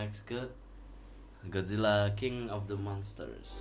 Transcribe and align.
next 0.00 0.24
ke 0.24 0.48
Godzilla 1.52 2.16
King 2.16 2.48
of 2.48 2.64
the 2.68 2.76
Monsters. 2.76 3.60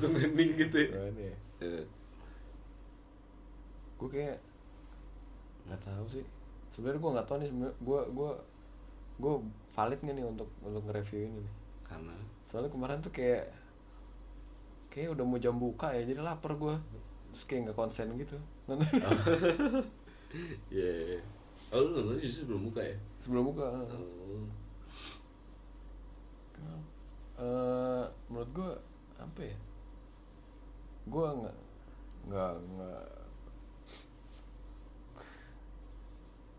Langsung 0.00 0.16
ending 0.16 0.56
gitu 0.56 0.76
ya? 0.80 0.88
Gimana 0.96 1.20
ya? 1.20 1.36
Eh, 1.60 1.84
Gue 4.00 4.08
kayak 4.08 4.40
nggak 5.68 5.82
tahu 5.84 6.04
sih. 6.08 6.24
Sebenarnya 6.72 7.00
gue 7.04 7.10
nggak 7.12 7.28
tahu 7.28 7.36
nih. 7.44 7.50
Gue 7.84 8.00
gue 8.08 8.30
gue 9.20 9.34
valid 9.76 10.00
nggak 10.00 10.16
nih 10.16 10.24
untuk 10.24 10.48
untuk 10.64 10.82
nge-review 10.88 11.20
ini 11.28 11.38
nih. 11.44 11.54
Karena 11.84 12.16
Soalnya 12.48 12.72
kemarin 12.72 13.04
tuh 13.04 13.12
kayak 13.12 13.52
kayak 14.88 15.12
udah 15.12 15.24
mau 15.28 15.36
jam 15.36 15.60
buka 15.60 15.92
ya, 15.92 16.08
jadi 16.08 16.24
lapar 16.24 16.56
gue. 16.56 16.74
Terus 17.36 17.44
kayak 17.44 17.60
nggak 17.68 17.76
konsen 17.76 18.16
gitu. 18.16 18.40
Nonton. 18.64 18.88
Ya. 20.70 21.18
Oh, 21.74 21.82
lu 21.82 21.90
nonton 21.90 22.22
justru 22.22 22.46
belum 22.46 22.70
buka 22.70 22.86
ya? 22.86 22.94
Sebelum 23.18 23.50
buka. 23.50 23.66
Oh. 23.66 24.46
eh 27.42 28.04
menurut 28.30 28.50
gue 28.54 28.70
apa 29.18 29.40
ya? 29.42 29.56
Gue 31.10 31.26
nggak 31.28 31.56
nggak 32.22 32.52
nggak 32.70 33.02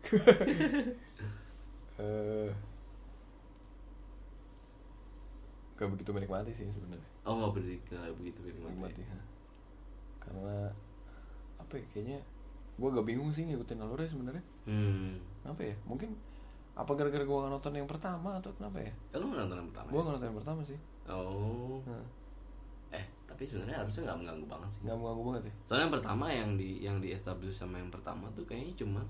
eh 1.98 2.50
gak 5.74 5.88
begitu 5.90 6.10
menikmati 6.10 6.52
sih 6.52 6.68
sebenarnya 6.68 7.08
Oh, 7.22 7.38
nggak 7.38 7.52
begitu, 7.54 7.90
nggak 7.92 8.14
begitu 8.16 8.38
menikmati. 8.40 8.66
menikmati 8.66 9.02
ha. 9.04 9.18
karena 10.20 10.56
apa 11.56 11.72
ya 11.74 11.86
kayaknya 11.88 12.18
gue 12.72 12.88
agak 12.88 13.04
bingung 13.04 13.30
sih 13.30 13.42
ngikutin 13.44 13.78
alurnya 13.78 14.08
sebenarnya 14.08 14.44
Hmm. 14.62 15.18
apa 15.42 15.62
ya 15.62 15.74
mungkin 15.82 16.14
apa 16.72 16.88
gara-gara 16.92 17.20
gue 17.20 17.36
nggak 17.36 17.52
nonton 17.52 17.72
yang 17.74 17.86
pertama 17.86 18.36
atau 18.36 18.50
kenapa 18.52 18.78
ya 18.80 18.92
Eh, 19.10 19.18
lu 19.18 19.26
nggak 19.26 19.40
nonton 19.42 19.58
yang 19.58 19.68
pertama? 19.70 19.86
gue 19.86 19.94
ya? 19.94 20.02
nggak 20.02 20.12
nonton 20.12 20.28
yang 20.28 20.38
pertama 20.38 20.60
sih 20.62 20.78
Oh. 21.02 21.82
Nah, 21.82 22.04
tapi 23.42 23.50
sebenarnya 23.50 23.82
harusnya 23.82 24.02
nggak 24.06 24.18
mengganggu 24.22 24.46
banget 24.46 24.70
sih. 24.70 24.80
nggak 24.86 24.96
mengganggu 24.96 25.22
banget 25.26 25.42
ya 25.42 25.52
Soalnya 25.66 25.82
yang 25.82 25.94
pertama 25.98 26.24
yang 26.30 26.50
di 26.54 26.70
yang 26.78 26.96
di 27.02 27.08
establish 27.10 27.58
sama 27.58 27.74
yang 27.76 27.90
pertama 27.90 28.30
tuh 28.32 28.46
kayaknya 28.46 28.70
cuma 28.78 29.02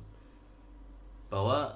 bahwa 1.28 1.69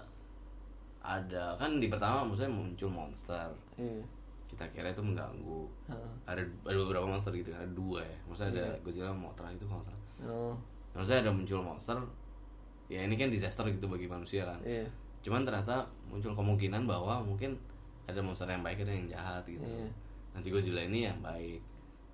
ada 1.00 1.52
kan 1.56 1.76
di 1.76 1.86
pertama 1.86 2.24
maksudnya 2.24 2.48
muncul 2.48 2.88
monster. 2.90 3.52
iya 3.76 4.00
Kita 4.46 4.64
kira 4.70 4.88
itu 4.88 5.02
mengganggu. 5.02 5.68
Heeh. 5.90 6.10
Ada 6.24 6.40
ada 6.64 6.76
beberapa 6.80 7.04
monster 7.04 7.28
gitu 7.30 7.52
kan, 7.52 7.60
ada 7.60 7.72
dua 7.74 8.00
ya. 8.00 8.16
Maksudnya 8.24 8.50
ada 8.56 8.64
Iya. 8.72 8.80
Godzilla 8.80 9.12
Mothra 9.12 9.52
itu 9.52 9.66
kalau 9.66 9.82
salah. 9.82 10.00
oh 10.24 10.54
Maksudnya 10.96 11.28
ada 11.28 11.32
muncul 11.34 11.60
monster. 11.60 11.98
Ya 12.88 13.04
ini 13.04 13.18
kan 13.18 13.28
disaster 13.28 13.68
gitu 13.68 13.84
bagi 13.84 14.08
manusia 14.08 14.48
kan. 14.48 14.58
iya 14.64 14.86
Cuman 15.20 15.44
ternyata 15.44 15.84
muncul 16.06 16.32
kemungkinan 16.32 16.88
bahwa 16.88 17.20
mungkin 17.20 17.52
ada 18.06 18.22
monster 18.22 18.46
yang 18.46 18.62
baik 18.62 18.80
ada 18.80 18.94
yang 18.94 19.06
jahat 19.06 19.44
gitu. 19.44 19.60
Iya. 19.60 19.90
Nanti 20.32 20.48
Godzilla 20.48 20.80
ini 20.80 21.04
yang 21.04 21.18
baik. 21.20 21.60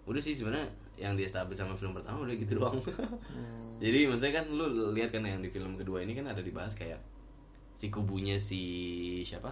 Udah 0.03 0.19
sih 0.19 0.35
sebenarnya 0.35 0.67
yang 0.99 1.15
di 1.15 1.25
establish 1.25 1.59
sama 1.59 1.75
film 1.75 1.95
pertama 1.95 2.23
udah 2.27 2.35
gitu 2.37 2.59
doang. 2.59 2.79
Hmm. 2.79 3.79
Jadi 3.83 4.07
maksudnya 4.07 4.43
kan 4.43 4.47
lu 4.51 4.95
lihat 4.95 5.11
kan 5.11 5.23
yang 5.27 5.43
di 5.43 5.51
film 5.51 5.75
kedua 5.75 6.03
ini 6.03 6.15
kan 6.15 6.27
ada 6.31 6.39
dibahas 6.39 6.75
kayak 6.75 6.99
si 7.75 7.89
kubunya 7.91 8.37
si 8.39 8.63
siapa? 9.25 9.51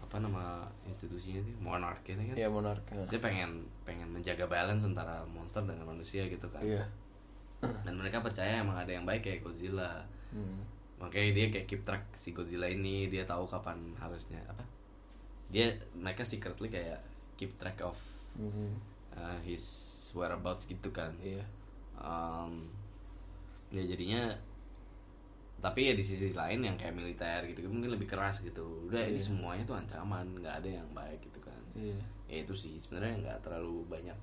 Apa 0.00 0.16
nama 0.22 0.64
institusinya 0.88 1.44
itu? 1.44 1.52
Monarch 1.60 2.00
gitu 2.06 2.16
kan. 2.16 2.36
iya 2.36 2.48
monark 2.48 2.80
ya. 2.88 3.04
Saya 3.04 3.20
pengen 3.20 3.68
pengen 3.84 4.08
menjaga 4.08 4.48
balance 4.48 4.84
antara 4.88 5.20
monster 5.28 5.60
dengan 5.64 5.92
manusia 5.92 6.24
gitu 6.28 6.48
kan. 6.48 6.64
iya 6.64 6.84
Dan 7.60 7.98
mereka 7.98 8.22
percaya 8.22 8.62
emang 8.62 8.78
ada 8.78 8.88
yang 8.88 9.04
baik 9.04 9.26
kayak 9.26 9.44
Godzilla. 9.44 10.06
Hmm. 10.32 10.64
Makanya 11.02 11.30
dia 11.34 11.46
kayak 11.52 11.66
keep 11.68 11.82
track 11.84 12.08
si 12.14 12.32
Godzilla 12.32 12.70
ini, 12.70 13.10
dia 13.10 13.26
tahu 13.28 13.44
kapan 13.44 13.92
harusnya 13.98 14.38
apa? 14.48 14.62
Dia 15.50 15.72
mereka 15.92 16.22
secretly 16.24 16.70
kayak 16.70 17.00
keep 17.36 17.52
track 17.58 17.80
of 17.82 17.98
Mhm. 18.38 18.70
Uh, 19.14 19.38
his 19.42 19.64
whereabouts 20.12 20.64
gitu 20.64 20.90
kan. 20.90 21.12
iya 21.20 21.44
Um, 21.98 22.70
ya 23.68 23.82
jadinya 23.82 24.30
tapi 25.58 25.90
ya 25.90 25.98
di 25.98 26.04
sisi 26.06 26.30
lain 26.30 26.62
yang 26.62 26.78
kayak 26.78 26.94
militer 26.94 27.42
gitu 27.50 27.66
mungkin 27.66 27.90
lebih 27.90 28.06
keras 28.06 28.38
gitu 28.38 28.86
udah 28.86 29.02
ini 29.02 29.18
Iya. 29.18 29.26
semuanya 29.26 29.66
tuh 29.66 29.74
ancaman 29.74 30.38
nggak 30.38 30.62
ada 30.62 30.78
yang 30.78 30.86
baik 30.94 31.18
gitu 31.26 31.42
kan 31.42 31.58
iya 31.74 31.98
ya 32.30 32.46
itu 32.46 32.54
sih 32.54 32.78
sebenarnya 32.78 33.18
nggak 33.18 33.38
terlalu 33.42 33.82
banyak 33.90 34.14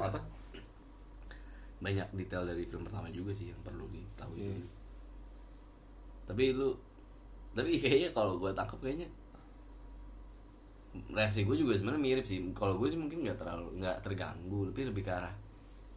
apa 0.00 0.24
banyak 1.80 2.08
detail 2.16 2.48
dari 2.48 2.64
film 2.64 2.88
pertama 2.88 3.12
juga 3.12 3.36
sih 3.36 3.52
yang 3.52 3.60
perlu 3.60 3.84
diketahui 3.92 4.40
dulu. 4.40 4.64
tapi 6.24 6.44
lu 6.56 6.72
tapi 7.52 7.70
kayaknya 7.76 8.10
kalau 8.12 8.40
gue 8.40 8.48
tangkap 8.52 8.80
kayaknya 8.80 9.12
reaksi 11.08 11.42
gue 11.42 11.54
juga 11.54 11.72
sebenarnya 11.72 12.02
mirip 12.02 12.24
sih 12.24 12.42
kalau 12.50 12.74
gue 12.74 12.88
sih 12.88 12.98
mungkin 12.98 13.22
nggak 13.22 13.36
terlalu 13.36 13.78
nggak 13.78 14.02
terganggu 14.02 14.66
tapi 14.68 14.80
lebih 14.84 15.02
ke 15.02 15.12
arah 15.12 15.30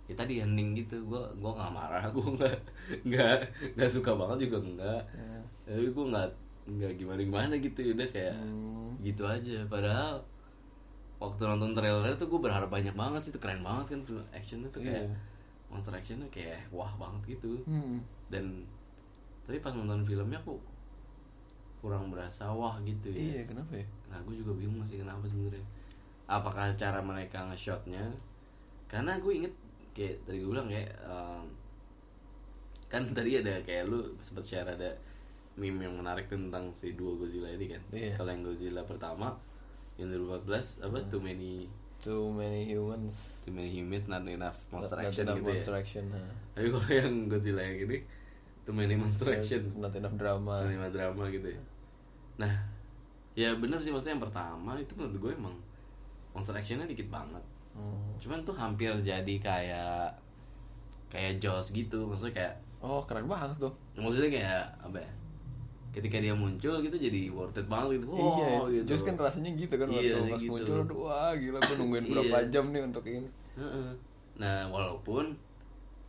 ya 0.04 0.14
tadi 0.14 0.38
hening 0.38 0.76
gitu 0.76 1.02
gue 1.02 1.22
gue 1.34 1.52
nggak 1.52 1.72
marah 1.72 2.06
gue 2.14 2.28
nggak 2.32 2.56
nggak 3.04 3.38
nggak 3.74 3.90
suka 3.90 4.12
banget 4.14 4.46
juga 4.46 4.58
enggak 4.62 5.02
Ya. 5.16 5.40
tapi 5.72 5.88
gue 5.90 6.06
nggak 6.08 6.30
nggak 6.64 6.92
gimana 6.96 7.20
gimana 7.22 7.54
gitu 7.58 7.80
udah 7.90 8.08
kayak 8.08 8.36
Hmm. 8.36 8.94
gitu 9.00 9.24
aja 9.24 9.58
padahal 9.66 10.22
waktu 11.18 11.42
nonton 11.42 11.72
trailer 11.72 12.14
tuh 12.14 12.28
gue 12.28 12.40
berharap 12.40 12.68
banyak 12.68 12.94
banget 12.94 13.22
sih 13.22 13.32
itu 13.32 13.40
keren 13.40 13.64
banget 13.64 13.86
kan 13.90 14.00
film 14.04 14.24
actionnya 14.30 14.70
tuh 14.70 14.80
kayak 14.80 15.04
Iya. 15.04 15.16
monster 15.68 15.92
actionnya 15.92 16.28
kayak 16.30 16.62
wah 16.70 16.92
banget 16.94 17.34
gitu 17.34 17.64
Hmm. 17.64 17.98
dan 18.28 18.62
tapi 19.44 19.58
pas 19.58 19.72
nonton 19.72 20.04
filmnya 20.04 20.38
kok 20.38 20.60
kurang 21.80 22.08
berasa 22.08 22.48
wah 22.48 22.80
gitu 22.82 23.08
ya 23.08 23.20
iya 23.20 23.42
kenapa 23.44 23.76
ya 23.76 23.86
nah 24.14 24.22
gue 24.22 24.38
juga 24.38 24.54
bingung 24.54 24.86
sih 24.86 25.02
kenapa 25.02 25.26
sebenarnya. 25.26 25.66
Apakah 26.30 26.70
cara 26.78 27.02
mereka 27.02 27.50
nge-shotnya? 27.50 28.06
Karena 28.86 29.18
gue 29.18 29.34
inget 29.34 29.54
kayak 29.98 30.22
tadi 30.30 30.38
gue 30.42 30.50
bilang 30.54 30.70
kayak 30.70 30.94
em, 31.02 31.46
kan 32.94 33.02
tadi 33.10 33.42
ada 33.42 33.58
kayak 33.66 33.90
lu 33.90 34.06
sempat 34.22 34.46
share 34.46 34.70
ada 34.70 34.94
meme 35.58 35.86
yang 35.86 35.98
menarik 35.98 36.30
tentang 36.30 36.70
si 36.78 36.94
dua 36.94 37.18
Godzilla 37.18 37.50
ini 37.50 37.74
kan? 37.74 37.82
Iya. 37.90 38.14
kalau 38.18 38.30
yang 38.30 38.46
Godzilla 38.46 38.82
pertama 38.86 39.34
yang 39.98 40.14
2014 40.14 40.86
apa? 40.86 40.98
Too 41.10 41.22
many 41.22 41.66
too 42.04 42.30
many 42.34 42.70
humans. 42.70 43.16
Too 43.46 43.54
many 43.54 43.70
humans 43.70 44.06
not 44.06 44.26
enough 44.26 44.58
monster 44.70 44.98
not, 45.00 45.10
action 45.10 45.26
not 45.26 45.38
enough 45.38 45.42
gitu 45.42 45.52
monster 45.58 45.74
ya 45.74 45.82
action 45.82 46.04
ha. 46.12 46.20
tapi 46.54 46.68
kalau 46.70 46.90
yang 46.90 47.14
Godzilla 47.30 47.62
yang 47.64 47.78
ini 47.86 47.98
too 48.66 48.76
many 48.76 48.96
monster 48.98 49.30
action. 49.32 49.62
Not 49.78 49.94
enough 49.96 50.16
drama. 50.18 50.66
Anima 50.66 50.90
drama 50.90 51.30
gitu 51.30 51.54
ya. 51.54 51.62
Nah 52.40 52.73
ya 53.34 53.50
bener 53.56 53.78
sih 53.78 53.90
maksudnya 53.90 54.14
yang 54.16 54.24
pertama 54.24 54.78
itu 54.78 54.94
menurut 54.94 55.18
gue 55.18 55.32
emang 55.34 55.56
monster 56.32 56.54
actionnya 56.54 56.86
dikit 56.86 57.10
banget. 57.10 57.42
Hmm. 57.74 58.14
cuman 58.22 58.46
tuh 58.46 58.54
hampir 58.54 58.94
jadi 59.02 59.34
kayak 59.42 60.14
kayak 61.10 61.42
Jaws 61.42 61.74
gitu 61.74 62.06
maksudnya 62.06 62.34
kayak 62.38 62.54
oh 62.80 63.02
keren 63.04 63.26
banget 63.26 63.58
tuh. 63.58 63.74
maksudnya 63.98 64.30
kayak 64.30 64.62
apa 64.78 65.02
ya 65.02 65.10
ketika 65.90 66.22
dia 66.22 66.34
muncul 66.34 66.78
gitu 66.82 66.94
jadi 66.94 67.30
worth 67.30 67.54
it 67.54 67.66
banget 67.66 67.98
gitu. 67.98 68.14
Iya 68.14 68.46
wow, 68.58 68.66
gitu. 68.66 68.86
Just 68.86 69.06
kan 69.06 69.14
rasanya 69.14 69.54
gitu 69.54 69.74
kan 69.74 69.86
Iya, 69.90 70.18
waktu 70.18 70.30
pas 70.30 70.42
gitu. 70.42 70.52
muncul. 70.54 70.78
Aduh 70.82 70.98
wah 71.06 71.34
gila 71.34 71.58
gue 71.58 71.76
nungguin 71.78 72.06
berapa 72.14 72.38
Iya. 72.42 72.50
jam 72.50 72.66
nih 72.70 72.82
untuk 72.82 73.04
ini. 73.06 73.30
Nah 74.38 74.70
walaupun 74.70 75.34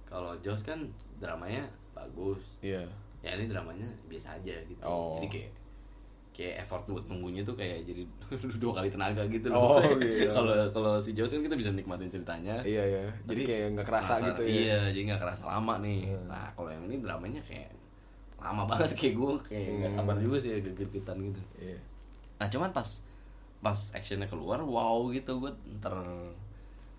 kalau 0.04 0.32
Jaws 0.40 0.64
kan 0.64 0.84
dramanya 1.16 1.64
bagus. 1.92 2.40
Iya. 2.60 2.84
Ya 3.20 3.36
ini 3.36 3.48
dramanya 3.48 3.88
biasa 4.04 4.36
aja 4.36 4.52
gitu. 4.64 4.80
Oh. 4.84 5.16
jadi 5.16 5.28
kayak 5.32 5.50
kayak 6.34 6.66
effort 6.66 6.82
buat 6.84 7.06
nunggunya 7.06 7.40
tuh 7.40 7.54
kayak 7.54 7.86
jadi 7.86 8.02
dua 8.58 8.74
kali 8.74 8.90
tenaga 8.90 9.22
gitu 9.24 9.46
Oh, 9.48 9.78
loh 9.78 9.94
iya. 10.02 10.26
kalau 10.28 10.50
kalau 10.68 10.92
si 10.98 11.14
Jaws 11.14 11.30
kan 11.30 11.40
kita 11.40 11.54
bisa 11.54 11.70
nikmatin 11.70 12.10
ceritanya. 12.10 12.58
Iya 12.60 12.82
iya. 12.84 13.02
Jadi 13.22 13.42
kayak 13.44 13.66
nggak 13.72 13.86
kerasa 13.86 14.14
gitu 14.20 14.42
ya. 14.42 14.50
iya 14.50 14.78
jadi 14.90 15.02
nggak 15.08 15.22
kerasa 15.22 15.42
lama 15.46 15.78
nih. 15.78 16.10
Iya. 16.10 16.18
nah 16.26 16.50
kalau 16.50 16.68
yang 16.68 16.82
ini 16.84 16.98
dramanya 16.98 17.38
kayak 17.40 17.70
lama 18.36 18.66
banget 18.70 18.90
kayak 18.92 19.14
gue 19.14 19.30
kayak 19.46 19.68
nggak 19.78 19.90
Hmm. 19.90 19.98
sabar 20.02 20.16
juga 20.18 20.36
sih 20.36 20.50
gegit-gegitan 20.52 21.16
gitu. 21.22 21.40
Iya. 21.56 21.78
Nah 22.36 22.46
cuman 22.46 22.70
pas 22.70 22.88
pas 23.58 23.78
actionnya 23.92 24.26
keluar 24.26 24.58
wow 24.58 25.06
gitu 25.08 25.38
gue 25.38 25.52
ter 25.78 25.94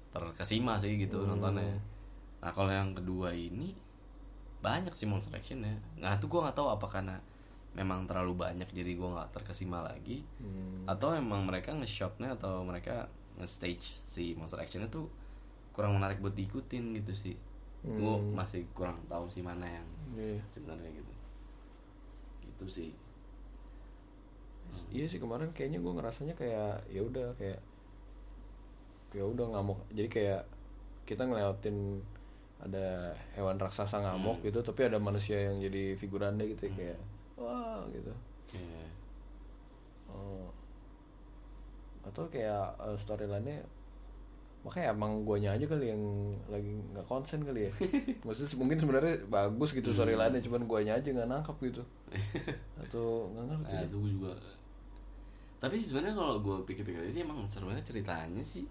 terkesima 0.10 0.80
sih 0.80 0.96
gitu 0.96 1.20
Hmm. 1.20 1.36
nontonnya. 1.36 1.76
Nah 2.40 2.52
kalau 2.52 2.72
yang 2.72 2.94
kedua 2.94 3.30
ini 3.30 3.76
banyak 4.58 4.90
sih 4.92 5.06
monster 5.06 5.30
action 5.30 5.62
ya 5.62 5.78
nah 5.96 6.18
itu 6.18 6.26
gue 6.26 6.40
nggak 6.40 6.58
tahu 6.58 6.74
apa 6.74 6.90
karena 6.90 7.22
memang 7.76 8.04
terlalu 8.06 8.34
banyak 8.40 8.68
jadi 8.68 8.92
gue 8.92 9.10
nggak 9.10 9.32
terkesima 9.32 9.84
lagi 9.84 10.24
Hmm. 10.40 10.88
atau 10.88 11.12
emang 11.12 11.44
mereka 11.44 11.72
nge-shotnya 11.72 12.34
atau 12.34 12.64
mereka 12.64 13.06
nge-stage 13.36 14.00
si 14.02 14.32
monster 14.34 14.58
action 14.58 14.82
itu 14.82 15.06
kurang 15.72 15.96
menarik 15.96 16.18
buat 16.18 16.32
diikutin 16.32 16.96
gitu 16.96 17.12
sih 17.12 17.36
gue 17.84 17.94
Hmm. 18.16 18.32
masih 18.34 18.64
kurang 18.72 18.98
tahu 19.06 19.28
sih 19.28 19.40
mana 19.40 19.68
yang 19.68 19.88
Iya. 20.12 20.40
sebenarnya 20.50 20.90
gitu 20.90 21.14
gitu 22.42 22.66
sih 22.66 22.92
Iya 24.88 25.06
sih 25.06 25.20
kemarin 25.20 25.52
kayaknya 25.52 25.78
gue 25.78 25.94
ngerasanya 25.94 26.34
kayak 26.34 26.90
ya 26.90 27.00
udah 27.00 27.32
kayak 27.36 27.60
ya 29.12 29.24
udah 29.24 29.46
ngamuk. 29.48 29.80
Jadi 29.92 30.10
kayak 30.10 30.42
kita 31.06 31.24
ngelewatin 31.24 32.02
ada 32.58 33.14
hewan 33.32 33.56
raksasa 33.56 34.02
ngamuk 34.02 34.40
Hmm. 34.40 34.46
gitu, 34.46 34.60
tapi 34.62 34.84
ada 34.84 34.98
manusia 34.98 35.38
yang 35.38 35.62
jadi 35.62 35.96
figurannya 35.96 36.50
gitu 36.50 36.68
ya, 36.68 36.74
kayak 36.74 37.00
wah 37.36 37.84
gitu. 37.92 38.12
Iya. 38.52 38.86
Oh. 40.08 40.48
Atau 42.06 42.30
kayak 42.30 42.78
uh, 42.78 42.96
storyline-nya 42.96 43.60
makanya 44.66 44.98
emang 44.98 45.22
guanya 45.22 45.54
aja 45.54 45.70
kali 45.70 45.94
yang 45.94 46.02
lagi 46.50 46.74
nggak 46.94 47.06
konsen 47.06 47.46
kali 47.46 47.70
ya. 47.70 47.72
Maksudnya 48.26 48.58
mungkin 48.58 48.78
sebenarnya 48.82 49.14
bagus 49.30 49.78
gitu 49.78 49.94
Hmm. 49.94 49.98
storyline-nya, 50.02 50.42
cuman 50.42 50.66
guanya 50.66 50.98
aja 50.98 51.10
nggak 51.14 51.30
nangkap 51.30 51.58
gitu. 51.62 51.84
Atau 52.82 53.30
nggak 53.34 53.46
ngerti. 53.46 53.74
Nah, 53.74 53.82
deh. 53.82 53.90
itu 53.90 53.98
gue 54.02 54.12
juga. 54.18 54.32
Tapi 55.62 55.82
sebenarnya 55.82 56.18
kalau 56.18 56.42
gue 56.42 56.56
pikir-pikir 56.66 57.06
sih 57.10 57.22
emang 57.22 57.46
sebenarnya 57.46 57.86
ceritanya 57.86 58.42
sih 58.42 58.66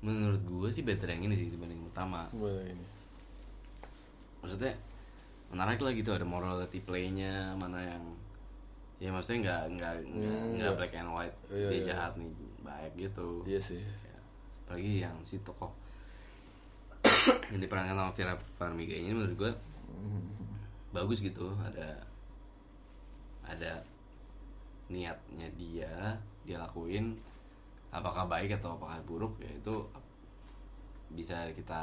menurut 0.00 0.40
gue 0.40 0.68
sih 0.72 0.80
better 0.80 1.12
yang 1.12 1.28
ini 1.28 1.34
sih 1.36 1.46
dibanding 1.52 1.76
yang 1.76 1.88
pertama. 1.92 2.24
Gua 2.32 2.50
ini. 2.64 2.86
Maksudnya 4.40 4.72
menarik 5.50 5.82
lah 5.82 5.90
gitu 5.90 6.14
ada 6.14 6.22
morality 6.22 6.78
play-nya 6.78 7.58
mana 7.58 7.82
yang 7.82 8.04
ya 9.02 9.10
maksudnya 9.10 9.38
nggak 9.42 9.62
nggak 9.76 9.94
nggak 10.06 10.38
Hmm, 10.38 10.54
nggak 10.56 10.72
black 10.78 10.94
and 10.94 11.10
white 11.10 11.36
Iya, 11.50 11.68
dia 11.68 11.74
iya. 11.74 11.86
jahat 11.90 12.12
nih 12.16 12.30
baik 12.60 12.92
gitu. 12.94 13.28
Iya 13.48 13.60
sih. 13.60 13.80
Kayak, 13.82 14.22
apalagi 14.64 14.92
yang 15.02 15.16
si 15.24 15.36
tokoh 15.40 15.72
yang 17.50 17.58
diperankan 17.58 17.96
sama 17.96 18.12
Vera 18.12 18.34
Farmiga 18.54 18.92
ini 18.92 19.10
menurut 19.10 19.34
gue 19.34 19.52
bagus 20.90 21.18
gitu 21.18 21.50
ada 21.58 21.96
ada 23.42 23.72
niatnya 24.86 25.46
dia 25.54 26.14
dia 26.44 26.56
lakuin 26.58 27.14
apakah 27.90 28.26
baik 28.26 28.58
atau 28.58 28.74
apakah 28.78 28.98
buruk 29.02 29.34
ya 29.42 29.50
itu 29.50 29.74
bisa 31.10 31.50
kita 31.50 31.82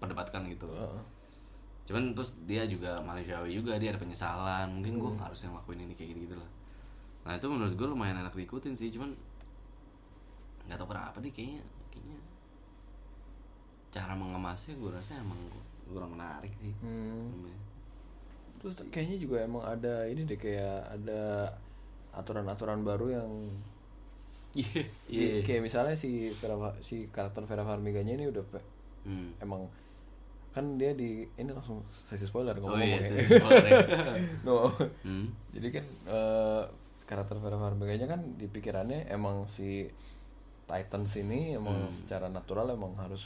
perdebatkan 0.00 0.48
gitu. 0.48 0.68
Cuman 1.90 2.14
terus 2.14 2.38
dia 2.46 2.62
juga 2.70 3.02
manusiawi 3.02 3.50
juga 3.50 3.74
dia 3.82 3.90
ada 3.90 3.98
penyesalan. 3.98 4.70
Mungkin 4.70 5.02
gue 5.02 5.10
nggak 5.10 5.26
harus 5.26 5.42
yang 5.42 5.58
lakuin 5.58 5.82
ini 5.82 5.94
kayak 5.98 6.14
gitu 6.14 6.30
gitu 6.30 6.36
lah. 6.38 6.50
Nah 7.26 7.32
itu 7.34 7.46
menurut 7.50 7.74
gue 7.74 7.88
lumayan 7.90 8.22
enak 8.22 8.30
diikutin 8.32 8.78
sih 8.78 8.94
cuman 8.94 9.10
nggak 10.70 10.78
tahu 10.78 10.94
kenapa 10.94 11.18
nih 11.18 11.34
kayaknya 11.34 11.62
kayaknya 11.90 12.18
cara 13.90 14.14
mengemasnya 14.14 14.78
gue 14.78 14.90
rasa 14.94 15.18
emang 15.18 15.40
kurang 15.90 16.14
menarik 16.14 16.54
sih. 16.62 16.70
Hmm. 16.78 17.50
Terus 18.62 18.78
kayaknya 18.94 19.18
juga 19.18 19.42
emang 19.42 19.66
ada 19.66 20.06
ini 20.06 20.22
deh 20.22 20.38
kayak 20.38 20.94
ada 20.94 21.50
aturan-aturan 22.14 22.86
baru 22.86 23.18
yang 23.18 23.30
iya. 24.54 24.86
Di- 25.10 25.42
kayak 25.42 25.62
misalnya 25.66 25.94
si 25.98 26.30
Vera, 26.38 26.54
si 26.82 27.10
karakter 27.10 27.42
Vera 27.50 27.66
Farmiganya 27.66 28.14
ini 28.14 28.30
udah 28.30 28.42
Hmm. 29.00 29.32
emang 29.40 29.64
kan 30.50 30.74
dia 30.74 30.90
di 30.92 31.22
ini 31.30 31.50
langsung 31.50 31.86
sesi 31.88 32.24
spoiler 32.24 32.58
oh 32.58 32.66
ngomong 32.66 32.80
iya 32.80 32.98
ya. 32.98 33.06
saya 33.06 33.22
spoiler 33.22 33.64
ya. 33.64 33.78
No. 34.46 34.74
hmm. 35.00 35.26
Jadi 35.52 35.68
kan 35.70 35.84
eh, 36.06 36.62
karakter 37.04 37.38
Vera 37.38 37.56
Farmiganya 37.56 38.06
kan 38.06 38.34
di 38.34 38.46
pikirannya 38.46 39.06
emang 39.06 39.46
si 39.46 39.86
Titans 40.64 41.12
ini 41.16 41.54
emang 41.54 41.86
Hmm. 41.86 41.94
secara 41.94 42.26
natural 42.26 42.70
emang 42.70 42.94
harus 42.94 43.22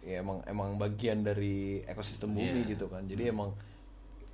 ya 0.00 0.20
emang 0.20 0.40
emang 0.44 0.76
bagian 0.76 1.20
dari 1.20 1.84
ekosistem 1.84 2.32
bumi 2.32 2.64
Iya. 2.64 2.70
gitu 2.70 2.88
kan. 2.88 3.04
Jadi 3.04 3.28
emang 3.28 3.52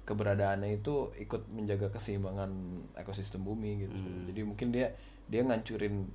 keberadaannya 0.03 0.79
itu 0.79 1.11
ikut 1.19 1.51
menjaga 1.51 1.91
keseimbangan 1.91 2.51
ekosistem 2.95 3.43
bumi 3.43 3.83
gitu. 3.83 3.95
Hmm. 3.95 4.27
Jadi 4.31 4.41
mungkin 4.43 4.69
dia 4.71 4.95
dia 5.27 5.43
ngancurin 5.43 6.07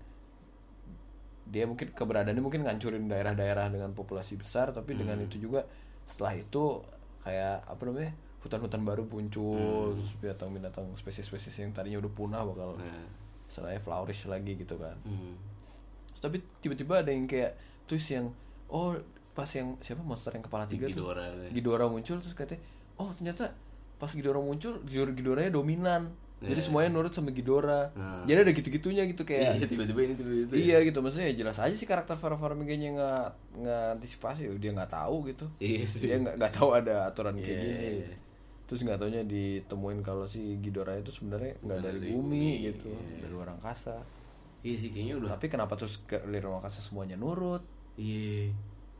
dia 1.51 1.67
mungkin 1.67 1.91
keberadaannya 1.91 2.39
mungkin 2.39 2.63
ngancurin 2.63 3.05
daerah-daerah 3.05 3.67
dengan 3.67 3.91
populasi 3.91 4.39
besar 4.39 4.71
tapi 4.71 4.95
dengan 4.95 5.19
Hmm. 5.19 5.27
itu 5.27 5.35
juga 5.41 5.67
setelah 6.07 6.33
itu 6.33 6.79
kayak 7.19 7.67
apa 7.67 7.81
namanya 7.83 8.11
hutan-hutan 8.39 8.81
baru 8.81 9.03
muncul 9.05 9.93
Hmm. 9.93 10.17
binatang-binatang 10.17 10.87
spesies-spesies 10.95 11.53
yang 11.57 11.71
tadinya 11.71 11.99
udah 11.99 12.09
punah 12.09 12.41
bakal 12.41 12.73
Nah. 12.73 13.05
istilahnya 13.45 13.79
flourish 13.79 14.25
lagi 14.25 14.55
gitu 14.55 14.75
kan 14.75 14.95
Hmm. 15.03 15.35
Terus 16.09 16.21
tapi 16.21 16.37
tiba-tiba 16.57 16.93
ada 16.97 17.11
yang 17.11 17.27
kayak 17.27 17.53
twist 17.83 18.07
yang 18.09 18.31
oh 18.67 18.95
pas 19.31 19.47
yang 19.49 19.75
siapa 19.79 19.99
monster 20.01 20.31
yang 20.31 20.41
kepala 20.41 20.63
tiga 20.65 20.87
tuh 20.87 21.03
Ghidorah 21.03 21.27
ya. 21.27 21.49
Ghidorah 21.51 21.87
muncul 21.87 22.17
terus 22.17 22.31
katanya 22.31 22.63
oh 22.95 23.11
ternyata 23.11 23.51
pas 23.95 24.09
Ghidorah 24.09 24.39
muncul 24.39 24.79
Ghidorah 24.81 25.11
Ghidorahnya 25.11 25.51
dominan 25.51 26.15
jadi 26.41 26.53
Iya. 26.53 26.65
semuanya 26.65 26.89
nurut 26.89 27.09
sama 27.09 27.29
Ghidorah 27.29 27.93
Nah. 27.93 28.25
jadi 28.25 28.41
ada 28.41 28.51
gitu-gitunya 28.51 29.05
gitu 29.05 29.21
kayak 29.21 29.55
Iya, 29.55 29.67
tiba-tiba 29.67 29.99
ini 30.01 30.13
tiba-tiba 30.15 30.53
iya 30.53 30.77
gitu 30.81 30.97
maksudnya 30.99 31.29
ya 31.29 31.35
jelas 31.37 31.57
aja 31.57 31.71
sih 31.71 31.85
karakter 31.85 32.15
Farah 32.15 32.35
Farmiganya 32.35 32.89
nggak 32.91 33.25
nggak 33.57 33.83
antisipasi 33.95 34.49
dia 34.55 34.71
nggak 34.71 34.89
tahu 34.89 35.27
gitu 35.27 35.45
Iya 35.57 35.81
sih. 35.83 36.01
dia 36.03 36.17
nggak 36.17 36.35
nggak 36.35 36.53
tahu 36.53 36.69
ada 36.71 37.05
aturan 37.07 37.35
kayak 37.35 37.45
Iya, 37.47 37.61
gini 37.61 37.87
iya. 38.01 38.15
terus 38.65 38.81
nggak 38.81 38.97
taunya 38.97 39.21
ditemuin 39.21 39.99
kalau 39.99 40.25
si 40.25 40.39
Ghidorah 40.57 40.97
itu 40.97 41.11
sebenarnya 41.11 41.59
nggak 41.59 41.79
dari, 41.79 41.99
dari 41.99 42.09
bumi, 42.09 42.25
bumi, 42.25 42.65
gitu 42.67 42.89
iya. 42.89 43.17
dari 43.19 43.31
luar 43.31 43.49
angkasa 43.51 44.01
Iya 44.61 44.75
sih 44.77 44.89
kayaknya 44.89 45.15
udah. 45.17 45.29
tapi 45.33 45.45
kenapa 45.47 45.73
terus 45.73 46.01
ke 46.01 46.17
luar 46.23 46.57
angkasa 46.57 46.79
semuanya 46.79 47.15
nurut 47.15 47.61
Iya. 47.93 48.49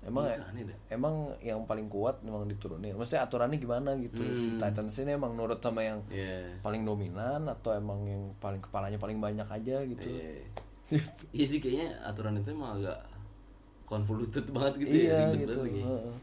Emang 0.02 0.26
Itu 0.26 0.42
aneh 0.44 0.64
emang 0.90 1.16
yang 1.40 1.62
paling 1.64 1.86
kuat 1.86 2.20
memang 2.22 2.46
diturunin 2.46 2.94
maksudnya 2.94 3.22
aturannya 3.22 3.56
gimana 3.56 3.94
gitu 3.98 4.18
si 4.26 4.48
Hmm. 4.48 4.58
Titans 4.58 4.98
ini 4.98 5.14
emang 5.14 5.34
nurut 5.34 5.58
sama 5.58 5.82
yang 5.82 6.02
Iya. 6.08 6.58
paling 6.60 6.82
dominan 6.82 7.46
atau 7.46 7.72
emang 7.72 8.02
yang 8.04 8.24
paling 8.38 8.58
kepalanya 8.60 8.98
paling 8.98 9.18
banyak 9.18 9.46
aja 9.46 9.78
gitu 9.84 10.08
Iya. 10.08 10.42
Iya 11.32 11.46
sih 11.46 11.60
kayaknya 11.60 12.02
aturan 12.02 12.36
itu 12.36 12.50
emang 12.50 12.76
agak 12.76 12.98
convoluted 13.86 14.46
banget 14.50 14.74
gitu 14.80 14.94
iya 14.98 15.12
ya, 15.12 15.20
ribet 15.32 15.40
gitu 15.46 15.60
banget 15.62 15.86
heeh. 15.86 16.16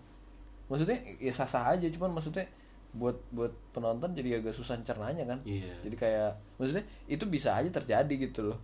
maksudnya 0.66 0.98
ya 1.18 1.32
sah 1.32 1.46
sah 1.46 1.64
aja 1.70 1.86
cuman 1.86 2.10
maksudnya 2.12 2.44
buat 2.90 3.16
buat 3.30 3.52
penonton 3.70 4.10
jadi 4.12 4.40
agak 4.40 4.52
susah 4.52 4.74
cernanya 4.82 5.24
kan 5.24 5.38
Iya. 5.44 5.72
jadi 5.84 5.96
kayak 5.96 6.30
maksudnya 6.56 6.82
itu 7.06 7.24
bisa 7.24 7.52
aja 7.54 7.68
terjadi 7.70 8.14
gitu 8.18 8.52
loh 8.52 8.58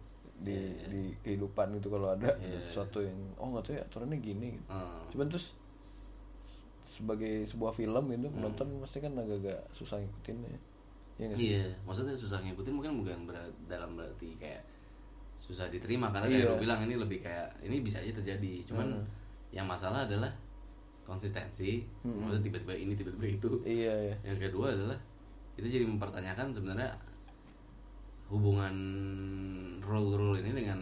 di 0.45 0.53
Iya. 0.53 0.87
di 0.87 1.03
kehidupan 1.19 1.73
gitu 1.75 1.89
kalau 1.89 2.13
ada, 2.13 2.29
ada 2.29 2.37
Iya. 2.39 2.61
sesuatu 2.61 3.01
yang 3.01 3.17
oh 3.35 3.49
nggak 3.49 3.65
tahu 3.65 3.75
ya 3.75 3.83
aturannya 3.83 4.19
gini 4.19 4.49
gitu. 4.53 4.69
Hmm. 4.69 5.09
cuman 5.09 5.27
terus 5.27 5.47
sebagai 6.87 7.43
sebuah 7.45 7.73
film 7.73 8.05
gitu 8.09 8.27
Hmm. 8.27 8.37
penonton 8.39 8.69
pasti 8.79 8.99
kan 9.01 9.13
agak-agak 9.15 9.61
susah 9.73 9.99
ngikutin 9.99 10.39
ya 10.41 10.59
Iya 11.15 11.29
sih? 11.31 11.47
Iya, 11.49 11.63
maksudnya 11.85 12.11
susah 12.13 12.43
ngikutin 12.43 12.75
mungkin 12.75 12.99
bukan 12.99 13.19
ber- 13.25 13.55
dalam 13.65 13.95
berarti 13.95 14.35
kayak 14.35 14.59
susah 15.39 15.69
diterima 15.69 16.11
karena 16.11 16.27
Iya. 16.27 16.35
kayak 16.41 16.51
lu 16.51 16.57
bilang 16.61 16.81
ini 16.83 16.95
lebih 16.97 17.19
kayak 17.21 17.55
ini 17.63 17.79
bisa 17.79 18.03
aja 18.03 18.11
terjadi. 18.13 18.67
Cuman 18.67 18.91
Hmm. 18.91 19.07
yang 19.49 19.63
masalah 19.65 20.03
adalah 20.03 20.35
konsistensi. 21.03 21.87
Maksudnya 22.03 22.43
tiba-tiba 22.43 22.75
ini 22.75 22.93
tiba-tiba 22.93 23.27
itu. 23.31 23.51
iya 23.63 23.95
ya 24.05 24.15
Yang 24.27 24.51
kedua 24.51 24.75
adalah 24.75 24.99
itu 25.55 25.67
jadi 25.69 25.87
mempertanyakan 25.87 26.51
sebenarnya 26.51 26.91
hubungan 28.35 28.75
role-role 29.81 30.43
ini 30.43 30.51
dengan 30.51 30.79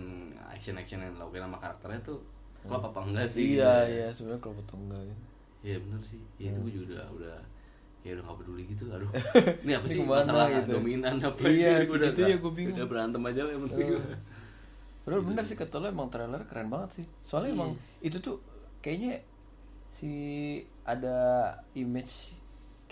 action-action 0.48 1.04
yang 1.04 1.12
dilakukan 1.12 1.44
sama 1.44 1.58
karakternya 1.60 2.00
tuh 2.00 2.18
klop 2.62 2.84
apa 2.88 2.98
enggak 3.04 3.26
sih? 3.28 3.58
iya 3.58 3.72
gitu. 3.84 3.92
iya 3.92 4.06
sebenarnya 4.14 4.40
kalau 4.40 4.54
potong 4.62 4.82
enggak 4.88 5.02
gitu. 5.04 5.22
Iya 5.62 5.76
bener 5.78 6.00
sih. 6.02 6.20
Ya, 6.40 6.50
itu 6.50 6.58
gue 6.58 6.72
juga 6.72 6.84
udah 6.88 7.04
udah 7.12 7.36
kayak 8.02 8.12
udah 8.18 8.24
gak 8.26 8.38
peduli 8.42 8.62
gitu. 8.66 8.84
Aduh. 8.90 9.10
Ini 9.62 9.72
apa 9.78 9.86
sih 9.86 10.00
masalah 10.02 10.46
gitu? 10.50 10.70
dominan 10.74 11.14
apa 11.20 11.38
Iya, 11.46 11.86
Gua 11.86 11.94
udah, 12.02 12.10
gitu 12.10 12.20
ya, 12.26 12.36
bingung. 12.40 12.74
Udah 12.78 12.86
berantem 12.88 13.22
aja 13.22 13.40
lah 13.46 13.52
yang 13.54 13.62
penting. 13.70 13.86
Padahal 15.02 15.22
bener 15.26 15.44
sih 15.46 15.56
kata 15.58 15.74
lo 15.78 15.86
emang 15.86 16.08
trailer 16.10 16.42
keren 16.46 16.66
banget 16.66 17.02
sih. 17.02 17.06
Soalnya 17.22 17.50
Iya. 17.52 17.56
emang 17.58 17.70
itu 18.00 18.16
tuh 18.18 18.36
kayaknya 18.82 19.22
si 19.94 20.10
ada 20.82 21.14
image 21.78 22.31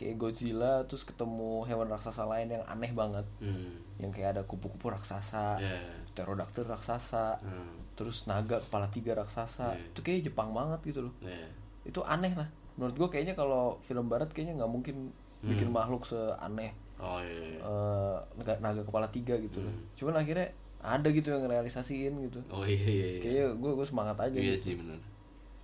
kayak 0.01 0.17
Godzilla 0.17 0.81
terus 0.89 1.05
ketemu 1.05 1.69
hewan 1.69 1.87
raksasa 1.87 2.25
lain 2.25 2.49
yang 2.51 2.65
aneh 2.65 2.89
banget. 2.91 3.29
Hmm. 3.37 3.77
Yang 4.01 4.17
kayak 4.17 4.29
ada 4.33 4.43
kupu-kupu 4.43 4.89
raksasa, 4.89 5.61
Iya. 5.61 5.77
pterodaktil 6.11 6.65
raksasa, 6.65 7.37
Hmm. 7.39 7.77
terus 7.93 8.25
naga 8.25 8.57
kepala 8.59 8.89
tiga 8.89 9.13
raksasa. 9.13 9.77
Iya. 9.77 9.93
Itu 9.93 10.01
kayak 10.01 10.25
Jepang 10.27 10.51
banget 10.51 10.81
gitu 10.89 11.05
loh. 11.05 11.15
Iya. 11.21 11.45
Itu 11.85 12.01
aneh 12.01 12.33
lah. 12.33 12.49
Menurut 12.75 12.97
gua 12.97 13.09
kayaknya 13.09 13.37
kalau 13.37 13.77
film 13.85 14.09
barat 14.09 14.33
kayaknya 14.33 14.57
nggak 14.57 14.73
mungkin 14.73 14.97
bikin 15.41 15.69
Hmm. 15.69 15.77
makhluk 15.77 16.05
seaneh 16.05 16.73
Oh 16.97 17.21
iya. 17.21 17.57
iya. 17.57 17.61
eh, 17.61 18.17
naga, 18.37 18.53
naga 18.59 18.81
kepala 18.81 19.05
tiga 19.09 19.37
gitu 19.37 19.61
loh. 19.61 19.69
Hmm. 19.69 19.85
Cuman 19.95 20.17
akhirnya 20.17 20.49
ada 20.81 21.09
gitu 21.09 21.29
yang 21.29 21.45
realisasiin 21.45 22.13
gitu. 22.25 22.41
Oh 22.49 22.65
iya 22.65 22.81
iya. 22.81 23.07
iya. 23.07 23.21
Kayaknya 23.21 23.47
gue 23.55 23.73
gue 23.77 23.87
semangat 23.87 24.17
aja 24.19 24.33
Iya 24.33 24.57
gitu. 24.57 24.65
sih 24.65 24.75
bener. 24.81 24.97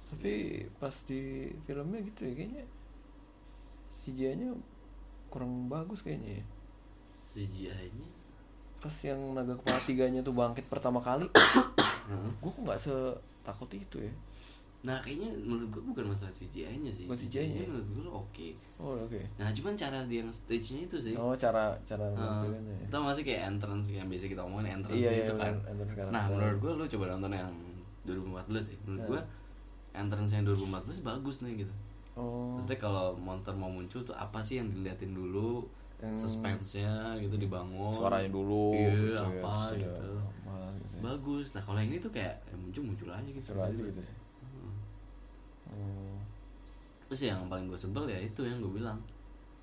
Tapi 0.07 0.33
pas 0.77 0.93
di 1.05 1.23
filmnya 1.65 2.01
gitu 2.05 2.21
ya 2.25 2.35
kayaknya 2.37 2.65
CGI-nya 4.07 4.55
kurang 5.27 5.67
bagus 5.67 6.01
kayaknya 6.01 6.39
ya. 6.39 6.45
CGI-nya 7.27 8.07
Pas 8.79 8.95
yang 9.03 9.19
naga 9.35 9.57
kepala 9.57 9.81
tiganya 9.83 10.21
tuh 10.21 10.31
bangkit 10.31 10.63
pertama 10.67 11.01
kali, 11.01 11.27
gue 12.39 12.47
kok 12.47 12.63
nggak 12.63 12.79
setakut 12.79 13.67
itu 13.73 13.99
ya. 13.99 14.13
Nah 14.85 15.03
kayaknya 15.03 15.35
menurut 15.35 15.67
gue 15.69 15.83
bukan 15.83 16.07
masalah 16.07 16.31
CGI-nya 16.31 16.93
sih 16.95 17.11
Bukan 17.11 17.19
CGI-nya. 17.19 17.67
menurut 17.67 17.89
gue 17.91 18.07
oke 18.07 18.49
Oh 18.79 18.95
oke. 18.95 19.19
Nah 19.35 19.51
cuman 19.51 19.75
cara 19.75 19.99
dia 20.07 20.23
yang 20.23 20.31
stage-nya 20.31 20.87
itu 20.87 20.97
sih 21.01 21.15
Oh 21.19 21.35
cara 21.35 21.75
cara 21.83 22.07
nampilinnya 22.07 22.87
ya. 22.87 22.87
Tau 22.87 23.03
masih 23.03 23.27
kayak 23.27 23.51
entrance 23.51 23.91
yang 23.91 24.07
biasa 24.07 24.31
kita 24.31 24.47
omongin 24.47 24.79
entrance 24.79 25.03
Iya, 25.03 25.27
itu 25.27 25.35
iya, 25.35 25.43
kan 25.43 25.55
entrance. 25.67 26.13
Nah 26.15 26.25
menurut 26.31 26.59
gue 26.61 26.73
lu 26.77 26.85
coba 26.87 27.05
nonton 27.11 27.33
yang 27.35 27.51
2014 28.07 28.47
deh 28.71 28.79
Menurut 28.87 29.01
Nah. 29.01 29.09
gue 29.11 29.21
entrance 29.97 30.31
yang 30.31 30.45
2014 30.45 31.03
bagus 31.03 31.37
nih 31.43 31.67
gitu 31.67 31.75
Oh. 32.17 32.57
Maksudnya 32.57 32.81
kalau 32.81 33.13
monster 33.15 33.53
mau 33.53 33.69
muncul 33.69 34.01
tuh 34.01 34.17
apa 34.17 34.41
sih 34.41 34.57
yang 34.57 34.69
diliatin 34.69 35.13
dulu 35.13 35.65
Hmm. 35.97 36.13
Suspense-nya 36.13 37.17
gitu 37.17 37.41
dibangun 37.41 37.89
Suaranya 37.89 38.29
dulu. 38.29 38.77
Iya 38.77 38.93
gitu 38.93 39.17
ya, 39.17 39.21
apa 39.25 39.53
ya, 39.73 39.81
gitu 39.81 40.09
malah 40.45 40.69
gitu 40.77 40.93
ya. 40.93 41.01
Bagus 41.01 41.47
Nah 41.57 41.63
kalau 41.65 41.81
yang 41.81 41.89
ini 41.89 42.01
tuh 42.05 42.13
kayak 42.13 42.37
ya 42.37 42.53
muncul-muncul 42.53 43.09
aja 43.09 43.25
gitu 43.25 43.49
Suara 43.49 43.65
aja 43.65 43.81
gitu 43.81 44.01
ya. 44.05 44.13
Hmm. 44.45 44.73
Hmm. 45.73 46.17
Terus 47.09 47.21
yang 47.25 47.49
paling 47.49 47.73
gue 47.73 47.81
sebel 47.81 48.05
ya 48.13 48.21
itu 48.21 48.41
yang 48.45 48.61
gue 48.61 48.77
bilang 48.77 49.01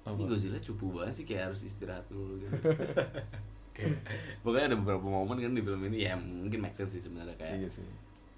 Apa? 0.01 0.17
Ini 0.17 0.25
Godzilla 0.25 0.57
cupu 0.57 0.89
banget 0.89 1.21
sih 1.21 1.25
kayak 1.29 1.53
harus 1.53 1.61
istirahat 1.63 2.05
dulu 2.09 2.41
gitu 2.41 2.49
Kayak 3.77 4.01
Pokoknya 4.41 4.73
ada 4.73 4.77
beberapa 4.81 5.05
momen 5.05 5.37
kan 5.37 5.53
di 5.53 5.61
film 5.61 5.85
ini 5.85 6.01
ya 6.01 6.17
mungkin 6.17 6.65
make 6.65 6.73
sense 6.73 6.97
sih 6.97 7.03
sebenarnya 7.05 7.37
kayak 7.37 7.61
Iya 7.61 7.69
sih. 7.69 7.85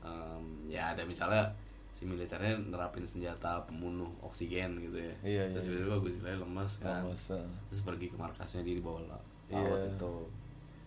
em, 0.04 0.44
Ya 0.68 0.92
ada 0.92 1.08
misalnya 1.08 1.48
si 1.96 2.04
militernya 2.04 2.60
nerapin 2.62 3.08
senjata 3.08 3.64
pembunuh 3.64 4.12
oksigen 4.20 4.76
gitu 4.78 5.00
ya 5.00 5.16
Iya, 5.24 5.44
iya, 5.48 5.54
Terus 5.56 5.64
iya. 5.64 5.72
tiba-tiba 5.74 5.98
Godzilla 5.98 6.32
lemas 6.38 6.72
kan 6.78 7.02
Lemes, 7.02 7.24
ah. 7.32 7.48
Terus 7.66 7.82
pergi 7.82 8.06
ke 8.08 8.18
markasnya 8.18 8.62
dia 8.62 8.76
di 8.76 8.84
bawah 8.84 9.00
laut 9.06 9.24
Iya. 9.48 9.88
itu 9.90 10.14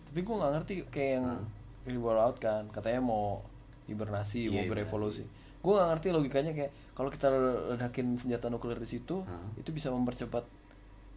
Tapi 0.05 0.19
gue 0.19 0.35
nggak 0.35 0.51
ngerti 0.53 0.73
kayak 0.87 1.11
yang 1.15 1.27
Hmm. 1.27 1.45
di 1.83 1.97
bawah 1.97 2.17
laut 2.19 2.37
kan 2.37 2.63
katanya 2.69 3.01
mau 3.03 3.41
hibernasi, 3.83 4.39
Iya, 4.45 4.53
mau 4.53 4.63
berevolusi. 4.67 5.25
Gue 5.59 5.73
nggak 5.73 5.89
ngerti 5.91 6.07
logikanya 6.11 6.51
kayak 6.53 6.71
kalau 6.93 7.09
kita 7.09 7.27
ledakin 7.67 8.07
senjata 8.15 8.45
nuklir 8.47 8.77
di 8.77 8.85
situ, 8.87 9.19
Hmm. 9.19 9.49
itu 9.55 9.69
bisa 9.69 9.89
mempercepat. 9.89 10.45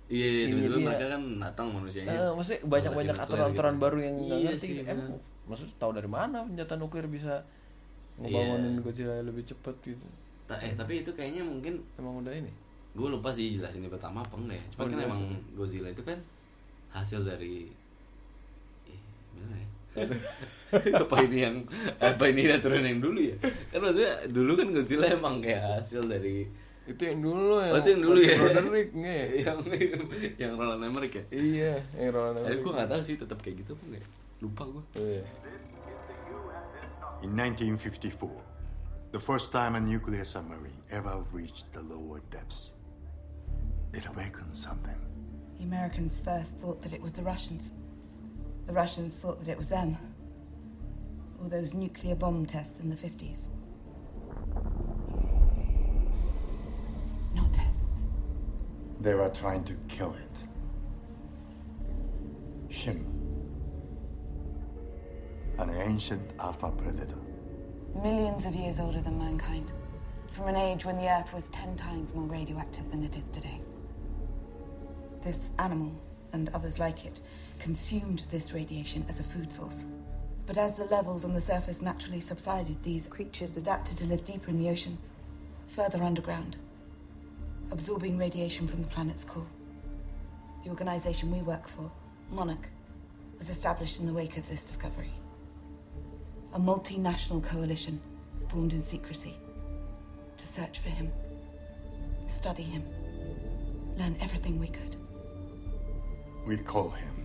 Iya, 0.08 0.26
iya, 0.26 0.44
tiba-tiba 0.46 0.72
dia. 0.74 0.86
mereka 0.86 1.06
kan 1.10 1.22
datang 1.38 1.66
manusianya 1.70 2.12
Eh, 2.12 2.30
maksudnya 2.30 2.60
banyak-banyak 2.66 3.16
aturan-aturan 3.18 3.74
gitu. 3.74 3.82
baru 3.82 3.98
yang 3.98 4.14
nggak 4.18 4.38
Iya 4.38 4.50
ngerti. 4.50 4.60
sih, 4.62 4.72
gitu. 4.74 4.88
Bener. 4.88 5.20
maksudnya 5.42 5.74
tahu 5.76 5.90
dari 5.92 6.06
mana 6.06 6.38
senjata 6.44 6.74
nuklir 6.76 7.06
bisa 7.06 7.42
ngebangunin 8.18 8.72
Iya. 8.72 8.80
Godzilla 8.80 9.14
lebih 9.20 9.44
cepat 9.44 9.74
gitu? 9.82 10.06
Ta- 10.44 10.58
Eh 10.58 10.72
tapi 10.72 11.00
itu 11.00 11.10
kayaknya 11.10 11.40
mungkin 11.40 11.80
Emang 11.94 12.18
udah 12.18 12.30
ini? 12.30 12.52
gue 12.92 13.08
lupa 13.08 13.30
sih 13.30 13.56
jelasin 13.56 13.80
ini 13.80 13.88
pertama 13.88 14.20
apa 14.20 14.36
enggak 14.36 14.56
ya 14.56 14.64
cuma 14.68 14.78
Oh, 14.78 14.84
kan 14.84 14.92
jelasin. 14.94 15.08
emang 15.08 15.22
Godzilla 15.54 15.88
itu 15.88 16.02
kan 16.02 16.18
hasil 16.90 17.20
dari 17.22 17.72
eh, 18.84 19.00
bener 19.32 19.48
ya 19.56 19.68
apa 21.00 21.16
ini 21.22 21.38
yang 21.38 21.56
apa 21.98 22.24
ini 22.26 22.48
aturan 22.48 22.80
yang 22.82 22.96
dulu 22.98 23.16
ya 23.18 23.36
kan 23.68 23.78
maksudnya 23.78 24.12
dulu 24.28 24.52
kan 24.54 24.68
Godzilla 24.70 25.06
emang 25.06 25.40
kayak 25.40 25.62
hasil 25.78 26.04
dari 26.04 26.44
Itu 26.82 26.98
yang 27.00 27.22
dulu 27.22 27.56
ya. 27.58 27.70
oh 27.70 27.78
itu 27.78 27.88
yang 27.90 28.02
dulu 28.02 28.18
ya 28.18 28.34
Roderick 28.36 28.88
nggak 28.90 29.16
ya? 29.16 29.26
yang 29.40 29.58
yang 30.36 30.52
Roland 30.52 30.82
Emmerich 30.82 31.14
ya 31.14 31.24
Iya, 31.30 31.72
yang 31.94 32.10
Roland 32.10 32.36
Tapi 32.36 32.44
Emmerich. 32.50 32.60
gue 32.60 32.72
gak 32.74 32.88
tahu 32.90 33.00
sih 33.02 33.16
tetap 33.16 33.38
kayak 33.38 33.56
gitu 33.60 33.70
apa 33.72 33.82
enggak 33.86 34.04
lupa 34.38 34.62
gue 34.66 34.82
Iya. 34.98 35.22
In 37.22 37.36
1954, 37.36 38.28
the 39.12 39.20
first 39.20 39.52
time 39.52 39.76
a 39.76 39.80
nuclear 39.80 40.24
submarine 40.24 40.82
ever 40.90 41.24
reached 41.30 41.72
the 41.72 41.80
lower 41.80 42.18
depths, 42.32 42.72
it 43.94 44.04
awakened 44.08 44.56
something. 44.56 44.96
The 45.58 45.62
Americans 45.62 46.20
first 46.20 46.58
thought 46.58 46.82
that 46.82 46.92
it 46.92 47.00
was 47.00 47.12
the 47.12 47.22
Russians. 47.22 47.70
The 48.66 48.72
Russians 48.72 49.14
thought 49.14 49.38
that 49.38 49.48
it 49.48 49.56
was 49.56 49.68
them. 49.68 49.96
All 51.40 51.48
those 51.48 51.74
nuclear 51.74 52.16
bomb 52.16 52.44
tests 52.44 52.80
in 52.80 52.90
the 52.90 52.96
50s. 52.96 53.46
Not 57.36 57.54
tests. 57.54 58.08
They 59.00 59.14
were 59.14 59.28
trying 59.28 59.62
to 59.64 59.74
kill 59.86 60.14
it. 60.14 60.28
Him. 62.68 63.21
An 65.62 65.70
ancient 65.70 66.32
alpha 66.40 66.72
predator. 66.72 67.14
Millions 68.02 68.46
of 68.46 68.54
years 68.56 68.80
older 68.80 69.00
than 69.00 69.16
mankind. 69.16 69.70
From 70.32 70.48
an 70.48 70.56
age 70.56 70.84
when 70.84 70.96
the 70.96 71.08
Earth 71.08 71.32
was 71.32 71.48
ten 71.50 71.76
times 71.76 72.16
more 72.16 72.24
radioactive 72.24 72.90
than 72.90 73.04
it 73.04 73.16
is 73.16 73.30
today. 73.30 73.60
This 75.22 75.52
animal, 75.60 75.92
and 76.32 76.50
others 76.52 76.80
like 76.80 77.04
it, 77.04 77.20
consumed 77.60 78.26
this 78.32 78.52
radiation 78.52 79.06
as 79.08 79.20
a 79.20 79.22
food 79.22 79.52
source. 79.52 79.84
But 80.46 80.58
as 80.58 80.76
the 80.76 80.86
levels 80.86 81.24
on 81.24 81.32
the 81.32 81.40
surface 81.40 81.80
naturally 81.80 82.18
subsided, 82.18 82.82
these 82.82 83.06
creatures 83.06 83.56
adapted 83.56 83.96
to 83.98 84.06
live 84.06 84.24
deeper 84.24 84.50
in 84.50 84.58
the 84.58 84.68
oceans, 84.68 85.10
further 85.68 86.02
underground, 86.02 86.56
absorbing 87.70 88.18
radiation 88.18 88.66
from 88.66 88.82
the 88.82 88.88
planet's 88.88 89.24
core. 89.24 89.46
The 90.64 90.70
organization 90.70 91.30
we 91.30 91.42
work 91.42 91.68
for, 91.68 91.88
Monarch, 92.30 92.68
was 93.38 93.48
established 93.48 94.00
in 94.00 94.06
the 94.06 94.12
wake 94.12 94.36
of 94.36 94.48
this 94.48 94.64
discovery. 94.64 95.12
A 96.52 96.58
multinational 96.58 97.42
coalition 97.42 97.98
formed 98.48 98.74
in 98.74 98.82
secrecy 98.82 99.34
to 100.36 100.44
search 100.44 100.80
for 100.80 100.90
him, 100.90 101.10
study 102.26 102.62
him, 102.62 102.84
learn 103.96 104.14
everything 104.20 104.60
we 104.60 104.68
could. 104.68 104.96
We 106.46 106.58
call 106.58 106.90
him 106.90 107.24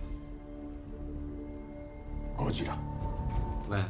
Godzilla. 2.38 2.78
Nah, 3.68 3.84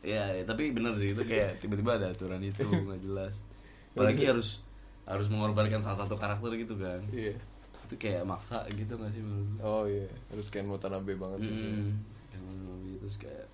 ya, 0.00 0.32
ya, 0.32 0.42
tapi 0.48 0.72
bener 0.72 0.96
sih 0.96 1.12
itu 1.12 1.20
kayak 1.26 1.60
tiba-tiba 1.60 2.00
ada 2.00 2.16
aturan 2.16 2.40
itu 2.40 2.64
nggak 2.88 3.04
jelas. 3.04 3.44
Apalagi 3.92 4.24
harus 4.24 4.64
harus 5.04 5.28
mengorbankan 5.28 5.84
salah 5.84 6.00
satu 6.06 6.16
karakter 6.16 6.56
gitu 6.56 6.80
kan. 6.80 7.04
Iya. 7.12 7.36
Itu 7.84 8.00
kayak 8.00 8.24
maksa 8.24 8.64
gitu 8.72 8.96
nggak 8.96 9.12
sih 9.12 9.20
menurut? 9.20 9.60
Oh 9.60 9.84
iya, 9.84 10.08
harus 10.32 10.48
Ken 10.48 10.64
Watanabe 10.72 11.12
banget 11.12 11.44
gitu. 11.44 11.60
Hmm, 11.60 12.00
yang 12.32 12.44
lebih 12.48 13.04
terus 13.04 13.20
kayak 13.20 13.46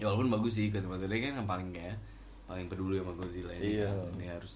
ya 0.00 0.04
walaupun 0.06 0.32
bagus 0.32 0.56
sih 0.56 0.68
kan 0.68 0.80
Watanabe 0.82 1.20
kan 1.20 1.36
yang 1.36 1.46
paling 1.46 1.68
kayak 1.70 2.00
paling 2.44 2.66
peduli 2.66 2.96
sama 2.96 3.12
Godzilla 3.12 3.52
ini 3.54 3.76
Iya. 3.76 3.86
kan. 3.86 4.16
Dia 4.16 4.30
harus 4.34 4.52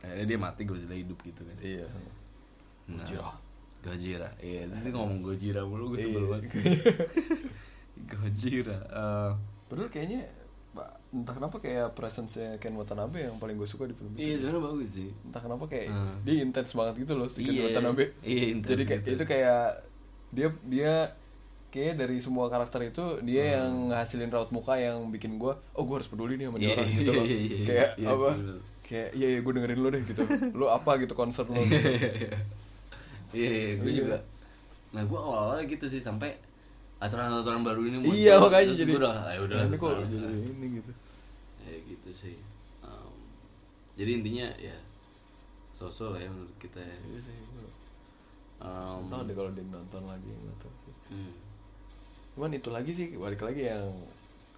akhirnya 0.00 0.26
dia 0.26 0.38
mati 0.40 0.62
Godzilla 0.64 0.94
hidup 0.94 1.18
gitu 1.20 1.40
kan. 1.42 1.56
Iya. 1.60 1.86
Nah, 2.88 2.98
Gojira. 2.98 3.30
Gojira. 3.80 4.28
Iya, 4.38 4.66
terus 4.66 4.80
dia 4.80 4.92
ngomong 4.92 5.20
Gojira 5.20 5.60
mulu 5.62 5.92
gue 5.92 5.98
sebel 6.00 6.16
Iya. 6.18 6.30
banget. 6.32 6.50
Gojira. 8.10 8.78
Eh, 8.82 9.30
Padahal 9.68 9.88
kayaknya 9.88 10.20
Pak, 10.72 10.88
entah 11.12 11.34
kenapa 11.34 11.56
kayak 11.58 11.92
presence-nya 11.92 12.56
Ken 12.56 12.72
Watanabe 12.72 13.20
yang 13.22 13.36
paling 13.36 13.54
gue 13.54 13.64
suka 13.66 13.84
di 13.84 13.92
film 13.92 14.16
iya 14.16 14.32
itu. 14.32 14.40
sebenarnya 14.42 14.62
bagus 14.66 14.88
sih. 14.90 15.10
Entah 15.22 15.40
kenapa 15.40 15.64
kayak 15.66 15.86
Hmm. 15.86 16.16
dia 16.22 16.34
intens 16.40 16.72
banget 16.72 16.94
gitu 16.98 17.12
loh 17.12 17.28
si 17.28 17.40
Ken 17.40 17.52
Iya, 17.52 17.62
Watanabe. 17.68 18.04
iya, 18.22 18.44
intens 18.50 18.70
Jadi 18.70 18.82
kayak 18.82 19.00
gitu. 19.02 19.12
itu 19.14 19.24
kayak 19.26 19.64
dia 20.30 20.48
dia 20.66 20.92
kayak 21.72 21.94
dari 21.96 22.20
semua 22.20 22.46
karakter 22.46 22.80
itu 22.86 23.04
dia 23.24 23.42
Hmm. 23.42 23.54
yang 23.56 23.72
ngasilin 23.90 24.30
raut 24.30 24.50
muka 24.52 24.76
yang 24.76 25.08
bikin 25.08 25.40
gue 25.40 25.52
oh 25.52 25.82
gue 25.82 25.96
harus 25.96 26.08
peduli 26.08 26.36
nih 26.36 26.46
sama 26.48 26.58
dia 26.60 26.68
Iya, 26.68 26.76
orang 26.76 26.90
gitu 26.94 27.10
loh 27.12 27.24
iya, 27.24 27.36
iya, 27.40 27.56
iya. 27.56 27.64
kayak 27.64 27.88
Iya 27.96 28.08
apa 28.12 28.28
bener. 28.30 28.58
kayak 28.82 29.08
iya 29.12 29.26
iya 29.32 29.38
gue 29.40 29.52
dengerin 29.52 29.80
lo 29.80 29.88
deh 29.88 30.02
gitu 30.04 30.22
lo 30.60 30.66
apa 30.68 30.90
gitu 31.00 31.14
concern 31.16 31.48
lo 31.48 31.62
gitu. 31.64 31.88
Iya, 33.32 33.48
iya, 33.48 33.70
gue 33.80 33.88
Iya. 33.88 33.98
juga. 34.04 34.16
Nah, 34.92 35.02
gue 35.02 35.18
awal-awal 35.18 35.64
gitu 35.64 35.88
sih 35.88 35.96
sampai 35.98 36.36
aturan-aturan 37.00 37.64
baru 37.64 37.82
ini 37.82 37.96
muncul. 37.98 38.14
iya 38.14 38.34
makanya 38.38 38.72
jadi 38.76 38.92
udah, 38.94 39.14
ya 39.26 39.40
udah 39.42 39.56
nah, 39.58 39.66
ini 39.66 39.76
kok 39.80 39.92
jadi 40.06 40.38
ini 40.52 40.66
gitu 40.78 40.92
Ya 41.62 41.76
gitu 41.82 42.10
sih. 42.12 42.36
Um, 42.80 43.14
jadi 43.94 44.10
intinya 44.20 44.46
ya 44.60 44.76
sosok 45.72 46.14
lah 46.14 46.20
ya 46.20 46.28
menurut 46.30 46.54
kita 46.58 46.78
ya. 46.78 46.96
Iya 47.08 47.20
sih, 47.24 47.36
Um, 48.62 49.10
tahu 49.10 49.26
deh 49.26 49.34
kalau 49.34 49.50
dia 49.50 49.66
nonton 49.66 50.02
lagi 50.06 50.30
nggak 50.30 50.56
tahu 50.62 50.70
sih. 50.86 50.94
hmm. 51.10 51.32
Cuman 52.32 52.50
itu 52.50 52.68
lagi 52.68 52.92
sih 52.92 53.06
balik 53.14 53.40
lagi 53.40 53.64
yang 53.64 53.92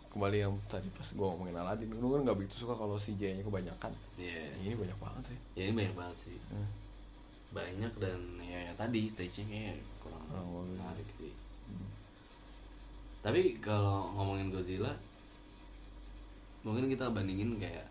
kembali 0.08 0.36
yang 0.38 0.54
tadi 0.64 0.86
pas 0.90 1.02
gue 1.04 1.26
ngomongin 1.26 1.56
Aladdin 1.56 1.90
gue 1.90 1.98
kan 1.98 2.22
nggak 2.22 2.38
begitu 2.38 2.62
suka 2.62 2.72
kalau 2.72 2.94
CJ 2.94 3.34
nya 3.34 3.42
kebanyakan 3.42 3.90
Iya. 4.14 4.46
ini 4.62 4.78
banyak 4.78 4.94
banget 4.96 5.24
sih 5.26 5.38
Ya 5.52 5.62
ini 5.64 5.74
banyak 5.74 5.94
banget 5.94 6.16
sih. 6.20 6.38
Hmm. 6.48 6.70
Banyak 7.50 7.92
dan 7.98 8.18
ya, 8.40 8.58
ya 8.62 8.72
tadi 8.74 9.06
stage-nya 9.06 9.46
kayak 9.48 9.78
kurang 9.98 10.22
bagus. 10.28 10.70
menarik 10.70 11.08
sih. 11.16 11.34
Tapi 13.20 13.58
kalau 13.58 14.12
ngomongin 14.12 14.50
Godzilla 14.50 14.94
mungkin 16.62 16.86
kita 16.86 17.10
bandingin 17.10 17.58
kayak 17.58 17.84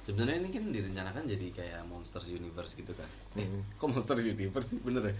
sebenarnya 0.00 0.40
ini 0.40 0.50
kan 0.50 0.64
direncanakan 0.68 1.24
jadi 1.26 1.46
kayak 1.50 1.80
Monsters 1.84 2.26
Universe 2.26 2.74
gitu 2.74 2.92
kan. 2.92 3.06
Eh, 3.34 3.44
Hmm. 3.44 3.62
kok 3.74 3.88
Monsters 3.88 4.24
Universe 4.24 4.68
sih 4.72 4.80
bener 4.80 5.10
ya? 5.10 5.14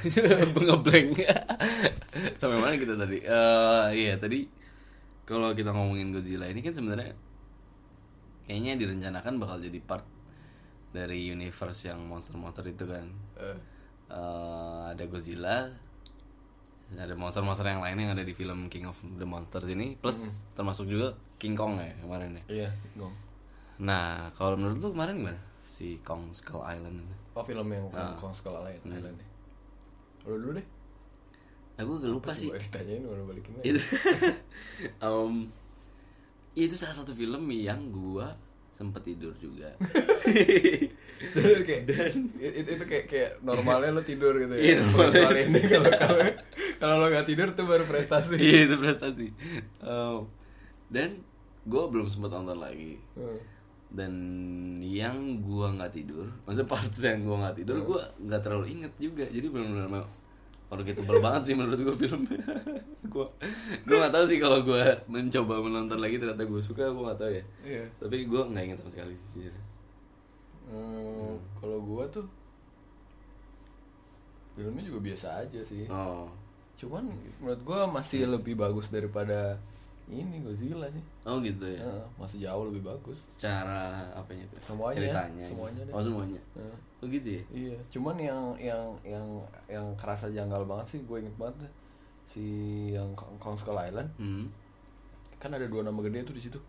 ngeblank. 0.66 1.10
Sampai 2.40 2.56
mana 2.56 2.74
kita 2.74 2.94
tadi? 2.94 3.18
Eh 3.20 3.86
iya 3.94 4.14
tadi 4.16 4.48
kalau 5.24 5.52
kita 5.52 5.70
ngomongin 5.70 6.10
Godzilla 6.10 6.46
ini 6.46 6.60
kan 6.60 6.72
sebenarnya 6.72 7.14
kayaknya 8.44 8.74
direncanakan 8.76 9.38
bakal 9.38 9.58
jadi 9.58 9.78
part 9.78 10.02
dari 10.90 11.30
universe 11.30 11.86
yang 11.86 12.02
monster-monster 12.04 12.66
itu 12.66 12.84
kan. 12.84 13.06
Eh, 13.38 13.58
Eh, 14.10 14.82
ada 14.90 15.06
Godzilla 15.06 15.70
ada 16.90 17.14
monster-monster 17.14 17.62
yang 17.62 17.78
lain 17.78 17.94
yang 17.94 18.10
ada 18.10 18.26
di 18.26 18.34
film 18.34 18.66
King 18.66 18.90
of 18.90 18.98
the 19.14 19.22
Monsters 19.22 19.70
ini 19.70 19.94
plus 19.94 20.34
termasuk 20.58 20.90
juga 20.90 21.14
King 21.38 21.54
Kong 21.54 21.78
ya 21.78 21.94
kemarin 22.02 22.34
ya. 22.34 22.44
Iya 22.50 22.70
Gong 22.98 23.14
nah 23.78 24.34
kalau 24.34 24.58
menurut 24.58 24.82
lu 24.82 24.90
kemarin 24.90 25.14
gimana? 25.14 25.38
Si 25.62 26.02
Kong 26.02 26.34
Skull 26.34 26.58
Island 26.58 27.06
itu 27.06 27.14
oh 27.32 27.44
film 27.46 27.70
yang 27.70 27.86
Ah. 27.94 28.18
Kong 28.18 28.34
Skull 28.34 28.58
Island 28.58 28.82
Hmm. 28.82 28.98
Island 28.98 29.16
ya 29.22 29.26
lu 30.24 30.36
dulu 30.36 30.52
deh 30.56 30.66
aku 31.76 31.90
gak 31.96 32.12
lupa 32.12 32.32
sih 32.34 32.48
Coba 32.48 32.60
ditanyain 32.60 33.02
udah 33.02 33.24
balikin 33.24 33.52
lagi 33.56 33.64
itu 33.70 33.80
Em, 35.06 35.32
itu 36.52 36.74
salah 36.74 36.96
satu 36.96 37.12
film 37.12 37.48
yang 37.48 37.88
gua 37.88 38.36
sempet 38.70 39.04
tidur 39.06 39.32
juga 39.36 39.76
kayak 41.68 41.82
itu, 42.40 42.68
itu 42.72 42.84
kayak 42.84 43.04
kayak 43.06 43.30
normalnya 43.40 43.92
lo 43.92 44.00
tidur 44.00 44.32
gitu 44.36 44.56
ya. 44.56 44.60
Iya, 44.60 44.74
normalnya. 44.88 45.42
Ini 45.46 45.60
kalau 45.68 45.90
kalau 45.92 46.18
kalau 46.80 46.94
lo 46.96 47.06
nggak 47.08 47.26
tidur 47.28 47.48
tuh 47.52 47.68
baru 47.68 47.84
prestasi. 47.84 48.40
iya 48.40 48.64
itu 48.64 48.76
prestasi 48.80 49.26
Em, 49.80 50.20
dan 50.88 51.20
gua 51.64 51.92
belum 51.92 52.08
sempat 52.08 52.32
nonton 52.32 52.56
lagi 52.56 52.96
Hmm. 53.14 53.36
Dan 53.90 54.12
yang 54.78 55.42
gua 55.42 55.74
nggak 55.74 55.92
tidur 55.92 56.22
maksudnya 56.46 56.70
parts 56.70 57.02
yang 57.02 57.26
gua 57.26 57.36
nggak 57.42 57.56
tidur 57.58 57.76
gua 57.82 58.02
nggak 58.16 58.40
terlalu 58.40 58.66
inget 58.78 58.92
juga 58.96 59.26
jadi 59.26 59.46
benar-benar 59.50 60.06
kalau 60.70 60.86
gitu 60.86 61.02
tebal 61.02 61.18
banget 61.18 61.42
sih 61.50 61.54
menurut 61.58 61.80
gua 61.82 61.96
filmnya 61.98 62.38
gua 63.12 63.26
gua 63.82 63.96
nggak 64.06 64.14
tahu 64.14 64.24
sih 64.30 64.38
kalau 64.38 64.62
gua 64.62 64.94
mencoba 65.10 65.54
menonton 65.58 65.98
lagi 65.98 66.22
ternyata 66.22 66.46
gua 66.46 66.62
suka 66.62 66.86
gua 66.88 67.10
nggak 67.10 67.18
tahu 67.18 67.30
ya 67.34 67.44
Iya. 67.66 67.84
tapi 67.98 68.16
gua 68.30 68.42
nggak 68.46 68.64
inget 68.64 68.78
sama 68.78 68.90
sekali 68.90 69.14
sih 69.18 69.28
sejujurnya. 69.34 69.64
Hmm, 70.70 71.34
kalau 71.58 71.82
gua 71.82 72.06
tuh 72.06 72.22
filmnya 74.54 74.86
juga 74.86 75.00
biasa 75.02 75.42
aja 75.42 75.60
sih. 75.62 75.86
oh 75.88 76.30
Cuman 76.78 77.10
menurut 77.42 77.60
gua 77.60 77.84
masih 77.84 78.24
lebih 78.24 78.54
bagus 78.54 78.88
daripada 78.88 79.58
ini 80.12 80.36
Godzilla 80.40 80.86
sih. 80.88 81.04
oh 81.22 81.38
gitu 81.38 81.64
ya 81.64 81.80
Heeh, 81.80 82.04
masih 82.16 82.38
jauh 82.40 82.66
lebih 82.66 82.82
bagus. 82.84 83.18
secara 83.24 83.80
apanya 84.10 84.42
itu 84.42 84.56
Semuanya, 84.64 84.96
ceritanya 84.96 85.46
semuanya 85.46 85.82
deh. 85.82 85.92
oh 85.92 86.02
semuanya 86.02 86.40
Heeh. 86.52 86.76
oh 86.96 87.06
gitu 87.06 87.28
ya 87.30 87.42
Iya, 87.50 87.76
cuman 87.88 88.16
yang 88.16 88.40
yang 88.58 88.82
yang 89.04 89.26
yang 89.66 89.86
kerasa 89.94 90.26
janggal 90.28 90.62
banget 90.64 90.86
sih, 90.88 91.00
gue 91.00 91.16
inget 91.16 91.36
banget 91.36 91.56
deh. 91.60 91.72
si 92.26 92.44
yang 92.90 93.10
Kong 93.14 93.54
Skull 93.54 93.74
Island 93.76 94.10
hmm. 94.16 94.46
kan 95.36 95.50
ada 95.50 95.64
dua 95.64 95.82
nama 95.82 95.98
gede 96.00 96.22
tuh 96.22 96.32
di 96.32 96.42
situ. 96.42 96.60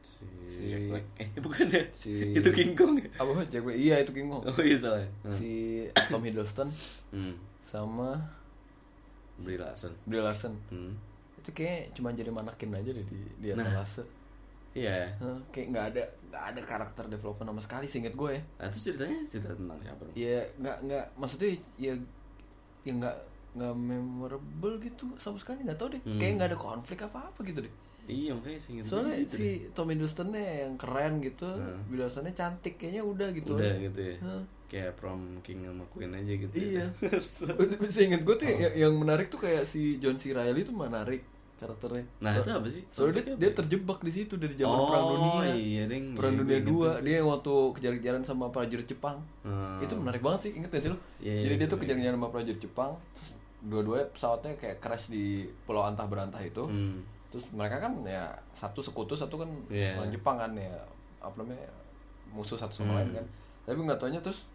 si, 0.00 0.24
Si- 0.48 0.88
eh 1.16 1.28
bukan 1.36 1.66
ya 1.66 1.84
si- 1.92 2.32
itu 2.38 2.48
King 2.50 2.72
Kong 2.72 2.94
ya 2.94 3.04
Apa 3.16 3.30
Mas 3.32 3.48
Jack 3.48 3.62
Black? 3.62 3.76
Iya 3.76 4.00
itu 4.00 4.10
King 4.10 4.28
Kong. 4.28 4.42
oh 4.42 4.60
iya 4.60 4.76
salah 4.76 4.96
ya 4.98 5.08
Hmm. 5.20 5.32
Si 5.32 5.50
Tom 6.06 6.22
Hiddleston 6.22 6.68
hmm. 7.10 7.34
sama 7.62 8.16
Brie 9.36 9.56
Larson 9.56 9.92
Brie 10.04 10.20
Larson. 10.20 10.52
hmm. 10.68 10.92
Itu 11.40 11.50
kayak 11.50 11.92
cuma 11.92 12.12
jadi 12.12 12.28
manakin 12.28 12.70
aja 12.70 12.90
deh 12.90 13.02
di 13.02 13.18
di 13.34 13.46
Nah. 13.50 13.64
etalase. 13.64 14.04
iya 14.70 15.10
Hah, 15.16 15.34
kayak 15.50 15.66
nggak 15.68 15.86
ada 15.88 16.02
nggak 16.28 16.44
ada 16.46 16.60
karakter 16.62 17.04
development 17.08 17.48
sama 17.48 17.58
sekali 17.60 17.86
seinget 17.86 18.14
gue 18.14 18.30
ya. 18.30 18.42
nah 18.54 18.66
itu 18.66 18.78
ceritanya 18.86 19.18
cerita 19.26 19.50
tentang 19.50 19.78
siapa 19.80 20.00
dong 20.00 20.14
Ya 20.14 20.38
nggak 20.54 20.76
nggak 20.80 21.04
maksudnya 21.16 21.50
ya 21.76 21.92
ya 22.80 22.92
nggak 22.94 23.16
nggak 23.50 23.74
memorable 23.74 24.74
gitu 24.78 25.10
sama 25.16 25.36
sekali 25.36 25.64
nggak 25.64 25.74
tahu 25.76 25.88
deh. 25.90 26.02
Hmm. 26.02 26.16
Kayak 26.16 26.32
nggak 26.36 26.48
ada 26.48 26.58
konflik 26.60 27.00
apa 27.00 27.18
apa 27.26 27.40
gitu 27.42 27.60
deh. 27.60 27.74
iya 28.06 28.30
makanya 28.30 28.58
sih 28.58 28.70
inget 28.72 28.84
Soalnya 28.86 29.16
gitu 29.20 29.34
si 29.36 29.46
Tom 29.70 29.86
Hiddlestonnya 29.86 30.38
yang 30.64 30.74
keren 30.76 31.18
gitu, 31.20 31.46
Hmm. 31.46 31.90
Larsonnya 31.90 32.30
cantik 32.32 32.74
kayaknya 32.76 33.02
udah 33.02 33.28
gitu. 33.30 33.54
udah 33.54 33.74
gitu 33.76 34.00
ya 34.00 34.14
Hah. 34.20 34.42
kayak 34.66 34.92
prom 34.94 35.22
king 35.40 35.62
sama 35.62 35.82
queen 35.88 36.10
aja 36.12 36.32
gitu 36.32 36.54
Iya. 36.54 36.86
ya. 37.02 37.18
Seinget 37.88 38.22
gue 38.22 38.34
tuh 38.34 38.46
Oh. 38.46 38.54
yang, 38.56 38.74
yang 38.80 38.92
menarik 38.94 39.26
tuh 39.28 39.38
kayak 39.40 39.62
si 39.64 39.98
John 39.98 40.14
C. 40.16 40.30
Reilly 40.30 40.62
tuh 40.62 40.70
menarik 40.72 41.22
karakternya. 41.60 42.04
nah 42.18 42.32
So- 42.32 42.40
itu 42.40 42.50
apa 42.50 42.66
sih 42.66 42.82
Soalnya 42.88 43.22
dia, 43.22 43.34
dia 43.36 43.50
terjebak 43.52 44.00
di 44.00 44.08
situ 44.10 44.34
dari 44.34 44.54
zaman 44.54 44.72
Oh, 44.72 44.88
perang 44.88 45.06
dunia. 45.10 45.52
iya, 45.52 45.82
deng. 45.84 46.04
Perang 46.12 46.34
dunia 46.34 46.58
dua, 46.60 46.90
dia 46.98 47.20
waktu 47.22 47.52
kejar-kejaran 47.76 48.22
sama 48.22 48.48
prajurit 48.48 48.86
Jepang. 48.86 49.20
Hmm. 49.42 49.76
Itu 49.78 49.94
menarik 49.94 50.18
banget 50.18 50.40
sih, 50.42 50.52
inget 50.54 50.68
gak 50.68 50.80
sih 50.80 50.88
lo? 50.88 50.96
Iya, 51.18 51.30
iya, 51.30 51.42
Jadi 51.42 51.54
dia 51.54 51.58
iya, 51.58 51.66
tuh 51.66 51.76
iya. 51.76 51.82
kejar-kejaran 51.84 52.16
sama 52.16 52.28
prajurit 52.30 52.60
Jepang. 52.60 52.90
Dua-duanya 53.62 54.06
pesawatnya 54.08 54.52
kayak 54.56 54.76
crash 54.78 55.06
di 55.06 55.24
pulau 55.62 55.84
antah 55.84 56.04
berantah 56.04 56.40
itu. 56.40 56.64
Hmm. 56.64 57.04
Terus 57.28 57.44
mereka 57.52 57.76
kan 57.78 57.92
ya 58.02 58.24
satu 58.50 58.80
sekutu, 58.80 59.12
satu 59.14 59.36
kan 59.36 59.50
Iya. 59.68 59.94
orang 59.96 60.10
Jepang 60.10 60.36
kan 60.36 60.50
ya 60.52 60.72
apa 61.18 61.36
namanya 61.36 61.68
musuh 62.28 62.56
satu 62.56 62.72
sama 62.74 62.90
Hmm. 62.90 62.98
lain 63.04 63.10
kan. 63.14 63.26
Tapi 63.62 63.78
nggak 63.78 63.98
taunya 63.98 64.18
terus 64.18 64.48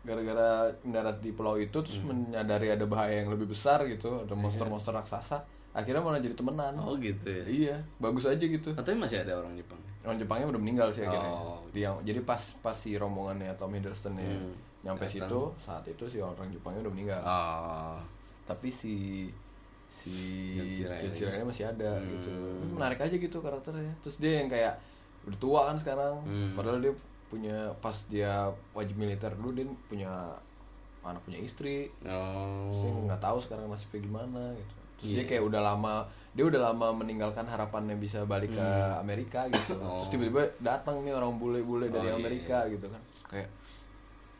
gara-gara 0.00 0.50
mendarat 0.80 1.18
di 1.18 1.34
pulau 1.34 1.58
itu 1.58 1.74
terus 1.74 1.98
Hmm. 1.98 2.30
menyadari 2.30 2.70
ada 2.70 2.86
bahaya 2.86 3.18
yang 3.18 3.28
lebih 3.28 3.50
besar 3.50 3.82
gitu, 3.84 4.22
ada 4.22 4.32
monster-monster 4.32 4.94
raksasa. 4.94 5.42
Akhirnya 5.76 6.00
malah 6.00 6.16
jadi 6.16 6.32
temenan. 6.32 6.72
Oh 6.76 6.96
gitu 6.96 7.20
ya 7.22 7.44
Iya, 7.44 7.76
bagus 7.98 8.24
aja 8.24 8.40
gitu. 8.40 8.72
Oh, 8.72 8.80
tapi 8.80 8.96
masih 8.96 9.20
ada 9.20 9.36
orang 9.36 9.52
Jepang 9.52 9.76
Orang 10.00 10.16
Jepangnya 10.16 10.48
udah 10.48 10.56
meninggal 10.58 10.88
sih 10.88 11.02
akhirnya. 11.02 11.28
Oh. 11.28 11.60
Dia 11.68 11.92
jadi 12.00 12.22
pas 12.22 12.40
pas 12.58 12.72
si 12.72 12.96
rombongannya 12.96 13.52
Tom 13.54 13.70
Hiddleston 13.70 14.16
ya 14.16 14.24
Hmm. 14.24 14.56
nyampe 14.82 15.04
Datang. 15.04 15.28
situ, 15.28 15.40
saat 15.60 15.84
itu 15.84 16.04
si 16.06 16.16
orang 16.16 16.48
Jepangnya 16.48 16.80
udah 16.80 16.92
meninggal. 16.92 17.20
oh 17.20 17.98
Tapi 18.44 18.68
si 18.70 19.26
si. 19.92 20.16
Reilly 20.80 21.44
masih 21.44 21.66
ada 21.66 21.98
Hmm. 21.98 22.08
gitu. 22.08 22.32
Menarik 22.72 22.96
aja 22.98 23.12
gitu 23.12 23.36
karakternya. 23.36 23.92
Terus 24.00 24.16
dia 24.16 24.40
yang 24.40 24.48
kayak 24.48 24.78
udah 25.26 25.38
tua 25.38 25.60
kan 25.66 25.76
sekarang. 25.76 26.14
Hmm. 26.22 26.54
Padahal 26.54 26.78
dia 26.78 26.94
punya 27.26 27.68
pas 27.76 27.98
dia 28.06 28.46
wajib 28.72 28.94
militer 28.94 29.34
dulu 29.34 29.50
dia 29.52 29.66
punya 29.84 30.10
anak 31.02 31.18
punya 31.20 31.38
istri. 31.38 31.90
Saya 32.00 32.14
oh 32.14 33.02
nggak 33.04 33.18
tahu 33.18 33.38
sekarang 33.38 33.66
nasibnya 33.66 34.00
gimana 34.00 34.54
gitu. 34.54 34.74
Terus 34.96 35.10
Iya. 35.10 35.16
dia 35.18 35.24
kayak 35.26 35.42
udah 35.44 35.60
lama 35.62 35.94
dia 36.32 36.44
udah 36.44 36.60
lama 36.68 36.92
meninggalkan 36.92 37.44
harapannya 37.44 37.96
bisa 37.96 38.20
balik 38.22 38.52
ke 38.52 38.60
Hmm. 38.60 39.00
Amerika 39.00 39.48
gitu. 39.48 39.72
Oh. 39.80 40.04
Terus 40.04 40.08
tiba-tiba 40.12 40.42
datang 40.60 41.00
nih 41.00 41.12
orang 41.12 41.36
bule-bule 41.36 41.88
dari 41.88 42.08
Oh, 42.08 42.12
iya, 42.12 42.20
Amerika 42.20 42.58
gitu 42.68 42.86
kan. 42.86 43.00
Kayak 43.26 43.48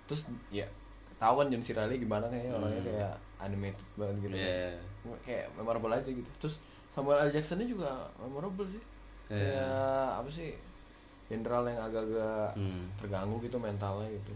terus 0.04 0.22
ya 0.50 0.68
tahu 1.16 1.40
kan 1.40 1.48
John 1.48 1.64
C. 1.64 1.72
Reilly 1.72 1.96
gimana 1.98 2.28
kayak 2.28 2.52
orangnya 2.52 2.78
Hmm. 2.78 2.88
kayak 2.92 3.12
animated 3.38 3.88
banget 3.96 4.16
gitu. 4.22 4.34
Iya. 4.36 4.76
Kan. 5.04 5.16
Kayak 5.24 5.46
memorable 5.56 5.92
aja 5.92 6.04
gitu. 6.06 6.30
Terus 6.38 6.54
Samuel 6.92 7.18
L. 7.18 7.30
Jacksonnya 7.30 7.64
juga 7.64 7.88
memorable 8.16 8.68
sih. 8.68 8.82
Iya. 9.28 9.40
Kayak 9.56 10.08
apa 10.20 10.28
sih? 10.30 10.50
Jenderal 11.26 11.64
yang 11.64 11.80
agak-agak 11.82 12.54
Hmm. 12.54 12.86
terganggu 12.94 13.36
gitu 13.40 13.56
mentalnya 13.56 14.06
gitu. 14.06 14.32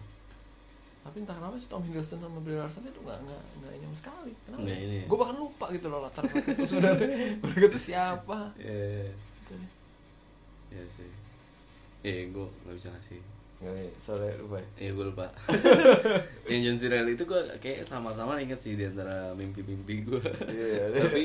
Tapi 1.00 1.16
entah 1.18 1.32
kenapa 1.32 1.56
sih 1.56 1.64
Tom 1.64 1.80
Hiddleston 1.80 2.18
sama 2.18 2.38
Brie 2.38 2.54
Larson 2.54 2.84
itu 2.84 3.00
nggak 3.00 3.18
nggak 3.20 3.42
nggak 3.58 3.72
ini 3.72 3.84
sama 3.84 3.96
sekali. 3.96 4.32
Kenapa? 4.44 4.60
Nggak 4.62 4.78
ini 4.78 4.94
ya? 4.94 5.04
Gue 5.08 5.16
bahkan 5.16 5.36
lupa 5.38 5.64
gitu 5.70 5.86
loh 5.88 6.00
latar 6.00 6.22
belakang 6.24 6.54
itu 6.54 6.64
sebenarnya. 6.66 7.08
Mereka 7.42 7.66
tuh 7.68 7.82
siapa? 7.82 8.38
Iya, 8.54 9.08
Gitu 9.40 9.52
deh. 9.56 9.70
iya 10.70 10.84
sih. 10.86 11.10
Eh, 12.00 12.28
gue 12.28 12.44
nggak 12.46 12.76
bisa 12.76 12.88
ngasih. 12.90 13.20
Iya, 13.60 13.72
soalnya 14.00 14.40
lupa. 14.40 14.56
ya. 14.56 14.68
Iya, 14.78 14.90
gue 14.90 15.04
lupa. 15.06 15.26
yang 16.52 16.60
John 16.62 16.76
C. 16.76 16.82
Reilly 16.86 17.12
itu 17.12 17.24
gue 17.24 17.40
kayak 17.58 17.84
sama-sama 17.84 18.36
inget 18.36 18.56
sih 18.56 18.72
di 18.72 18.84
antara 18.84 19.32
mimpi-mimpi 19.32 19.94
gue. 20.02 20.20
Iya, 20.46 20.84
Tapi 20.96 21.24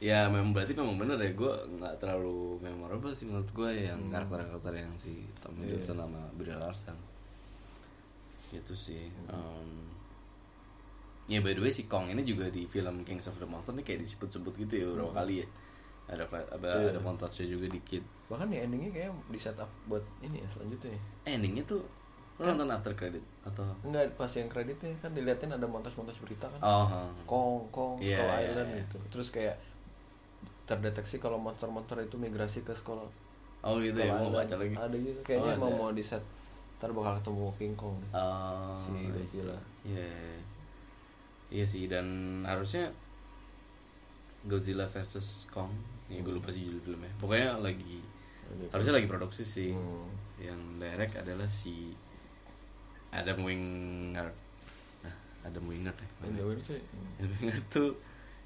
ya 0.00 0.28
memang 0.28 0.56
berarti 0.56 0.72
memang 0.72 0.96
bener 0.96 1.16
ya 1.16 1.28
gue 1.30 1.52
nggak 1.76 2.00
terlalu 2.00 2.56
memorable 2.58 3.12
sih 3.12 3.28
menurut 3.28 3.48
gue 3.50 3.68
yang 3.84 4.00
karakter-karakter 4.06 4.72
yang 4.74 4.92
si 4.96 5.28
Tom 5.40 5.52
Iya. 5.56 5.76
Hiddleston 5.76 5.96
sama 5.98 6.24
Brie 6.32 6.56
Larson 6.56 6.96
gitu 8.50 8.74
sih 8.74 9.06
Em, 9.26 9.70
ya 11.26 11.38
by 11.38 11.52
the 11.52 11.60
way 11.60 11.70
si 11.70 11.86
Kong 11.86 12.08
ini 12.08 12.20
juga 12.20 12.46
di 12.46 12.64
film 12.64 13.00
Kings 13.00 13.24
of 13.24 13.36
the 13.36 13.46
Monster 13.46 13.70
ini 13.70 13.80
kayak 13.80 14.02
disebut-sebut 14.02 14.52
gitu 14.58 14.72
ya 14.74 14.84
beberapa 14.88 15.14
kali 15.16 15.40
ya 15.40 15.46
ada 16.08 16.26
ada, 16.26 16.68
Iya. 16.76 16.90
ada 16.90 17.00
montage 17.00 17.46
juga 17.46 17.66
dikit 17.66 18.02
Bahkan 18.26 18.46
di 18.46 18.58
endingnya 18.58 18.90
kayak 18.90 19.10
di 19.26 19.38
setup 19.38 19.70
buat 19.84 20.02
ini 20.20 20.38
ya 20.38 20.48
selanjutnya. 20.48 20.90
ya. 20.90 21.00
eh, 21.24 21.32
endingnya 21.34 21.62
tuh 21.64 21.82
lo 22.36 22.46
nonton 22.48 22.66
after 22.68 22.90
credit 22.92 23.22
atau 23.40 23.62
Enggak 23.80 24.10
pas 24.14 24.26
yang 24.28 24.46
kreditnya 24.46 24.90
kan 24.98 25.12
diliatin 25.12 25.50
ada 25.50 25.62
montas-montas 25.64 26.18
berita 26.18 26.48
kan. 26.48 26.58
oh. 26.60 26.86
Kong, 27.24 27.62
Kong, 27.70 27.94
Iya, 28.00 28.16
Skull 28.16 28.26
iya, 28.28 28.38
Island 28.44 28.68
iya. 28.68 28.78
gitu. 28.80 28.96
Terus 29.08 29.28
kayak 29.28 29.54
terdeteksi 30.64 31.18
kalau 31.18 31.36
monster-monster 31.36 31.98
itu 32.00 32.16
migrasi 32.16 32.62
ke 32.62 32.72
sekolah. 32.72 33.06
oh 33.60 33.76
gitu 33.76 33.94
ya 33.94 34.10
mau 34.10 34.32
baca 34.32 34.56
lagi 34.56 34.72
Ada 34.72 34.96
gitu 34.96 35.20
kayaknya 35.20 35.52
Oh, 35.52 35.58
emang 35.60 35.70
ada. 35.70 35.78
mau 35.78 35.90
di 35.92 36.00
set 36.00 36.24
ntar 36.80 36.96
bakal 36.96 37.20
ketemu 37.20 37.44
King 37.60 37.74
Kong. 37.76 37.98
Oh, 38.16 38.80
Si 38.80 39.12
Godzilla. 39.12 39.52
see. 39.84 39.92
Iya. 39.92 40.08
Iya 41.52 41.64
sih 41.68 41.84
dan 41.92 42.06
harusnya 42.48 42.88
Godzilla 44.48 44.88
versus 44.88 45.44
Kong. 45.52 45.68
Ya 46.08 46.24
gue 46.24 46.32
lupa 46.32 46.48
sih 46.48 46.64
judul 46.64 46.80
filmnya. 46.96 47.12
Pokoknya 47.20 47.60
lagi 47.60 48.00
Lagi 48.48 48.72
harusnya 48.72 48.96
lagi 48.96 49.08
produksi 49.12 49.44
sih. 49.44 49.76
Hmm. 49.76 50.08
Yang 50.40 50.60
direct 50.80 51.14
adalah 51.20 51.48
si 51.52 51.92
Adam 53.12 53.44
Wingard. 53.44 54.32
Nah, 55.04 55.14
Adam 55.44 55.68
Wingard 55.68 56.00
ya. 56.00 56.08
Adam 56.24 56.48
Wingard 57.44 57.64
tuh 57.68 57.92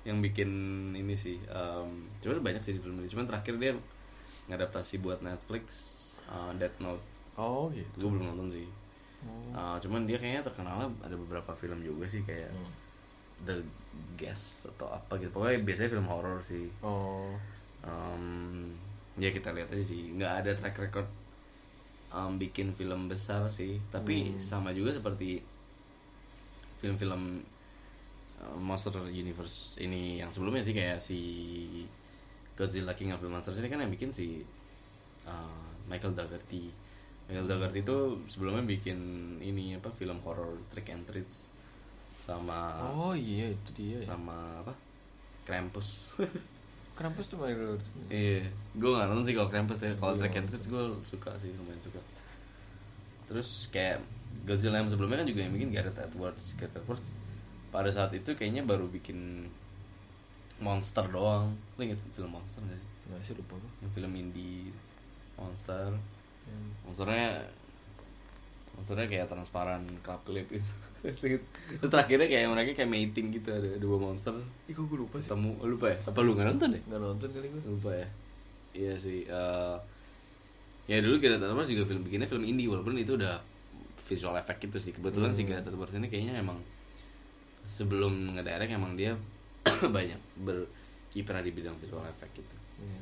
yang 0.05 0.20
bikin 0.20 0.51
ini 0.92 1.16
sih 1.16 1.40
um, 1.49 2.05
cuman 2.20 2.44
banyak 2.44 2.61
sih 2.61 2.77
di 2.77 2.81
film 2.85 3.01
ini 3.01 3.09
cuman 3.09 3.25
terakhir 3.25 3.57
dia 3.57 3.73
ngadaptasi 4.53 5.01
buat 5.01 5.25
Netflix 5.25 5.64
uh, 6.29 6.53
Death 6.61 6.77
Note 6.85 7.13
Oh 7.35 7.66
gitu. 7.70 8.07
Gue 8.07 8.11
belum 8.18 8.31
nonton 8.35 8.49
sih. 8.51 8.68
Oh. 9.25 9.57
Uh, 9.57 9.77
cuman 9.81 10.05
dia 10.05 10.20
kayaknya 10.20 10.44
terkenalnya 10.44 10.88
ada 11.01 11.16
beberapa 11.16 11.51
film 11.57 11.81
juga 11.81 12.05
sih 12.07 12.23
kayak 12.23 12.53
Hmm. 12.53 12.73
The 13.44 13.57
Guest 14.14 14.70
atau 14.70 14.87
apa 14.88 15.18
gitu. 15.18 15.35
Pokoknya 15.35 15.59
biasanya 15.62 15.90
film 15.90 16.07
horor 16.07 16.38
sih. 16.47 16.70
Oh. 16.81 17.35
Um, 17.83 18.70
ya 19.18 19.31
kita 19.31 19.51
lihat 19.51 19.70
aja 19.70 19.83
sih. 19.83 20.14
Nggak 20.14 20.33
ada 20.44 20.51
track 20.55 20.77
record 20.79 21.09
um, 22.11 22.38
bikin 22.38 22.70
film 22.70 23.11
besar 23.11 23.47
sih. 23.51 23.83
Tapi 23.90 24.35
Hmm. 24.35 24.38
sama 24.38 24.70
juga 24.70 24.94
seperti 24.94 25.42
film-film 26.79 27.40
uh, 28.38 28.57
Monster 28.61 28.92
Universe 29.09 29.81
ini 29.81 30.20
yang 30.20 30.29
sebelumnya 30.29 30.61
sih 30.61 30.75
kayak 30.77 31.01
si 31.01 31.18
Godzilla 32.55 32.94
King 32.94 33.11
of 33.16 33.20
the 33.20 33.27
Monsters 33.27 33.59
ini 33.59 33.66
kan 33.66 33.83
yang 33.83 33.90
bikin 33.90 34.12
si 34.12 34.44
uh, 35.27 35.64
Michael 35.88 36.14
Dougherty 36.14 36.70
Michael 37.29 37.49
Dougherty 37.49 37.81
itu 37.81 37.99
sebelumnya 38.29 38.65
bikin 38.65 38.99
ini 39.41 39.81
apa 39.81 39.89
film 39.93 40.21
horror 40.25 40.61
Trick 40.69 40.93
and 40.93 41.09
Treats 41.09 41.49
sama 42.21 42.89
Oh 42.93 43.13
iya 43.13 43.53
itu 43.53 43.71
dia 43.77 43.97
ya 44.01 44.13
sama 44.13 44.65
apa 44.65 44.73
Krampus 45.49 46.13
Krampus 46.95 47.27
tuh 47.27 47.43
Michael 47.43 47.75
Dougherty. 47.75 48.07
Iya, 48.07 48.47
gue 48.79 48.91
gak 48.95 49.07
nonton 49.11 49.27
sih 49.27 49.35
kalau 49.35 49.51
Krampus 49.51 49.83
ya. 49.83 49.99
Kalau 49.99 50.15
Track 50.15 50.39
and 50.39 50.47
Treats 50.47 50.71
gue 50.71 50.83
suka 51.03 51.35
sih, 51.43 51.51
lumayan 51.59 51.83
suka. 51.83 51.99
Terus 53.27 53.67
kayak 53.75 53.99
Godzilla 54.47 54.79
yang 54.79 54.87
sebelumnya 54.87 55.27
kan 55.27 55.29
juga 55.29 55.41
yang 55.43 55.53
bikin 55.59 55.75
Gareth 55.75 55.99
Edwards. 55.99 56.55
Gareth 56.55 56.79
Edwards 56.79 57.11
pada 57.75 57.91
saat 57.91 58.15
itu 58.15 58.39
kayaknya 58.39 58.63
baru 58.63 58.87
bikin 58.87 59.51
Monster 60.63 61.11
doang. 61.11 61.59
Lo 61.75 61.81
inget 61.83 61.99
film 62.15 62.31
Monster 62.31 62.63
gak 62.63 62.79
sih? 62.79 62.91
Nggak 63.11 63.21
sih 63.27 63.35
lupa 63.35 63.59
gue 63.59 63.71
Yang 63.83 63.93
film 63.99 64.13
indie 64.15 64.71
Monster. 65.35 65.99
Hmm. 66.44 66.70
Monsternya 66.85 67.44
Monsternya 68.74 69.07
kayak 69.07 69.26
transparan 69.28 69.83
club 70.02 70.20
clip 70.26 70.48
itu. 70.50 70.72
Terus 71.78 71.90
terakhirnya 71.92 72.26
kayak 72.26 72.48
mereka 72.48 72.70
kayak 72.80 72.88
mating 72.88 73.28
gitu 73.30 73.52
ada 73.52 73.76
dua 73.76 74.00
monster 74.00 74.33
Ih 74.64 74.72
kok 74.72 74.88
gue 74.88 74.96
lupa 74.96 75.20
sih 75.20 75.28
ketemu 75.28 75.52
oh, 75.61 75.68
lupa 75.68 75.92
ya 75.92 75.98
apa 76.00 76.18
lu 76.24 76.33
nggak 76.33 76.48
nonton 76.48 76.68
deh 76.72 76.83
Nggak 76.88 77.00
nonton 77.04 77.28
kali 77.28 77.46
gue 77.52 77.61
lupa 77.68 77.90
ya 77.92 78.09
iya 78.72 78.94
sih 78.96 79.20
eh, 79.22 79.76
ya 80.88 81.04
dulu 81.04 81.20
Gareth 81.20 81.44
Edwards 81.44 81.68
juga 81.68 81.85
film 81.85 82.02
bikinnya 82.02 82.24
film 82.24 82.40
indie 82.42 82.66
walaupun 82.66 82.96
itu 82.96 83.20
udah 83.20 83.37
visual 84.09 84.33
effect 84.35 84.64
gitu 84.64 84.80
sih 84.80 84.92
kebetulan 84.96 85.28
Hmm. 85.28 85.37
si 85.37 85.44
Gareth 85.44 85.68
Edwards 85.68 85.92
ini 85.92 86.09
kayaknya 86.09 86.40
emang 86.40 86.57
sebelum 87.68 88.35
ngedirect 88.35 88.72
emang 88.72 88.96
dia 88.96 89.12
banyak 89.96 90.20
berkiprah 90.40 91.44
di 91.44 91.52
bidang 91.52 91.76
visual 91.78 92.04
effect 92.04 92.33
gitu 92.33 92.57
Iya. 92.80 93.00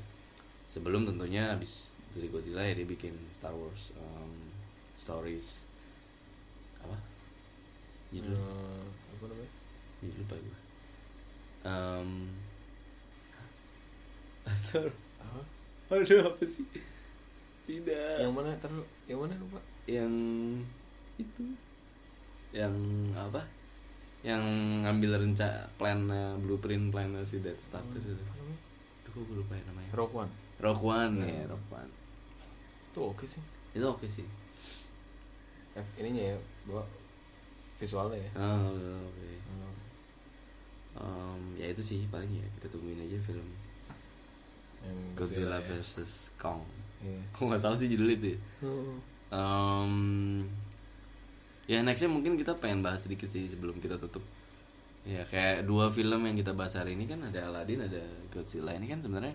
sebelum 0.67 1.07
tentunya 1.07 1.55
habis 1.55 1.95
dari 2.13 2.29
Godzilla 2.29 2.63
ya 2.63 2.75
dia 2.75 2.85
bikin 2.85 3.17
Star 3.29 3.53
Wars 3.53 3.91
um, 3.97 4.33
stories 4.95 5.65
apa 6.81 6.97
judul 8.13 8.37
Eh, 8.37 8.85
Apa 9.17 9.25
namanya? 9.27 9.53
judul 10.01 10.17
lupa 10.21 10.35
gue 10.37 10.59
um, 11.65 12.11
Astor 14.45 14.91
Apa? 15.23 15.43
Aduh 15.93 16.25
apa 16.27 16.43
sih? 16.49 16.65
Tidak. 17.63 18.17
Yang 18.19 18.33
mana? 18.35 18.51
Taruh 18.59 18.83
Yang 19.07 19.19
mana 19.23 19.35
lupa? 19.39 19.61
Yang 19.87 20.13
itu. 21.15 21.45
Yang 22.51 22.75
apa? 23.15 23.43
Yang 24.27 24.43
ngambil 24.83 25.11
rencana 25.23 25.71
plan 25.79 26.01
blueprint 26.43 26.91
plan 26.91 27.13
si 27.23 27.39
Death 27.39 27.63
Star 27.63 27.85
itu. 27.95 28.03
Namanya? 28.19 28.57
Aduh 29.05 29.11
kok 29.15 29.23
gue 29.23 29.37
lupa 29.39 29.53
ya 29.55 29.65
namanya. 29.71 29.91
Rock 29.95 30.13
One 30.17 30.33
Rock 30.59 30.81
One 30.83 31.15
Hmm. 31.23 31.29
ya, 31.29 31.43
Rock 31.47 31.67
One. 31.71 31.91
Tuh 32.93 33.11
oke 33.11 33.25
sih 33.25 33.43
Itu 33.73 33.85
oke 33.89 34.05
sih. 34.07 34.25
F 35.73 35.87
ininya 35.97 36.33
ya 36.33 36.37
Bawa 36.69 36.85
Visualnya 37.81 38.21
ya 38.21 38.31
Oh, 38.37 38.77
oke. 39.09 39.29
Hmm. 39.49 39.75
Um, 40.93 41.41
ya 41.57 41.73
itu 41.73 41.81
sih 41.81 42.05
paling 42.13 42.29
ya 42.29 42.45
kita 42.61 42.69
tungguin 42.69 43.01
aja 43.01 43.17
film 43.25 43.49
Yang 44.85 44.99
Godzilla 45.17 45.57
ya. 45.57 45.65
versus 45.65 46.29
Kong. 46.37 46.61
Iya 47.01 47.17
Kok 47.35 47.49
nggak 47.49 47.63
salah 47.63 47.79
sih 47.79 47.89
judul 47.89 48.13
itu. 48.13 48.37
ya? 48.37 48.39
Um, 49.33 50.45
ya 51.65 51.81
nextnya 51.81 52.13
mungkin 52.13 52.37
kita 52.37 52.53
pengen 52.61 52.85
bahas 52.85 53.09
sedikit 53.09 53.33
sih 53.33 53.49
sebelum 53.49 53.81
kita 53.81 53.97
tutup. 53.97 54.21
Ya 55.03 55.25
kayak 55.25 55.65
dua 55.65 55.89
film 55.91 56.23
yang 56.29 56.37
kita 56.37 56.53
bahas 56.53 56.77
hari 56.77 56.93
ini 56.95 57.09
kan 57.09 57.19
ada 57.25 57.49
Aladdin, 57.49 57.81
ada 57.83 58.03
Godzilla. 58.29 58.77
Ini 58.77 58.87
kan 58.87 59.01
sebenarnya 59.01 59.33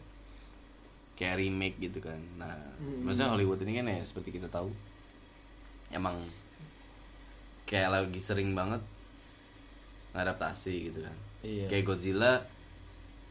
kayak 1.18 1.42
remake 1.42 1.82
gitu 1.82 1.98
kan. 2.00 2.22
Nah, 2.38 2.54
maksudnya 3.02 3.34
Hollywood 3.34 3.58
ini 3.66 3.82
kan 3.82 3.90
ya 3.90 3.98
seperti 4.00 4.38
kita 4.38 4.48
tahu, 4.48 4.70
emang 5.90 6.22
kayak 7.66 7.90
lagi 7.90 8.22
sering 8.22 8.54
banget 8.54 8.80
adaptasi 10.14 10.94
gitu 10.94 11.00
kan. 11.04 11.16
Iya. 11.42 11.66
Kayak 11.70 11.84
Godzilla, 11.86 12.34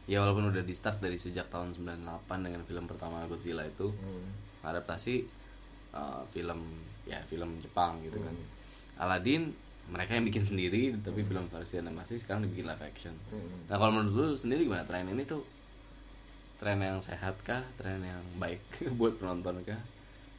ya 0.07 0.23
walaupun 0.23 0.51
udah 0.51 0.63
di 0.63 0.71
start 0.71 1.03
dari 1.03 1.19
sejak 1.19 1.47
tahun 1.47 1.75
98 1.75 2.45
dengan 2.45 2.61
film 2.63 2.85
pertama 2.87 3.23
Godzilla 3.27 3.63
itu, 3.63 3.91
Hmm. 3.91 4.27
adaptasi 4.63 5.23
uh, 5.95 6.23
film 6.31 6.59
ya 7.07 7.19
film 7.27 7.59
Jepang 7.59 8.03
gitu 8.03 8.19
kan. 8.19 8.35
Hmm. 8.35 8.47
Aladdin 8.99 9.51
mereka 9.87 10.19
yang 10.19 10.27
bikin 10.27 10.43
sendiri 10.43 10.91
tapi 10.99 11.23
film 11.23 11.47
versi 11.47 11.79
animasi 11.79 12.19
sekarang 12.19 12.43
dibikin 12.43 12.67
live 12.67 12.83
action. 12.83 13.15
Hmm. 13.31 13.67
Nah 13.71 13.75
kalau 13.79 13.91
menurut 13.95 14.11
lu 14.11 14.35
sendiri 14.35 14.67
gimana 14.67 14.83
tren 14.83 15.07
ini 15.07 15.23
tuh 15.23 15.43
tren 16.57 16.81
yang 16.81 16.97
sehat 16.97 17.37
kah, 17.45 17.61
tren 17.77 18.01
yang 18.01 18.21
baik 18.41 18.61
buat 18.99 19.17
penonton 19.21 19.61
kah? 19.61 19.81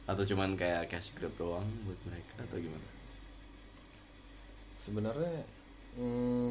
Atau 0.09 0.25
cuman 0.35 0.57
kayak 0.59 0.91
cash 0.91 1.15
grab 1.15 1.31
doang 1.39 1.67
buat 1.87 1.99
mereka 2.09 2.43
atau 2.43 2.57
gimana? 2.59 2.87
Sebenarnya 4.83 5.45
hmm, 5.95 6.49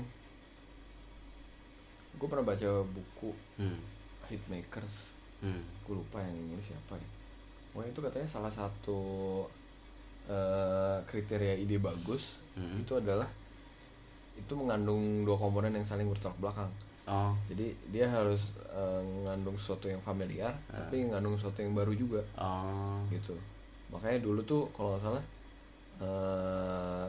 Gue 2.18 2.28
pernah 2.30 2.46
baca 2.46 2.70
buku 2.86 3.30
Hmm. 3.58 3.80
Hitmakers 4.30 5.14
Hmm. 5.38 5.62
Gue 5.86 5.94
lupa 5.94 6.18
yang 6.18 6.34
nulis 6.50 6.66
siapa 6.66 6.98
ya 6.98 7.08
Pokoknya 7.70 7.90
itu 7.94 8.00
katanya 8.02 8.28
salah 8.30 8.50
satu 8.50 9.00
eh, 10.26 10.98
kriteria 11.06 11.54
ide 11.58 11.78
bagus 11.78 12.40
Hmm. 12.58 12.82
Itu 12.82 12.98
adalah 12.98 13.26
Itu 14.34 14.54
mengandung 14.58 15.22
dua 15.22 15.38
komponen 15.38 15.74
yang 15.74 15.86
saling 15.86 16.06
bertolak 16.10 16.38
belakang 16.38 16.70
Oh. 17.08 17.32
Jadi 17.48 17.72
dia 17.88 18.04
harus 18.04 18.52
eh, 18.68 19.00
mengandung 19.00 19.56
sesuatu 19.56 19.88
yang 19.88 20.00
familiar 20.00 20.52
Ah. 20.68 20.76
Tapi 20.78 21.02
mengandung 21.02 21.34
sesuatu 21.34 21.58
yang 21.58 21.72
baru 21.72 21.92
juga 21.92 22.20
Oh. 22.36 23.00
gitu 23.08 23.32
makanya 23.88 24.20
dulu 24.20 24.44
tuh 24.44 24.68
kalau 24.70 24.92
nggak 24.92 25.02
salah 25.02 25.24
eh, 25.98 27.06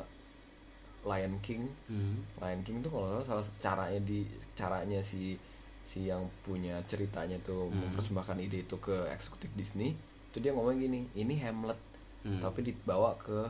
Lion 1.02 1.36
King 1.40 1.64
Hmm. 1.88 2.20
Lion 2.38 2.62
King 2.62 2.80
tuh 2.80 2.90
kalau 2.90 3.06
nggak 3.14 3.28
salah 3.28 3.44
caranya 3.58 4.00
di 4.02 4.24
caranya 4.54 5.00
si 5.00 5.36
si 5.84 6.06
yang 6.06 6.22
punya 6.42 6.78
ceritanya 6.86 7.36
tuh 7.42 7.68
Hmm. 7.68 7.90
mempersembahkan 7.90 8.38
ide 8.40 8.64
itu 8.64 8.76
ke 8.78 9.08
eksekutif 9.10 9.50
Disney 9.54 9.96
itu 10.30 10.38
dia 10.38 10.54
ngomong 10.54 10.78
gini 10.78 11.10
ini 11.14 11.36
Hamlet 11.40 11.80
Hmm. 12.22 12.40
tapi 12.40 12.64
dibawa 12.64 13.16
ke 13.16 13.48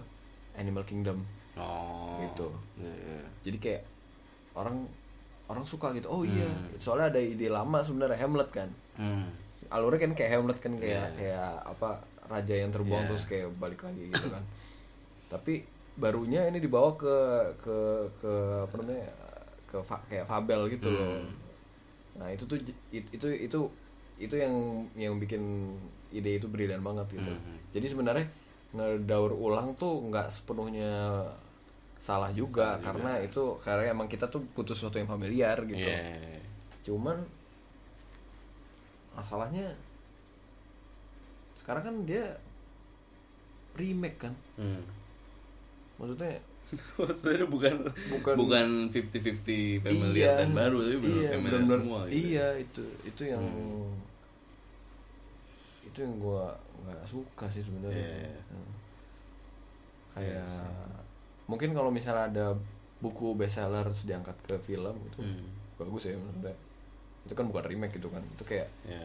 Animal 0.56 0.82
Kingdom 0.84 1.22
Oh. 1.54 2.24
Gitu. 2.24 2.48
Iya, 2.80 2.94
iya. 2.96 3.22
jadi 3.42 3.58
kayak 3.60 3.84
orang 4.56 4.88
orang 5.50 5.66
suka 5.66 5.92
gitu 5.92 6.08
oh 6.08 6.22
iya 6.22 6.46
Hmm. 6.46 6.78
soalnya 6.78 7.10
ada 7.10 7.20
ide 7.20 7.50
lama 7.50 7.82
sebenarnya 7.82 8.16
Hamlet 8.16 8.50
kan 8.50 8.70
Hmm. 8.96 9.28
alurnya 9.68 10.00
kan 10.00 10.14
kayak 10.14 10.32
Hamlet 10.32 10.58
kan 10.58 10.74
kayak 10.74 11.06
Iya. 11.08 11.16
kayak 11.16 11.50
apa 11.68 11.90
raja 12.26 12.54
yang 12.56 12.70
terbuang 12.70 13.04
Iya. 13.04 13.10
terus 13.10 13.26
kayak 13.26 13.50
balik 13.56 13.82
lagi 13.82 14.08
gitu 14.08 14.28
kan 14.28 14.44
tapi 15.28 15.66
barunya 15.96 16.46
ini 16.46 16.58
dibawa 16.58 16.94
ke 16.96 17.16
ke 17.60 17.78
ke 18.18 18.34
apa 18.64 18.74
namanya 18.78 19.10
ke 19.66 19.78
fa- 19.80 20.06
kayak 20.08 20.26
fabel 20.26 20.66
gitu 20.68 20.88
loh 20.88 21.18
Hmm. 21.18 21.34
nah 22.16 22.28
itu 22.28 22.46
tuh 22.46 22.58
j- 22.58 22.78
it- 22.92 23.10
itu 23.12 23.28
itu 23.30 23.60
itu 24.18 24.36
yang 24.36 24.54
yang 24.94 25.16
bikin 25.16 25.74
ide 26.10 26.36
itu 26.36 26.46
brilian 26.46 26.82
banget 26.82 27.10
gitu 27.12 27.32
Hmm. 27.32 27.58
jadi 27.72 27.86
sebenarnya 27.88 28.26
ngedaur 28.70 29.32
ulang 29.32 29.74
tuh 29.74 29.98
nggak 30.04 30.30
sepenuhnya 30.30 31.26
salah 32.00 32.32
juga 32.32 32.74
Salah 32.74 32.76
juga. 32.76 32.86
karena 32.86 33.12
itu 33.20 33.44
karena 33.60 33.84
emang 33.88 34.08
kita 34.08 34.26
tuh 34.26 34.42
butuh 34.50 34.72
sesuatu 34.72 34.96
yang 34.96 35.08
familiar 35.08 35.58
gitu 35.64 35.78
Iya. 35.78 36.40
cuman 36.82 37.18
masalahnya 39.12 39.76
sekarang 41.56 41.84
kan 41.84 41.96
dia 42.04 42.26
remake 43.76 44.18
kan 44.18 44.34
Hmm. 44.56 44.82
maksudnya 45.96 46.40
Maksudnya 47.02 47.46
bukan 47.46 47.82
Bukan- 48.14 48.38
bukan 48.38 48.68
50-50 48.88 49.82
familiar 49.82 50.38
dan 50.40 50.54
baru 50.54 50.78
tapi 50.80 50.98
benar 51.00 51.18
iya, 51.18 51.30
familiar 51.32 51.42
bener-bener- 51.42 51.82
semua 51.82 52.00
gitu. 52.06 52.14
iya 52.16 52.48
itu 52.56 52.84
itu 53.04 53.22
yang 53.26 53.42
Hmm. 53.44 53.90
itu 55.84 55.98
yang 56.00 56.14
gua 56.16 56.54
nggak 56.80 57.04
suka 57.06 57.46
sih 57.50 57.60
sebenarnya 57.60 57.98
Iya. 58.00 58.38
Hmm. 58.48 58.72
Iya 60.16 60.42
kayak 60.46 60.46
mungkin 61.50 61.74
kalau 61.74 61.90
misalnya 61.90 62.30
ada 62.30 62.46
buku 63.00 63.34
bestseller 63.34 63.82
terus 63.84 64.06
diangkat 64.06 64.38
ke 64.44 64.56
film 64.62 64.94
itu 65.04 65.20
Hmm. 65.20 65.50
bagus 65.76 66.06
ya 66.06 66.14
menurut 66.14 66.46
gue. 66.46 66.56
itu 67.22 67.34
kan 67.34 67.46
bukan 67.46 67.64
remake 67.66 67.94
gitu 67.94 68.08
kan 68.08 68.22
itu 68.24 68.44
kayak 68.44 68.68
ya 68.84 69.02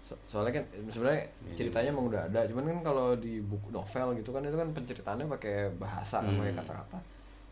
so- 0.00 0.18
soalnya 0.26 0.52
kan 0.52 0.64
sebenarnya 0.86 1.22
Ya, 1.44 1.54
ceritanya 1.56 1.88
emang 1.90 2.06
udah 2.06 2.22
ada 2.24 2.42
cuman 2.44 2.64
kan 2.68 2.80
kalau 2.84 3.14
di 3.14 3.38
buku 3.40 3.70
novel 3.70 4.14
gitu 4.14 4.30
kan 4.30 4.42
itu 4.42 4.54
kan 4.54 4.68
penceritaannya 4.70 5.26
pakai 5.30 5.54
bahasa 5.74 6.20
kan 6.20 6.28
Hmm. 6.28 6.40
pakai 6.40 6.54
kata-kata 6.54 6.98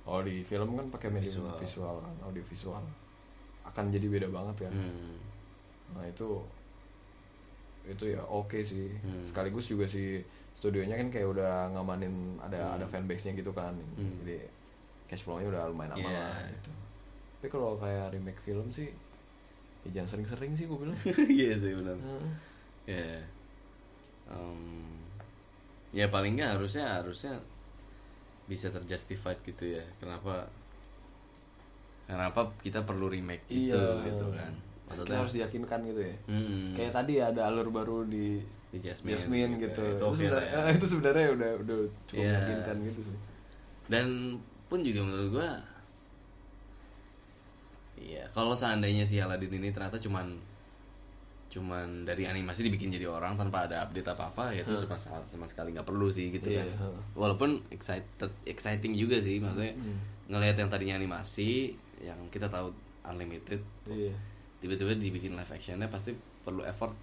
oh 0.04 0.20
di 0.20 0.42
film 0.42 0.74
kan 0.74 0.86
pakai 0.88 1.08
medium 1.10 1.46
Visual. 1.46 1.56
visual, 1.56 1.94
kan 2.00 2.14
audio 2.22 2.44
visual 2.44 2.82
akan 3.64 3.84
jadi 3.88 4.06
beda 4.08 4.28
banget 4.28 4.66
kan 4.66 4.72
Hmm. 4.72 5.16
nah 5.90 6.04
itu 6.04 6.28
itu 7.84 8.04
ya 8.08 8.20
oke 8.22 8.58
sih 8.60 8.88
Hmm. 8.98 9.24
sekaligus 9.24 9.66
juga 9.66 9.84
si 9.84 10.24
studionya 10.54 10.96
kan 10.96 11.08
kayak 11.08 11.28
udah 11.28 11.52
ngamanin 11.70 12.14
ada 12.38 12.58
Hmm. 12.58 12.74
ada 12.74 12.86
fanbase 12.86 13.26
nya 13.26 13.34
gitu 13.34 13.50
kan 13.50 13.74
Hmm. 13.94 14.14
jadi 14.22 14.46
cash 15.04 15.22
flow-nya 15.22 15.48
udah 15.48 15.62
lumayan 15.68 15.92
aman 15.92 16.04
Yeah. 16.04 16.30
lah 16.30 16.48
gitu 16.50 16.70
tapi 17.36 17.48
kalau 17.50 17.76
kayak 17.76 18.08
remake 18.10 18.40
film 18.40 18.66
sih 18.70 18.88
ya 19.84 19.90
jangan 19.92 20.08
sering-sering 20.10 20.52
sih 20.54 20.64
gue 20.64 20.78
bilang 20.78 20.96
iya 21.30 21.52
sih 21.54 21.72
benar 21.72 21.96
Hmm. 21.96 22.28
ya 22.84 23.20
Em, 24.24 24.88
ya 25.92 26.08
paling 26.08 26.32
nggak 26.34 26.56
harusnya 26.56 26.96
harusnya 26.96 27.36
bisa 28.44 28.68
terjustified 28.68 29.36
gitu 29.42 29.76
ya 29.76 29.84
kenapa 29.98 30.48
kenapa 32.04 32.52
kita 32.60 32.80
perlu 32.82 33.08
remake 33.08 33.44
itu 33.48 33.68
iya 33.68 34.00
gitu 34.02 34.26
kan 34.30 34.52
Kita 34.84 34.88
maksudnya 35.00 35.16
harus 35.18 35.34
diyakinkan 35.34 35.80
gitu 35.86 36.00
ya 36.02 36.16
Hmm. 36.24 36.72
kayak 36.72 36.92
tadi 36.94 37.14
ada 37.18 37.48
alur 37.48 37.68
baru 37.68 38.04
di 38.04 38.40
Di 38.74 38.78
Jasmine, 38.82 39.14
Jasmine 39.14 39.52
gitu 39.54 39.70
gitu, 39.70 39.80
ya. 39.80 39.86
Itu 39.86 39.94
itu, 39.94 40.04
oke 40.04 40.16
sebenarnya, 40.18 40.50
ya. 40.50 40.72
itu 40.76 40.86
sebenarnya 40.90 41.26
udah 41.30 41.50
udah 41.62 41.76
cukup 42.04 42.18
Iya. 42.18 42.32
meyakinkan 42.34 42.76
gitu 42.84 43.00
sih 43.06 43.16
dan 43.84 44.06
pun 44.66 44.80
juga 44.80 45.00
menurut 45.00 45.28
gua 45.30 45.50
Iya, 47.94 48.26
kalau 48.34 48.52
seandainya 48.52 49.06
si 49.06 49.16
Aladdin 49.16 49.54
ini 49.54 49.70
ternyata 49.70 49.96
cuman 49.96 50.34
cuman 51.46 52.02
dari 52.02 52.26
animasi 52.26 52.66
dibikin 52.66 52.90
jadi 52.90 53.06
orang 53.06 53.38
tanpa 53.38 53.70
ada 53.70 53.86
update 53.86 54.10
apa 54.10 54.26
apa 54.26 54.44
ya 54.50 54.66
itu 54.66 54.74
sama, 54.74 54.98
sama 55.22 55.46
sekali 55.46 55.70
nggak 55.70 55.86
perlu 55.86 56.10
sih 56.10 56.34
gitu 56.34 56.50
Iya, 56.50 56.66
kan 56.66 56.68
heeh. 56.82 57.00
walaupun 57.14 57.62
excited 57.70 58.10
exciting 58.42 58.98
juga 58.98 59.22
sih 59.22 59.38
maksudnya 59.38 59.70
Hmm. 59.78 59.94
ngelihat 60.26 60.58
yang 60.58 60.66
tadinya 60.66 60.98
animasi 60.98 61.78
yang 62.02 62.18
kita 62.28 62.50
tahu 62.50 62.74
unlimited 63.06 63.62
iya 63.86 64.10
tiba-tiba 64.58 64.98
dibikin 64.98 65.38
live 65.38 65.46
actionnya 65.46 65.86
pasti 65.86 66.10
perlu 66.42 66.66
effort 66.66 66.96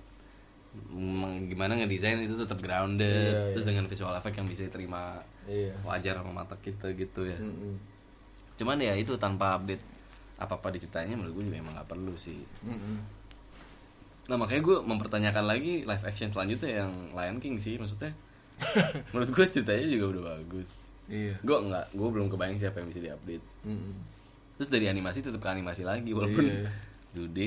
gimana 1.44 1.76
ngedesain 1.76 2.16
itu 2.18 2.36
tetap 2.36 2.56
grounded 2.58 3.12
Iya, 3.28 3.52
terus 3.52 3.66
iya. 3.66 3.70
dengan 3.70 3.86
visual 3.86 4.14
effect 4.14 4.36
yang 4.36 4.48
bisa 4.48 4.64
diterima 4.64 5.20
iya 5.44 5.76
wajar 5.82 6.16
sama 6.16 6.32
mata 6.34 6.56
kita 6.56 6.92
gitu 6.92 7.24
ya 7.24 7.36
Mm-mm. 7.36 7.76
cuman 8.56 8.80
ya 8.80 8.96
itu 8.96 9.12
tanpa 9.16 9.56
update 9.56 9.84
apa 10.38 10.56
apa 10.56 10.68
di 10.70 10.80
ceritanya 10.80 11.14
menurut 11.14 11.36
gue 11.36 11.46
juga 11.46 11.58
emang 11.60 11.76
nggak 11.76 11.88
perlu 11.88 12.16
sih 12.16 12.40
Mm-mm. 12.64 12.96
nah 14.26 14.38
makanya 14.38 14.62
gue 14.62 14.78
mempertanyakan 14.82 15.44
lagi 15.44 15.84
live 15.84 16.06
action 16.06 16.30
selanjutnya 16.30 16.82
yang 16.82 16.92
Lion 17.12 17.38
King 17.38 17.58
sih 17.58 17.76
maksudnya 17.76 18.16
menurut 19.12 19.28
gue 19.30 19.46
ceritanya 19.46 19.86
juga 19.86 20.06
udah 20.10 20.24
bagus 20.36 20.70
iya 21.08 21.36
gue 21.36 21.58
nggak 21.62 21.86
gue 21.92 22.08
belum 22.10 22.28
kebayang 22.28 22.56
siapa 22.56 22.80
yang 22.80 22.88
bisa 22.88 23.02
diupdate 23.02 23.44
Mm-mm. 23.66 23.92
terus 24.56 24.70
dari 24.70 24.88
animasi 24.88 25.20
tetap 25.20 25.38
ke 25.38 25.50
animasi 25.50 25.84
lagi 25.84 26.12
walaupun 26.12 26.48
Iya. 26.48 26.72
2D 27.12 27.39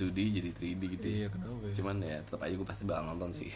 2D 0.00 0.18
jadi 0.40 0.50
3D 0.56 0.82
gitu 0.96 1.06
iya 1.06 1.26
kenapa 1.28 1.60
ya? 1.68 1.74
cuman 1.76 1.96
ya 2.00 2.16
tetap 2.24 2.40
aja 2.40 2.54
gue 2.56 2.68
pasti 2.68 2.82
bakal 2.88 3.04
nonton 3.12 3.30
sih. 3.36 3.52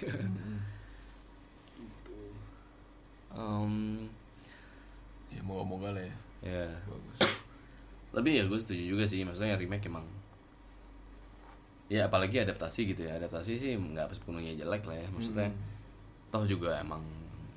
Em, 3.35 4.07
ya 5.35 5.43
moga-moga 5.43 5.91
lah 5.91 6.05
ya. 6.07 6.15
ya. 6.47 6.67
Bagus. 6.87 7.19
Lebih 8.15 8.33
ya 8.39 8.45
gue 8.47 8.59
setuju 8.63 8.85
juga 8.95 9.05
sih 9.11 9.27
maksudnya 9.27 9.59
remake 9.59 9.91
emang 9.91 10.07
ya 11.91 12.07
apalagi 12.07 12.45
adaptasi 12.45 12.95
gitu 12.95 13.09
ya. 13.09 13.19
Adaptasi 13.19 13.59
sih 13.59 13.75
nggak 13.75 14.15
sepenuhnya 14.15 14.55
jelek 14.55 14.87
lah 14.87 14.97
ya. 15.01 15.09
Maksudnya 15.11 15.49
toh 16.31 16.47
juga 16.47 16.79
emang 16.79 17.03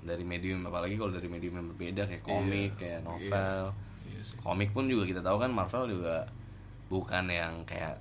dari 0.02 0.24
medium 0.24 0.64
apalagi 0.66 0.96
kalau 0.96 1.12
dari 1.12 1.28
medium 1.28 1.60
yang 1.60 1.68
berbeda 1.76 2.08
kayak 2.10 2.24
komik 2.26 2.80
kayak 2.80 3.06
novel. 3.06 3.76
Iya 4.08 4.22
sih. 4.24 4.40
Komik 4.42 4.74
pun 4.74 4.90
juga 4.90 5.06
kita 5.06 5.22
tahu 5.22 5.38
kan 5.38 5.52
Marvel 5.54 6.00
juga 6.00 6.26
bukan 6.88 7.28
yang 7.28 7.64
kayak 7.64 8.00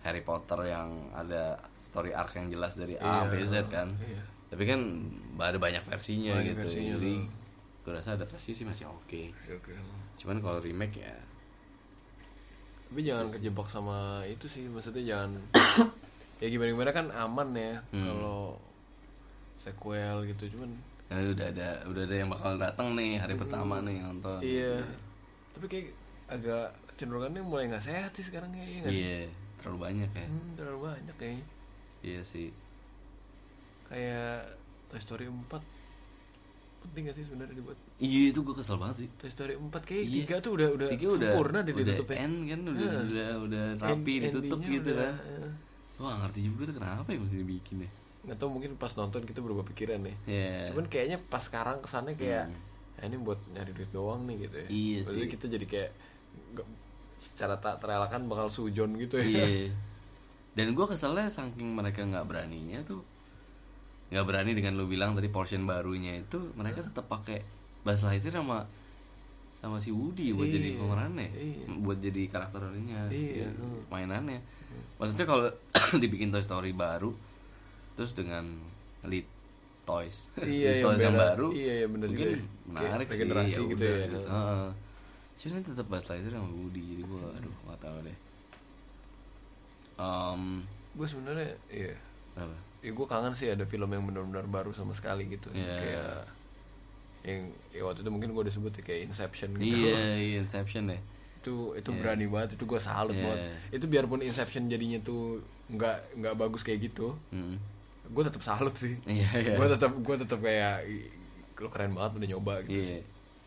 Harry 0.00 0.20
Potter 0.20 0.66
yang 0.66 0.88
ada 1.12 1.54
story 1.76 2.10
arc 2.10 2.34
yang 2.34 2.48
jelas 2.48 2.74
dari 2.74 2.96
A 2.96 3.00
Iya, 3.00 3.18
sampai 3.22 3.44
Z 3.44 3.54
kan? 3.68 3.88
Iya. 3.98 4.22
tapi 4.48 4.64
kan 4.64 4.80
ada 5.38 5.56
banyak 5.56 5.80
versinya 5.82 6.34
Banyak 6.34 6.46
gitu. 6.48 6.60
versinya, 6.60 6.94
jadi 6.96 7.14
gue 7.82 7.92
rasa 7.92 8.14
adaptasi 8.14 8.50
sih 8.52 8.62
masih 8.62 8.84
oke. 8.84 9.22
Ya, 9.42 9.52
oke. 9.52 9.72
Cuman 10.14 10.38
kalau 10.38 10.58
remake 10.58 11.00
ya. 11.00 11.16
Tapi 12.84 13.00
jangan 13.02 13.26
kejebak 13.28 13.64
sama 13.66 13.98
itu 14.22 14.44
sih 14.44 14.66
maksudnya 14.66 15.02
jangan 15.02 15.40
ya 16.40 16.46
gimana 16.46 16.68
gimana 16.70 16.90
kan 16.90 17.06
aman 17.10 17.48
ya 17.52 17.80
Hmm. 17.90 18.04
kalau 18.04 18.60
sequel 19.56 20.26
gitu. 20.26 20.52
Cuman 20.52 20.70
Karena 21.06 21.28
udah 21.30 21.46
ada 21.48 21.68
udah 21.86 22.02
ada 22.02 22.14
yang 22.14 22.28
bakal 22.28 22.52
datang 22.56 22.88
nih 22.92 23.16
hari 23.16 23.34
pertama 23.34 23.80
nih 23.80 24.00
nonton. 24.00 24.38
iya. 24.40 24.76
Tapi 25.52 25.66
kayak 25.66 25.86
agak 26.28 26.68
cenderungannya 26.94 27.40
mulai 27.40 27.66
nggak 27.66 27.82
sehat 27.82 28.12
sih 28.12 28.22
sekarang 28.22 28.52
sih? 28.52 28.82
Iya, 28.82 29.28
terlalu 29.56 29.78
banyak 29.82 30.10
ya. 30.10 30.26
hmm, 30.26 30.48
terlalu 30.54 30.78
banyak 30.86 31.14
kayaknya 31.16 31.44
Iya 32.00 32.20
sih. 32.22 32.48
kayak 33.84 34.56
Toy 34.88 34.98
Story 34.98 35.26
4 35.26 35.48
penting 36.82 37.02
gak 37.04 37.14
sih 37.14 37.24
sebenarnya 37.24 37.54
dibuat 37.54 37.78
Iya 37.96 38.20
itu 38.28 38.42
gue 38.42 38.52
kesel 38.52 38.74
banget 38.74 38.96
sih. 38.98 39.08
Toy 39.14 39.30
Story 39.30 39.54
4 39.54 39.70
kayak 39.78 40.02
Iya. 40.02 40.14
tiga 40.18 40.36
tuh 40.38 40.52
udah 40.52 40.68
udah 40.72 40.88
Tiga 40.90 41.06
udah 41.08 41.30
sempurna 41.30 41.58
deh 41.60 41.72
udah 41.72 41.84
ditutupnya 41.86 42.18
end 42.18 42.36
kan 42.44 42.60
udah 42.64 42.74
Nah. 42.82 43.02
udah 43.04 43.28
udah 43.40 43.64
rapi 43.78 44.12
End- 44.12 44.22
ditutup 44.26 44.58
gitu 44.60 44.90
udah, 44.90 44.98
kan. 44.98 45.14
eh. 45.38 45.50
Gue 45.92 46.04
gak 46.04 46.18
ngerti 46.20 46.40
juga 46.42 46.62
tuh 46.64 46.74
kenapa 46.76 47.08
ya 47.08 47.18
mesti 47.18 47.36
dibikin 47.38 47.78
ya. 47.78 47.90
nggak 48.22 48.38
tahu 48.38 48.50
mungkin 48.52 48.70
pas 48.76 48.92
nonton 48.92 49.22
kita 49.24 49.40
berubah 49.40 49.62
pikiran 49.64 49.98
nih 50.00 50.14
Iya. 50.24 50.70
cuman 50.70 50.86
kayaknya 50.86 51.18
pas 51.20 51.42
sekarang 51.42 51.78
kesannya 51.78 52.14
kayak 52.14 52.46
Hmm. 52.46 52.58
"Ah, 52.96 53.04
ini 53.04 53.18
buat 53.18 53.38
nyari 53.48 53.70
duit 53.72 53.90
doang 53.90 54.22
nih 54.24 54.46
gitu 54.46 54.56
ya 54.56 54.66
Iya 54.68 54.98
Maksudnya 55.00 55.18
sih. 55.20 55.32
kita 55.32 55.44
jadi 55.48 55.66
kayak 55.68 55.90
nggak- 56.52 56.70
secara 57.22 57.54
tak 57.62 57.78
terelakkan 57.78 58.26
bakal 58.26 58.50
sujon 58.50 58.98
gitu 58.98 59.22
ya 59.22 59.46
Iya. 59.46 59.70
Dan 60.58 60.76
gue 60.76 60.84
keselnya 60.84 61.32
saking 61.32 61.72
mereka 61.72 62.04
nggak 62.04 62.28
beraninya 62.28 62.82
tuh 62.84 63.00
nggak 64.12 64.26
berani 64.28 64.52
dengan 64.52 64.76
lu 64.76 64.84
bilang 64.84 65.16
tadi 65.16 65.32
portion 65.32 65.64
barunya 65.64 66.20
itu 66.20 66.52
mereka 66.52 66.84
tetap 66.84 67.08
pakai 67.08 67.40
Buzz 67.80 68.04
Lightyear 68.04 68.36
sama 68.36 68.68
sama 69.56 69.80
si 69.80 69.88
Woody 69.94 70.34
buat 70.36 70.50
Iya, 70.50 70.58
jadi 70.58 70.68
pemerannya 70.76 71.28
iya. 71.32 71.64
buat 71.80 71.96
jadi 71.96 72.22
karakternya 72.28 73.08
si 73.08 73.40
Iya, 73.40 73.48
hmm. 73.48 73.88
mainannya 73.88 74.42
maksudnya 75.00 75.24
kalau 75.24 75.48
dibikin 76.02 76.28
Toy 76.28 76.44
Story 76.44 76.76
baru 76.76 77.16
terus 77.96 78.12
dengan 78.12 78.44
lead 79.08 79.24
toys 79.88 80.28
lead 80.36 80.50
Iya, 80.50 80.70
yang 80.76 80.84
toys 80.84 81.00
yang 81.00 81.16
baru 81.16 81.48
Iya, 81.56 81.72
iya, 81.80 81.86
bener 81.88 82.08
mungkin 82.12 82.28
juga 82.28 82.36
ya. 82.36 82.44
menarik 82.68 83.06
Kayak 83.08 83.16
regenerasi 83.16 83.54
sih 83.56 83.64
gitu 83.72 83.80
udah, 83.80 83.94
ya. 83.96 84.06
Heeh. 84.20 84.68
Cuman 85.42 85.58
tetap 85.60 85.86
Buzz 85.86 86.06
Lightyear 86.06 86.32
sama 86.32 86.48
Woody 86.48 86.82
jadi 86.88 87.02
gue 87.02 87.20
aduh 87.34 87.54
gak 87.66 87.80
tahu 87.80 87.96
deh 88.00 88.18
Em, 89.94 90.42
gue 90.92 91.06
sebenarnya 91.06 91.50
iya 91.68 91.94
apa 92.32 92.56
ya 92.80 92.90
gue 92.90 93.06
kangen 93.06 93.34
sih 93.34 93.46
ada 93.46 93.62
film 93.62 93.86
yang 93.86 94.02
benar-benar 94.02 94.42
baru 94.44 94.70
sama 94.70 94.90
sekali 94.92 95.28
gitu 95.28 95.52
Iya. 95.52 95.74
kayak 95.76 96.14
yang 97.22 97.40
ya 97.70 97.82
waktu 97.84 98.02
itu 98.02 98.10
mungkin 98.10 98.30
gue 98.30 98.42
udah 98.42 98.50
sebut 98.52 98.72
ya, 98.72 98.82
kayak 98.82 99.00
Inception 99.06 99.50
gitu 99.54 99.76
Iya, 99.84 100.00
iya 100.16 100.36
Inception 100.40 100.88
deh. 100.88 101.02
itu 101.38 101.54
itu 101.74 101.90
berani 101.92 102.26
banget 102.26 102.54
itu 102.54 102.64
gue 102.64 102.78
salut 102.78 103.12
Iya. 103.12 103.22
banget 103.22 103.40
itu 103.72 103.84
biarpun 103.86 104.22
Inception 104.22 104.66
jadinya 104.66 104.98
tuh 105.00 105.42
nggak 105.68 105.96
nggak 106.16 106.34
bagus 106.36 106.62
kayak 106.62 106.80
gitu 106.84 107.14
Hmm. 107.30 107.58
gue 108.04 108.22
tetap 108.22 108.42
salut 108.42 108.74
sih 108.74 108.94
Iya, 109.04 109.28
iya. 109.36 109.54
gue 109.54 109.66
tetap 109.68 109.92
gue 109.92 110.16
tetap 110.16 110.38
kayak 110.38 110.82
"Ih, 110.84 111.06
lo 111.56 111.68
keren 111.68 111.92
banget 111.92 112.12
udah 112.16 112.28
nyoba 112.28 112.54
gitu 112.64 112.78
Iya. 112.80 113.02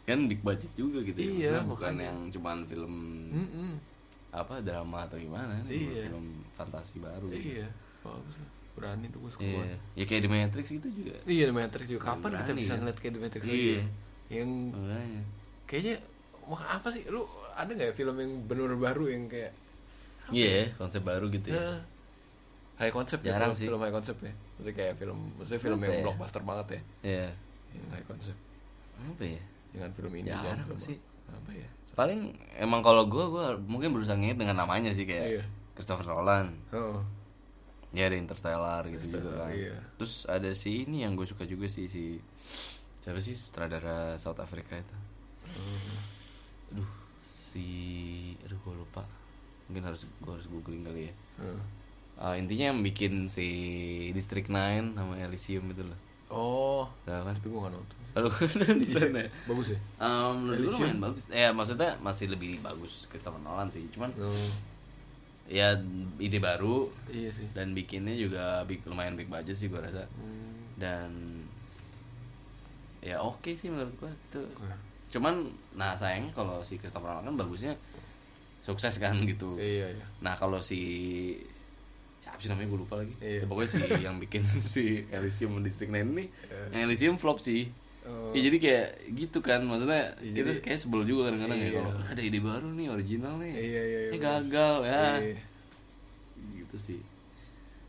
Kan 0.06 0.20
big 0.26 0.40
budget 0.40 0.70
juga 0.74 1.02
gitu 1.02 1.18
ya. 1.18 1.26
Iya, 1.26 1.34
Maksudnya 1.34 1.64
bukan 1.66 1.92
makanya. 1.92 2.06
yang 2.06 2.20
cuman 2.30 2.58
film 2.66 2.94
Mm-mm. 3.32 3.72
apa 4.32 4.54
drama 4.60 4.98
atau 5.04 5.18
gimana. 5.18 5.54
Iya. 5.66 6.08
Film 6.08 6.26
fantasi 6.52 6.98
baru. 7.00 7.26
gitu. 7.30 7.58
iya 7.58 7.68
bagus 8.02 8.38
berani 8.76 9.08
tuh 9.08 9.18
gue 9.18 9.32
suka 9.32 9.42
Iya. 9.42 9.78
Ya 9.94 10.04
kayak 10.06 10.22
di 10.22 10.30
Matrix 10.30 10.66
gitu 10.70 10.88
juga. 10.90 11.16
iya 11.26 11.44
The 11.46 11.56
Matrix 11.56 11.86
juga 11.88 12.02
kapan 12.06 12.30
kita 12.30 12.44
Berani, 12.46 12.60
bisa 12.60 12.70
kan? 12.70 12.80
ngeliat 12.82 12.98
kayak 12.98 13.14
The 13.14 13.22
Matrix 13.22 13.42
Iya. 13.42 13.50
lagi 13.50 13.66
ya? 13.66 13.84
yang 14.28 14.50
Makanya. 14.70 15.22
kayaknya 15.66 15.96
mau 16.44 16.58
apa 16.60 16.88
sih 16.90 17.02
lu 17.08 17.22
ada 17.52 17.72
nggak 17.72 17.88
ya 17.88 17.96
film 17.96 18.16
yang 18.20 18.32
bener 18.46 18.76
baru 18.76 19.06
yang 19.08 19.24
kayak 19.26 19.54
Iya, 20.28 20.74
konsep 20.76 21.02
baru 21.02 21.30
gitu 21.30 21.50
ya. 21.50 21.58
eh, 21.58 21.78
high 22.78 22.92
concept 22.92 23.22
ya 23.22 23.32
Jarang 23.32 23.54
film, 23.54 23.58
sih. 23.58 23.66
film 23.66 23.80
high 23.80 23.96
concept 23.96 24.20
ya 24.20 24.34
maksudnya 24.52 24.76
kayak 24.76 24.94
film 24.98 25.18
maksudnya 25.34 25.62
film 25.62 25.78
Apa 25.78 25.86
yang 25.86 25.96
ya? 25.96 26.04
blockbuster 26.04 26.42
banget 26.44 26.68
ya 26.68 26.82
Iya. 27.06 27.28
yang 27.74 27.88
high 27.90 28.06
concept 28.06 28.40
Apa 28.98 29.24
ya? 29.24 29.42
Dengan 29.76 29.92
film 29.92 30.14
ini 30.16 30.32
Jarang 30.32 30.64
film 30.66 30.80
sih. 30.80 30.98
apa 31.28 31.52
ya 31.52 31.68
Paling 31.94 32.20
emang 32.56 32.80
kalau 32.80 33.04
gue 33.06 33.24
gue 33.26 33.46
mungkin 33.64 33.92
berusaha 33.92 34.16
nginget 34.16 34.36
dengan 34.38 34.58
namanya 34.58 34.92
sih 34.92 35.04
kayak 35.04 35.28
Iya. 35.32 35.44
Christopher 35.72 36.08
Nolan. 36.08 36.56
oh 36.72 37.04
Ya 37.92 38.08
ada 38.08 38.16
Interstellar 38.16 38.84
gitu 38.88 39.08
gitu 39.08 39.30
kan. 39.32 39.52
iya. 39.52 39.76
Terus 39.96 40.24
ada 40.26 40.52
si 40.52 40.84
ini 40.84 41.04
yang 41.04 41.16
gue 41.16 41.24
suka 41.24 41.44
juga 41.44 41.68
sih 41.68 41.88
si 41.88 42.20
siapa 43.00 43.20
sih 43.20 43.32
sutradara 43.32 44.16
South 44.16 44.36
Africa 44.38 44.76
itu. 44.76 44.96
Hmm. 45.56 45.96
Aduh, 46.74 46.92
si 47.22 47.68
aduh 48.44 48.60
gue 48.60 48.76
lupa 48.76 49.08
mungkin 49.66 49.84
harus 49.86 50.04
gue 50.04 50.32
harus 50.32 50.46
googling 50.46 50.84
kali 50.84 51.08
ya. 51.08 51.14
Eh, 52.16 52.36
intinya 52.36 52.72
yang 52.72 52.80
bikin 52.82 53.28
si 53.28 53.48
District 54.12 54.48
9 54.48 54.94
sama 54.94 55.16
Elysium 55.18 55.68
itu 55.70 55.84
loh 55.84 56.00
Oh, 56.28 56.90
Tahu 57.04 57.22
kan 57.22 57.32
tapi 57.32 57.48
gue 57.48 57.62
gak 57.62 57.74
nonton. 57.74 57.98
Aduh, 58.16 58.32
nonton 58.60 59.12
ya. 59.14 59.28
Bagus 59.46 59.68
ya? 59.72 59.80
Um, 60.00 60.34
menurut 60.50 60.58
gue 60.58 60.74
lumayan 60.74 61.00
bagus. 61.00 61.24
Ya 61.30 61.50
maksudnya 61.52 61.92
masih 62.00 62.26
lebih 62.30 62.60
bagus 62.60 63.06
Christopher 63.08 63.40
Nolan 63.40 63.70
sih. 63.70 63.86
Cuman 63.92 64.10
Oh, 64.18 64.34
ya 65.46 65.78
ide 66.18 66.42
baru 66.42 66.90
iya 67.14 67.30
sih. 67.30 67.46
dan 67.54 67.78
bikinnya 67.78 68.18
juga 68.18 68.66
big, 68.66 68.82
lumayan 68.90 69.14
big 69.14 69.30
budget 69.30 69.54
sih 69.54 69.70
gue 69.70 69.78
rasa. 69.78 70.02
Hmm. 70.18 70.74
Dan 70.76 71.10
ya 73.06 73.22
oke 73.22 73.54
sih 73.54 73.70
menurut 73.70 73.94
gue 73.96 74.10
itu. 74.10 74.42
Oke. 74.58 74.74
Cuman 75.14 75.46
nah 75.78 75.94
sayangnya 75.94 76.34
kalau 76.34 76.60
si 76.60 76.82
Christopher 76.82 77.14
Nolan 77.14 77.30
kan 77.30 77.38
bagusnya 77.38 77.74
sukses 78.66 78.98
kan 78.98 79.14
gitu. 79.24 79.62
Iya, 79.62 79.94
iya. 79.94 80.06
Nah 80.26 80.34
kalau 80.34 80.58
si 80.58 80.82
siapa 82.26 82.42
sih 82.42 82.50
namanya 82.50 82.68
gue 82.68 82.80
lupa 82.82 82.96
lagi. 82.98 83.14
Iya. 83.22 83.38
Ya, 83.38 83.46
pokoknya 83.46 83.70
si 83.70 83.78
yang 84.02 84.18
bikin 84.18 84.42
si 84.74 84.84
Elysium 85.08 85.62
District 85.62 85.88
9 85.88 86.02
ini, 86.10 86.26
yang 86.74 86.82
Elysium 86.84 87.16
flop 87.16 87.38
sih. 87.38 87.70
Oh. 88.02 88.34
Ya 88.34 88.42
jadi 88.44 88.58
kayak 88.58 88.88
gitu 89.14 89.38
kan, 89.40 89.62
maksudnya 89.62 90.14
Ya, 90.20 90.34
kita 90.36 90.50
jadi- 90.52 90.62
kayak 90.62 90.80
sebel 90.80 91.02
juga 91.04 91.30
kadang-kadang 91.30 91.58
ya 91.58 91.68
Iya. 91.68 91.78
kalau 91.80 91.92
ada 92.02 92.22
ide 92.22 92.40
baru 92.40 92.68
nih 92.72 92.88
original 92.88 93.34
nih, 93.38 93.52
Iya, 93.52 93.62
iya, 93.84 94.00
iya, 94.02 94.10
eh 94.14 94.20
gagal 94.20 94.76
ya, 94.84 95.06
Iya. 95.22 95.38
gitu 96.56 96.78
sih. 96.80 97.02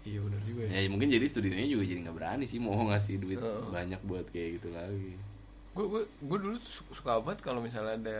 Iya 0.04 0.22
benar 0.22 0.40
juga 0.42 0.62
ya. 0.64 0.78
Ya 0.78 0.88
mungkin 0.88 1.08
jadi 1.10 1.26
studionya 1.26 1.66
juga 1.66 1.82
jadi 1.82 2.00
nggak 2.00 2.16
berani 2.16 2.44
sih 2.44 2.56
mau 2.56 2.76
ngasih 2.88 3.18
duit 3.18 3.36
Heeh. 3.36 3.68
banyak 3.68 4.00
buat 4.04 4.28
kayak 4.30 4.56
gitu 4.56 4.68
lagi. 4.70 5.18
Gue 5.72 5.84
gue 5.86 6.02
gue 6.06 6.38
dulu 6.38 6.56
su- 6.58 6.86
suka 6.90 7.18
banget 7.18 7.42
kalau 7.42 7.58
misalnya 7.58 7.98
ada 7.98 8.18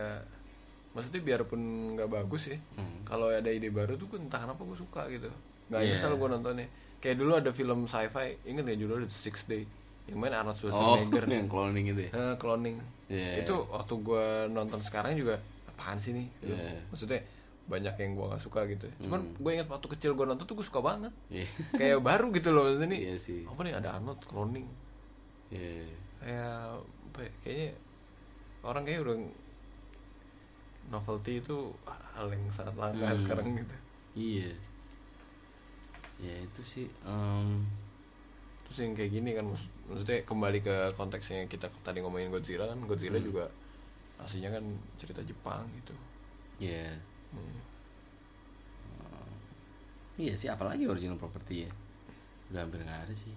maksudnya 0.91 1.21
biarpun 1.23 1.61
nggak 1.93 2.09
bagus 2.11 2.51
ya. 2.51 2.57
Hmm. 2.75 3.01
Kalau 3.03 3.29
ada 3.29 3.47
ide 3.47 3.69
baru 3.69 3.95
tuh 3.95 4.05
gue 4.05 4.19
entah 4.19 4.37
kenapa 4.39 4.61
gue 4.61 4.75
suka 4.75 5.07
gitu. 5.07 5.31
Gak 5.67 5.79
Iya. 5.79 5.89
nyesel 5.93 6.13
gue 6.15 6.29
nontonnya. 6.29 6.67
Kayak 6.97 7.15
dulu 7.17 7.31
ada 7.35 7.51
film 7.51 7.79
sci-fi, 7.85 8.39
inget 8.43 8.63
gak 8.63 8.77
judulnya 8.77 9.05
The 9.05 9.19
Six 9.21 9.45
Day 9.45 9.63
yang 10.05 10.17
main 10.17 10.31
Arnold 10.31 10.55
Oh, 10.57 10.71
Schwarzenegger. 10.97 11.25
yang 11.35 11.47
cloning 11.47 11.85
itu 11.87 12.01
ya. 12.07 12.11
Eh, 12.11 12.35
cloning. 12.35 12.75
Iya. 13.07 13.43
Itu 13.43 13.67
waktu 13.67 13.93
gue 13.97 14.25
nonton 14.49 14.79
sekarang 14.79 15.13
juga 15.13 15.35
apaan 15.67 15.97
sih 15.97 16.11
nih? 16.11 16.27
film? 16.39 16.55
Iya. 16.55 16.79
Maksudnya 16.87 17.19
banyak 17.67 17.95
yang 17.97 18.11
gue 18.13 18.25
gak 18.29 18.39
suka 18.39 18.59
gitu. 18.65 18.87
Cuman 18.97 19.19
Hmm. 19.21 19.35
gue 19.35 19.51
ingat 19.53 19.67
waktu 19.67 19.87
kecil 19.89 20.11
gue 20.13 20.25
nonton 20.25 20.43
tuh 20.43 20.55
gue 20.55 20.63
suka 20.63 20.79
banget. 20.79 21.11
Iya. 21.27 21.47
Kayak 21.79 21.99
baru 21.99 22.31
gitu 22.31 22.49
loh 22.49 22.63
maksudnya 22.65 22.87
nih. 22.87 23.01
Iya 23.03 23.15
sih. 23.17 23.41
Apa 23.43 23.59
nih 23.61 23.73
ada 23.75 23.89
Arnold 23.93 24.21
cloning? 24.23 24.67
Iya. 25.49 25.91
Kayak 26.17 26.55
apa 26.81 27.19
ya, 27.19 27.31
kayaknya 27.41 27.69
orang 28.63 28.83
kayak 28.83 28.99
udah 29.01 29.15
novelty 30.87 31.33
itu 31.37 31.57
hal 32.15 32.27
yang 32.27 32.43
sangat 32.49 32.75
langka 32.75 33.05
Hmm. 33.05 33.19
sekarang 33.21 33.47
gitu. 33.55 33.75
Iya. 34.15 34.51
Ya 36.17 36.33
itu 36.39 36.61
sih 36.65 36.85
em, 37.03 37.61
Terus 38.67 38.77
yang 38.83 38.93
kayak 38.93 39.11
gini 39.13 39.31
kan 39.31 39.45
maksud- 39.47 39.73
maksudnya 39.87 40.17
kembali 40.27 40.59
ke 40.59 40.75
konteksnya 40.93 41.47
kita 41.47 41.71
tadi 41.81 42.03
ngomongin 42.03 42.27
Godzilla 42.27 42.67
kan 42.67 42.83
Godzilla 42.83 43.15
Hmm. 43.15 43.27
juga 43.29 43.45
aslinya 44.19 44.51
kan 44.51 44.63
cerita 44.97 45.21
Jepang 45.23 45.63
gitu. 45.77 45.93
ya. 46.57 46.89
Hmm. 47.31 47.59
Iya 50.17 50.33
sih, 50.33 50.49
apalagi 50.49 50.89
original 50.89 51.15
property 51.15 51.69
ya. 51.69 51.71
Udah 52.49 52.65
hampir 52.65 52.81
nggak 52.81 53.05
ada 53.05 53.13
sih. 53.13 53.31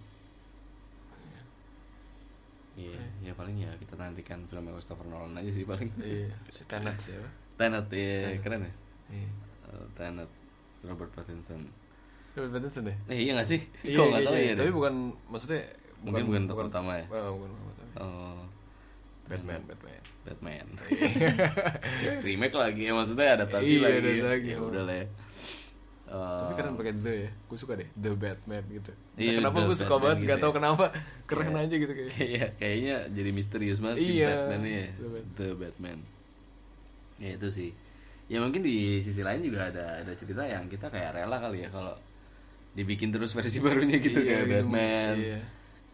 Iya, 2.81 2.97
ya 3.21 3.33
paling 3.37 3.61
ya 3.61 3.69
kita 3.77 3.93
nantikan 3.99 4.41
film 4.49 4.73
Christopher 4.73 5.05
Nolan 5.05 5.37
aja 5.37 5.53
sih 5.53 5.69
paling. 5.69 5.91
Iya, 6.01 6.33
si 6.49 6.65
Tenet 6.65 6.97
sih 6.97 7.13
ya. 7.13 7.21
Tenet, 7.61 7.85
iya 7.93 8.17
Tenet. 8.25 8.41
keren 8.41 8.61
ya. 8.65 8.73
Iya. 9.13 9.29
Eh, 9.69 9.87
Tenet, 9.93 10.31
Robert 10.81 11.13
Pattinson. 11.13 11.69
Robert 12.41 12.53
Pattinson 12.57 12.89
deh. 12.89 12.97
Eh 13.07 13.19
iya 13.21 13.33
nggak 13.37 13.45
sih? 13.47 13.61
Iya, 13.85 13.97
Kok 13.97 14.05
nggak 14.09 14.21
iya, 14.21 14.27
tahu 14.27 14.35
iya. 14.35 14.49
ya? 14.49 14.55
Tapi 14.57 14.71
bukan 14.73 14.95
maksudnya 15.29 15.61
Mungkin 16.01 16.25
bukan 16.27 16.43
tokoh 16.49 16.65
utama 16.67 16.93
ya? 16.97 17.05
Oh, 17.13 17.31
bukan. 17.37 17.51
Oh, 17.95 18.41
Batman, 19.29 19.61
Batman. 19.63 20.01
Batman. 20.25 20.67
Remake 22.27 22.57
lagi 22.57 22.83
ya 22.83 22.93
maksudnya 22.93 23.37
adaptasi 23.37 23.69
Iya, 23.69 23.81
lagi. 23.81 23.97
ada 23.99 24.11
ya. 24.11 24.25
lagi. 24.27 24.49
Ya 24.51 24.59
udah 24.59 24.83
lah 24.83 24.97
ya. 24.97 25.07
Tapi 26.11 26.51
Eh, 26.51 26.57
keren 26.59 26.75
pakai 26.75 26.93
The 26.97 27.15
ya. 27.21 27.31
Gue 27.47 27.55
suka 27.55 27.79
deh 27.79 27.87
The 27.95 28.11
Batman 28.13 28.65
gitu. 28.67 28.91
Iya, 29.15 29.39
kenapa 29.39 29.57
The 29.57 29.65
gue 29.65 29.77
suka 29.77 29.87
Batman 29.87 30.03
banget, 30.03 30.17
gitu 30.19 30.27
gak 30.27 30.35
ya. 30.35 30.43
tau 30.43 30.53
kenapa 30.53 30.85
keren 31.23 31.53
Iya. 31.53 31.63
aja 31.63 31.75
gitu 31.77 31.93
kayak. 31.95 32.11
Iya, 32.19 32.47
kayaknya 32.57 32.95
jadi 33.13 33.31
misterius 33.31 33.79
banget 33.79 33.97
si 34.01 34.11
Iya, 34.19 34.29
Batman 34.33 34.61
ya. 34.65 34.85
The 34.91 35.07
Batman. 35.07 35.25
The 35.37 35.49
Batman. 35.55 35.99
Ya 37.21 37.31
itu 37.37 37.49
sih. 37.53 37.71
Ya 38.27 38.39
mungkin 38.39 38.63
di 38.63 38.77
sisi 38.99 39.21
lain 39.21 39.43
juga 39.43 39.69
ada 39.69 40.01
ada 40.01 40.13
cerita 40.15 40.43
yang 40.43 40.67
kita 40.67 40.87
kayak 40.87 41.15
rela 41.15 41.37
kali 41.37 41.63
ya 41.63 41.69
kalau 41.69 41.95
dibikin 42.73 43.11
terus 43.11 43.33
versi 43.33 43.59
barunya 43.59 43.99
gitu 43.99 44.19
Iya, 44.19 44.27
kayak 44.27 44.43
gitu. 44.43 44.55
Batman. 44.57 45.15
Iya. 45.17 45.39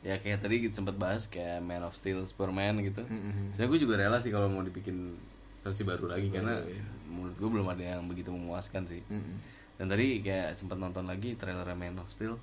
Ya 0.02 0.14
kayak 0.18 0.38
tadi 0.38 0.54
kita 0.62 0.74
sempat 0.76 0.94
bahas 0.94 1.26
kayak 1.26 1.58
Man 1.60 1.82
of 1.82 1.92
Steel, 1.92 2.22
Superman 2.22 2.78
gitu. 2.80 3.02
Mm-mm. 3.02 3.50
Sebenarnya 3.52 3.68
gue 3.68 3.80
juga 3.80 3.94
rela 3.96 4.18
sih 4.20 4.30
kalau 4.30 4.46
mau 4.46 4.60
dibikin 4.60 5.16
versi 5.60 5.82
baru 5.82 6.06
lagi 6.06 6.30
karena 6.30 6.62
iya. 6.62 6.78
menurut 7.04 7.34
gue 7.34 7.50
belum 7.50 7.66
ada 7.66 7.82
yang 7.82 8.06
begitu 8.06 8.30
memuaskan 8.30 8.86
sih. 8.86 9.02
Mm-mm. 9.06 9.36
Dan 9.76 9.86
tadi 9.86 10.20
kayak 10.20 10.54
sempat 10.54 10.76
nonton 10.76 11.04
lagi 11.04 11.34
trailer 11.34 11.66
Man 11.72 11.98
of 11.98 12.08
Steel. 12.08 12.38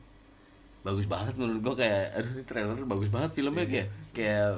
Bagus 0.83 1.07
banget 1.07 1.39
menurut 1.39 1.63
gua 1.63 1.79
kayak 1.79 2.11
aduh 2.11 2.31
ini 2.33 2.43
trailer 2.43 2.75
bagus 2.83 3.07
banget 3.07 3.31
filmnya 3.31 3.63
kayak 3.63 3.87
kayak 4.11 4.51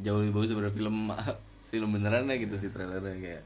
jauh 0.00 0.22
lebih 0.22 0.30
bagus 0.32 0.48
daripada 0.48 0.70
film 0.70 0.96
film 1.74 1.88
benerannya 1.90 2.38
gitu 2.38 2.54
sih 2.54 2.70
trailernya 2.70 3.18
kayak 3.18 3.42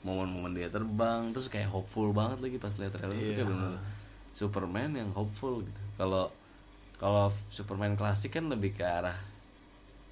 momen-momen 0.00 0.56
dia 0.56 0.72
terbang 0.72 1.28
terus 1.30 1.52
kayak 1.52 1.68
hopeful 1.68 2.08
banget 2.10 2.40
lagi 2.40 2.56
pas 2.56 2.72
lihat 2.76 2.88
trailer 2.88 3.12
itu 3.12 3.24
Iya. 3.26 3.36
kayak 3.36 3.48
bener 3.52 3.72
Superman 4.34 4.90
yang 4.98 5.10
hopeful 5.14 5.62
gitu. 5.62 5.80
Kalau 5.94 6.28
kalau 6.98 7.30
Superman 7.54 7.94
klasik 7.94 8.34
kan 8.34 8.50
lebih 8.50 8.74
ke 8.74 8.82
arah 8.82 9.14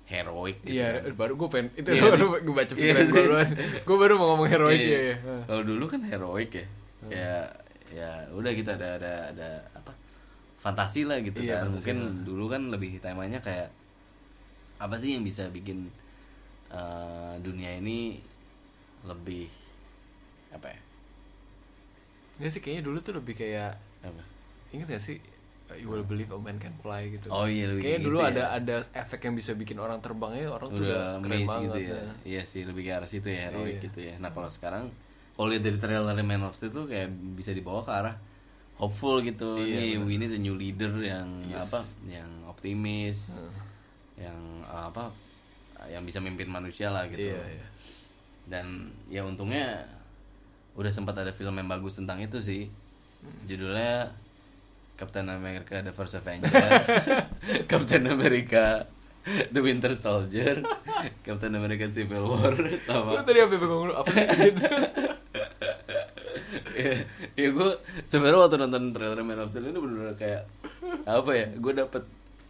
heroik 0.07 0.63
gitu. 0.63 0.79
Iya, 0.79 1.03
kan. 1.03 1.15
baru 1.19 1.33
gue 1.39 1.49
pengen 1.51 1.69
itu 1.75 1.89
Iya, 1.91 2.03
baru 2.15 2.27
gue 2.39 2.55
baca 2.55 2.73
Iya, 2.79 2.95
gue 3.07 3.23
duluan. 3.23 3.49
Gue 3.83 3.97
baru 3.99 4.13
mau 4.21 4.27
ngomong 4.35 4.49
heroik 4.51 4.79
Iya, 4.83 4.99
ya. 4.99 5.03
ya. 5.11 5.17
Kalau 5.49 5.63
dulu 5.67 5.85
kan 5.91 6.01
heroik 6.07 6.51
ya. 6.55 6.67
Kayak 7.03 7.45
ya 7.93 8.11
udah 8.33 8.53
kita 8.55 8.71
ada 8.79 8.89
ada 9.01 9.13
ada 9.35 9.49
apa? 9.75 9.93
Fantasi 10.63 11.03
lah 11.09 11.19
gitu 11.19 11.43
Iya, 11.43 11.67
kan. 11.67 11.75
Mungkin 11.75 11.97
dulu 12.23 12.45
kan 12.47 12.63
lebih 12.71 13.03
temanya 13.03 13.43
kayak 13.43 13.73
apa 14.79 14.95
sih 14.99 15.15
yang 15.19 15.23
bisa 15.27 15.47
bikin 15.51 15.91
eh, 16.71 17.35
dunia 17.43 17.79
ini 17.79 18.23
lebih 19.03 19.51
apa 20.55 20.71
ya? 20.71 20.81
Nggak 22.39 22.51
sih 22.53 22.61
kayaknya 22.63 22.83
dulu 22.87 22.99
tuh 23.03 23.15
lebih 23.19 23.35
kayak 23.39 23.79
Apa? 24.03 24.23
inget 24.71 24.89
gak 24.89 25.03
sih 25.03 25.17
uh, 25.69 25.77
You 25.77 25.89
will 25.89 26.03
believe 26.03 26.29
a 26.29 26.37
man 26.37 26.57
can 26.57 26.73
fly 26.79 27.07
gitu. 27.09 27.29
Oh, 27.29 27.45
iya, 27.45 27.69
lebih 27.69 27.83
Kayaknya 27.83 27.99
gitu 27.99 28.09
dulu 28.09 28.19
ya. 28.19 28.29
ada 28.29 28.45
ada 28.53 28.77
efek 28.93 29.21
yang 29.25 29.35
bisa 29.37 29.53
bikin 29.53 29.77
orang 29.77 30.01
terbangnya 30.01 30.49
orang 30.49 30.69
tuh 30.69 30.83
Udah 30.83 31.21
keren 31.21 31.45
banget. 31.45 31.63
gitu 31.63 31.79
ya. 31.79 31.93
ya. 31.93 32.03
Iya 32.25 32.43
sih 32.43 32.63
lebih 32.63 32.83
ke 32.83 32.91
arah 32.91 33.07
situ 33.07 33.27
ya 33.27 33.49
heroik 33.49 33.79
Iya. 33.79 33.85
gitu 33.85 33.99
ya. 34.03 34.15
Nah, 34.17 34.31
kalau 34.31 34.49
sekarang 34.49 34.89
kalau 35.33 35.49
lihat 35.49 35.63
dari 35.63 35.79
trailer 35.79 36.13
Man 36.19 36.43
of 36.43 36.53
Steel 36.53 36.71
tuh 36.71 36.85
kayak 36.85 37.09
bisa 37.35 37.53
dibawa 37.53 37.81
ke 37.81 37.93
arah 37.93 38.15
hopeful 38.77 39.21
gitu. 39.21 39.57
Iya, 39.57 39.77
Nih, 39.79 39.93
benar. 39.97 40.07
we 40.09 40.15
need 40.17 40.33
a 40.33 40.39
new 40.39 40.57
leader 40.57 40.93
yang 40.99 41.29
Yes. 41.47 41.69
apa? 41.69 41.81
Yang 42.05 42.31
optimis. 42.45 43.19
Heeh. 43.33 43.55
yang 44.13 44.39
uh, 44.63 44.87
apa 44.87 45.09
yang 45.89 46.05
bisa 46.05 46.21
mimpin 46.21 46.45
manusia 46.47 46.93
lah 46.93 47.09
gitu 47.09 47.33
Iya, 47.33 47.43
iya. 47.49 47.67
dan 48.45 48.67
ya 49.09 49.25
untungnya 49.25 49.83
udah 50.73 50.93
sempat 50.93 51.17
ada 51.17 51.33
film 51.33 51.53
yang 51.55 51.67
bagus 51.67 51.97
tentang 51.97 52.21
itu 52.21 52.39
sih 52.39 52.69
judulnya 53.45 54.15
Captain 54.95 55.27
America 55.27 55.79
The 55.79 55.91
First 55.91 56.17
Avenger 56.17 56.53
Captain 57.71 58.07
America 58.07 58.87
The 59.25 59.61
Winter 59.61 59.95
Soldier 59.95 60.63
Captain 61.23 61.55
America 61.55 61.87
Civil 61.89 62.27
War 62.27 62.55
Gue 62.55 62.79
sama 62.79 63.23
tadi 63.23 63.39
apa 63.39 63.55
yang 63.55 63.63
ngomong 63.67 63.95
apa 63.95 64.11
gitu. 64.37 64.67
ya, 66.77 66.93
ya 67.35 67.49
gue 67.51 67.69
sebenarnya 68.07 68.41
waktu 68.41 68.57
nonton 68.59 68.83
trailer 68.91 69.23
Man 69.23 69.39
of 69.39 69.51
Steel 69.51 69.67
ini 69.67 69.79
bener-bener 69.79 70.15
kayak 70.15 70.43
apa 71.07 71.31
ya 71.33 71.47
gue 71.55 71.73
dapet 71.73 72.03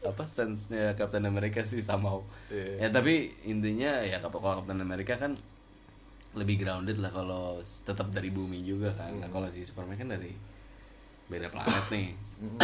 apa 0.03 0.27
sense-nya 0.27 0.99
Captain 0.99 1.23
America 1.23 1.63
sih 1.63 1.79
somehow 1.79 2.19
Iya. 2.51 2.83
ya 2.83 2.89
tapi 2.91 3.31
intinya 3.47 4.03
ya 4.03 4.19
kalau 4.19 4.59
Captain 4.59 4.83
America 4.83 5.15
kan 5.15 5.39
lebih 6.33 6.59
grounded 6.59 6.99
lah 6.99 7.13
kalau 7.13 7.61
tetap 7.61 8.09
dari 8.11 8.33
bumi 8.33 8.65
juga 8.65 8.91
kan 8.93 9.13
Hmm. 9.13 9.21
nah, 9.21 9.29
kalau 9.29 9.47
si 9.47 9.63
Superman 9.63 9.95
kan 9.95 10.11
dari 10.11 10.33
beda 11.27 11.49
planet 11.49 11.87
nih 11.89 12.09
Hmm. 12.35 12.59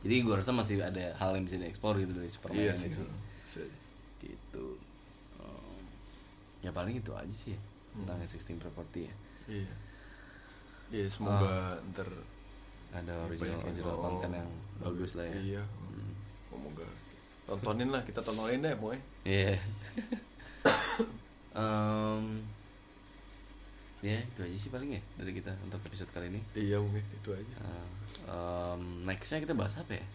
jadi 0.00 0.14
gue 0.20 0.34
rasa 0.34 0.50
masih 0.50 0.80
ada 0.80 1.12
hal 1.14 1.32
yang 1.32 1.44
bisa 1.44 1.56
dieksplor 1.56 1.96
gitu 1.96 2.12
dari 2.12 2.26
Superman 2.26 2.56
Iya 2.58 2.72
ini 2.74 2.88
sih. 2.88 3.04
gitu 4.18 4.64
Um, 5.36 5.84
ya 6.58 6.70
paling 6.70 6.96
itu 6.96 7.12
aja 7.12 7.30
sih 7.30 7.52
ya, 7.52 7.60
tentang 7.92 8.18
existing 8.20 8.56
property 8.56 9.04
ya 9.04 9.14
Iya. 9.46 9.72
Iya, 10.90 11.06
semoga 11.08 11.76
ntar 11.86 12.08
ada 12.90 13.14
original 13.22 13.52
yang 13.54 13.62
original 13.62 13.92
mau- 13.92 14.04
content 14.08 14.32
yang 14.34 14.50
bagus 14.78 15.12
lah 15.12 15.26
ya 15.26 15.36
Iya. 15.38 15.62
Semoga 16.48 16.86
tontonin 17.46 17.88
lah, 17.88 18.02
kita 18.02 18.20
tontonin 18.20 18.60
deh, 18.60 18.74
Moy. 18.74 18.96
Iya. 19.22 19.60
Em, 21.54 22.24
ya 23.98 24.14
itu 24.14 24.40
aja 24.46 24.56
sih 24.56 24.70
paling 24.70 24.94
ya 24.94 25.02
dari 25.18 25.34
kita 25.34 25.50
untuk 25.66 25.82
episode 25.82 26.10
kali 26.14 26.30
ini. 26.30 26.40
Iya 26.54 26.78
mungkin 26.78 27.02
itu 27.02 27.30
aja. 27.34 27.54
Nah, 27.58 27.86
em, 28.30 28.82
nextnya 29.02 29.42
kita 29.42 29.58
bahas 29.58 29.74
apa 29.74 29.98
ya? 29.98 30.06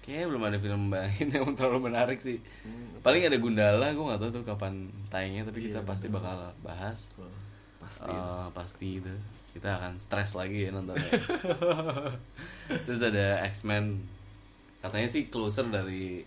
Kayaknya 0.00 0.26
belum 0.32 0.42
ada 0.48 0.58
film 0.58 0.82
lain 0.88 1.26
yang 1.36 1.52
terlalu 1.56 1.92
menarik 1.92 2.20
sih. 2.20 2.40
Hmm, 2.64 3.00
paling 3.00 3.24
ada 3.24 3.36
Gundala 3.36 3.92
gue 3.92 4.04
nggak 4.04 4.20
tahu 4.20 4.30
tuh 4.36 4.44
kapan 4.44 4.88
tayangnya 5.08 5.48
tapi 5.48 5.68
kita 5.68 5.80
Iya, 5.80 5.88
pasti 5.88 6.06
Gundala. 6.08 6.52
bakal 6.52 6.64
bahas. 6.64 6.98
Pasti. 7.80 8.12
Eh, 8.12 8.46
pasti 8.52 8.88
itu. 9.00 9.12
Kita 9.50 9.80
akan 9.80 9.92
stres 9.96 10.32
lagi 10.32 10.68
ya 10.68 10.70
nontonnya. 10.70 11.10
Terus 12.86 13.00
ada 13.02 13.42
X-Men. 13.50 13.98
Katanya 14.80 15.08
sih 15.08 15.28
closer 15.28 15.68
dari 15.68 16.24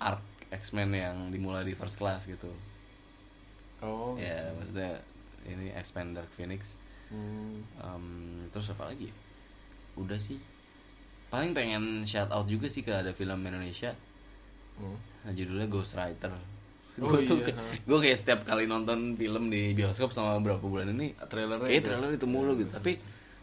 arc 0.00 0.22
X-Men 0.52 0.90
yang 0.92 1.16
dimulai 1.28 1.64
di 1.64 1.72
first 1.72 1.96
class 1.96 2.24
gitu. 2.24 2.48
Oh 3.82 4.14
ya 4.14 4.54
maksudnya 4.54 4.96
ini 5.46 5.72
Dark 6.14 6.30
Phoenix. 6.34 6.76
Hmm, 7.12 7.60
Em, 7.80 8.06
terus 8.48 8.72
apa 8.72 8.88
lagi? 8.88 9.12
Udah 9.98 10.16
sih. 10.16 10.40
Paling 11.28 11.52
pengen 11.52 12.04
shout 12.04 12.28
out 12.32 12.48
juga 12.48 12.68
sih 12.68 12.80
ke 12.84 12.92
ada 12.92 13.12
film 13.12 13.40
Indonesia. 13.44 13.92
Hmm. 14.72 14.96
nah, 15.22 15.32
judulnya 15.36 15.68
Ghost 15.68 15.94
Rider. 15.94 16.32
Oh 17.00 17.08
gue 17.08 17.24
tuh 17.24 17.40
iya, 17.40 17.56
gue 17.88 17.98
kayak 18.04 18.18
setiap 18.20 18.40
kali 18.44 18.68
nonton 18.68 19.16
film 19.16 19.48
di 19.48 19.72
bioskop 19.72 20.12
sama 20.12 20.36
beberapa 20.36 20.60
bulan 20.68 20.92
ini 20.92 21.16
Trailernya 21.16 21.64
kayak 21.64 21.84
trailer 21.88 22.10
itu 22.12 22.28
mulu 22.28 22.52
gitu. 22.60 22.68
tapi 22.68 23.00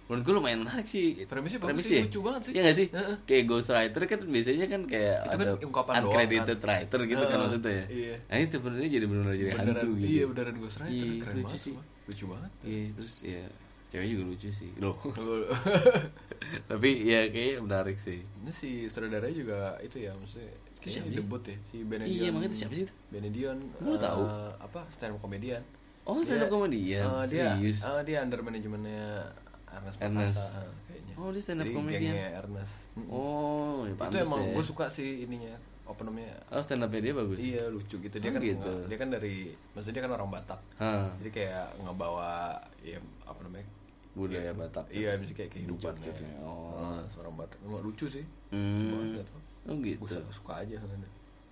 menurut 0.09 0.23
gue 0.25 0.33
lumayan 0.33 0.59
menarik 0.59 0.83
sih 0.83 1.21
Premisnya 1.23 1.61
bagus 1.61 1.85
sih, 1.85 2.01
lucu 2.01 2.19
banget 2.19 2.41
sih. 2.43 2.51
Iya 2.51 2.61
gak 2.63 2.75
sih 2.75 2.87
Heeh. 2.89 3.15
kayak 3.23 3.43
Ghost 3.45 3.69
Rider 3.69 4.03
kan 4.03 4.19
biasanya 4.25 4.65
kan 4.65 4.81
kayak 4.83 5.15
Itu 5.21 5.29
kan 5.31 5.39
ada 5.39 5.53
doang, 5.53 6.01
uncredited 6.01 6.57
kan. 6.57 6.65
writer 6.65 6.99
gitu 7.05 7.21
kan 7.21 7.29
Heeh, 7.29 7.39
maksudnya 7.39 7.71
ya 7.71 7.85
iya. 7.87 8.15
nah 8.25 8.37
itu 8.39 8.57
benernya 8.57 8.89
jadi 8.89 9.05
bener-bener 9.05 9.35
jadi 9.37 9.51
beneran 9.51 9.69
hantu 9.77 9.87
gitu 9.93 10.07
iya 10.09 10.23
beneran 10.25 10.55
Ghost 10.57 10.77
Rider 10.79 10.97
Iya, 10.97 11.13
keren 11.21 11.35
lucu 11.35 11.45
banget 11.45 11.61
sih. 11.61 11.75
lucu 12.09 12.23
banget 12.25 12.51
iya 12.65 12.83
terus 12.91 13.13
ya 13.21 13.43
cewek 13.89 14.07
juga 14.07 14.23
lucu 14.27 14.49
sih 14.51 14.71
loh 14.75 14.95
tapi 16.69 16.89
ya 17.03 17.19
kayaknya 17.27 17.61
menarik 17.61 17.97
sih 17.97 18.19
ini 18.23 18.51
si 18.51 18.69
saudaranya 18.85 19.29
juga 19.31 19.57
itu 19.79 19.97
ya 19.99 20.11
maksudnya 20.15 20.49
kayaknya 20.79 21.11
debut 21.15 21.43
ya 21.43 21.57
si 21.65 21.77
Benedion 21.83 22.15
Iya, 22.15 22.25
emang 22.31 22.43
itu 22.43 22.55
siapa 22.55 22.73
sih 22.73 22.85
itu? 22.85 22.93
Benedion 23.09 23.57
Gua 23.77 23.93
eh, 23.93 23.99
tahu. 23.99 24.23
apa 24.59 24.79
stand 24.89 25.13
up 25.13 25.19
comedian 25.19 25.61
Oh, 26.01 26.17
stand 26.19 26.41
up 26.41 26.49
comedian? 26.49 27.03
eh, 27.03 27.23
dia 27.27 27.53
Serius? 27.53 27.79
eh, 27.83 28.01
dia 28.03 28.17
under 28.19 28.39
manajemennya 28.39 29.29
Ernest 29.71 29.97
Ernest. 29.99 30.35
Prakasa 30.35 30.59
eh, 30.59 30.71
kayaknya. 30.85 31.13
Oh, 31.15 31.29
dia 31.29 31.41
stand 31.41 31.59
up 31.59 31.65
Jadi 31.65 31.75
comedian. 31.75 32.15
Ernest. 32.35 32.73
Oh 33.07 33.83
ya 33.83 33.93
itu 33.95 34.17
emang 34.19 34.41
ya. 34.41 34.53
gue 34.53 34.65
suka 34.65 34.85
sih 34.87 35.23
ininya 35.23 35.53
apa 35.83 36.01
namanya? 36.03 36.35
Oh 36.49 36.59
stand 36.59 36.81
upnya 36.81 37.01
dia 37.01 37.13
bagus? 37.13 37.37
Iya 37.37 37.63
lucu 37.67 37.95
gitu. 37.97 38.15
Dia 38.15 38.29
Oh, 38.29 38.33
kan 38.33 38.41
gitu. 38.41 38.69
nge- 38.69 38.85
dia 38.87 38.97
kan 38.97 39.09
dari 39.09 39.35
maksudnya 39.71 39.95
dia 39.95 40.03
kan 40.05 40.13
orang 40.13 40.29
Batak. 40.29 40.59
Hah, 40.77 41.09
jadi 41.17 41.29
kayak 41.31 41.65
ngebawa 41.79 42.55
ya 42.79 42.97
apa 43.23 43.39
namanya? 43.41 43.67
Budaya 44.09 44.41
Iya, 44.41 44.51
Batak. 44.51 44.85
iya 44.89 45.09
misalnya 45.15 45.37
kayak 45.37 45.51
kehidupannya 45.53 46.01
Jok-joknya, 46.03 46.33
oh. 46.43 46.73
Eh, 46.75 47.01
seorang 47.09 47.33
Batak. 47.37 47.57
Emang 47.61 47.81
lucu 47.81 48.05
sih. 48.05 48.25
Hmm. 48.49 49.15
tau 49.21 49.39
oh 49.69 49.75
gitu. 49.79 50.01
Gue 50.01 50.09
suka, 50.09 50.29
suka 50.33 50.53
aja 50.61 50.75
kan 50.77 50.99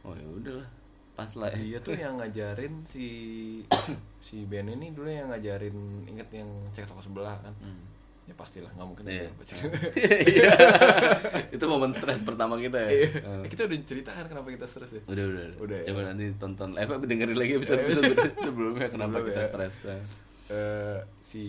oh 0.04 0.14
ya 0.16 0.28
udahlah. 0.28 0.68
Pas 1.18 1.32
lah 1.34 1.50
ya. 1.50 1.58
dia 1.58 1.80
tuh 1.82 1.98
yang 1.98 2.14
ngajarin 2.18 2.74
si 2.86 3.06
si 4.26 4.46
Ben 4.46 4.66
ini 4.66 4.94
dulu 4.94 5.10
yang 5.10 5.30
ngajarin 5.30 5.74
inget 6.06 6.30
yang 6.32 6.46
cek 6.72 6.86
toko 6.86 7.02
sebelah 7.02 7.38
kan 7.42 7.54
ya 8.28 8.34
pastilah 8.34 8.68
nggak 8.70 8.84
mungkin 8.86 9.04
Iya. 9.08 9.32
baca. 9.32 9.54
Iya. 10.28 10.52
itu 11.50 11.64
momen 11.66 11.92
stres 11.92 12.20
pertama 12.22 12.56
kita 12.56 12.76
ya 12.78 12.90
Iya. 12.90 13.08
Eh. 13.08 13.40
Eh, 13.40 13.48
kita 13.48 13.62
udah 13.64 13.78
ceritakan 13.82 14.26
kenapa 14.28 14.48
kita 14.50 14.66
stres 14.66 14.92
ya 14.92 15.02
udah 15.06 15.26
udah 15.26 15.46
Udah, 15.58 15.80
coba 15.82 16.00
ya. 16.02 16.06
nanti 16.12 16.26
tonton 16.36 16.70
eh 16.74 16.84
apa 16.84 17.00
dengerin 17.02 17.36
lagi 17.36 17.54
episode 17.56 17.80
episode 17.82 18.12
sebelumnya 18.44 18.88
kenapa 18.88 19.18
Sebelum 19.18 19.30
kita 19.30 19.42
ya. 19.42 19.48
stres 19.48 19.74
Nah. 19.82 20.02
Eh, 20.48 20.98
si 21.22 21.44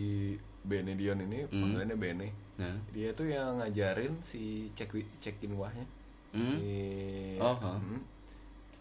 Benedion 0.61 1.18
ini 1.20 1.45
Hmm. 1.45 1.61
panggilannya 1.61 1.97
Bene 1.97 2.29
nah 2.55 2.74
dia 2.89 3.11
tuh 3.12 3.26
yang 3.26 3.59
ngajarin 3.59 4.18
si 4.20 4.41
cek 4.72 4.91
wi- 4.93 5.11
cekin 5.18 5.55
wahnya 5.55 5.83
Hmm. 6.29 6.55
Si- 6.55 7.39
Oh, 7.39 7.57
ha. 7.57 7.74
Hmm. 7.74 8.03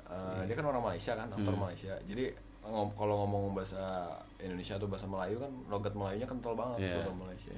Eh, 0.05 0.41
dia 0.45 0.53
kan 0.53 0.65
orang 0.65 0.83
Malaysia 0.83 1.13
kan 1.13 1.27
aktor 1.27 1.51
Hmm. 1.51 1.63
Malaysia 1.63 1.97
jadi 2.03 2.29
ngom- 2.61 2.91
kalau 2.91 3.23
ngomong 3.23 3.53
bahasa 3.53 4.11
Indonesia 4.37 4.75
atau 4.75 4.85
bahasa 4.85 5.05
Melayu 5.05 5.37
kan 5.37 5.51
logat 5.67 5.93
Melayunya 5.93 6.25
kental 6.25 6.53
banget 6.53 6.83
Iya. 6.83 6.95
logat 6.99 7.15
Malaysia 7.17 7.55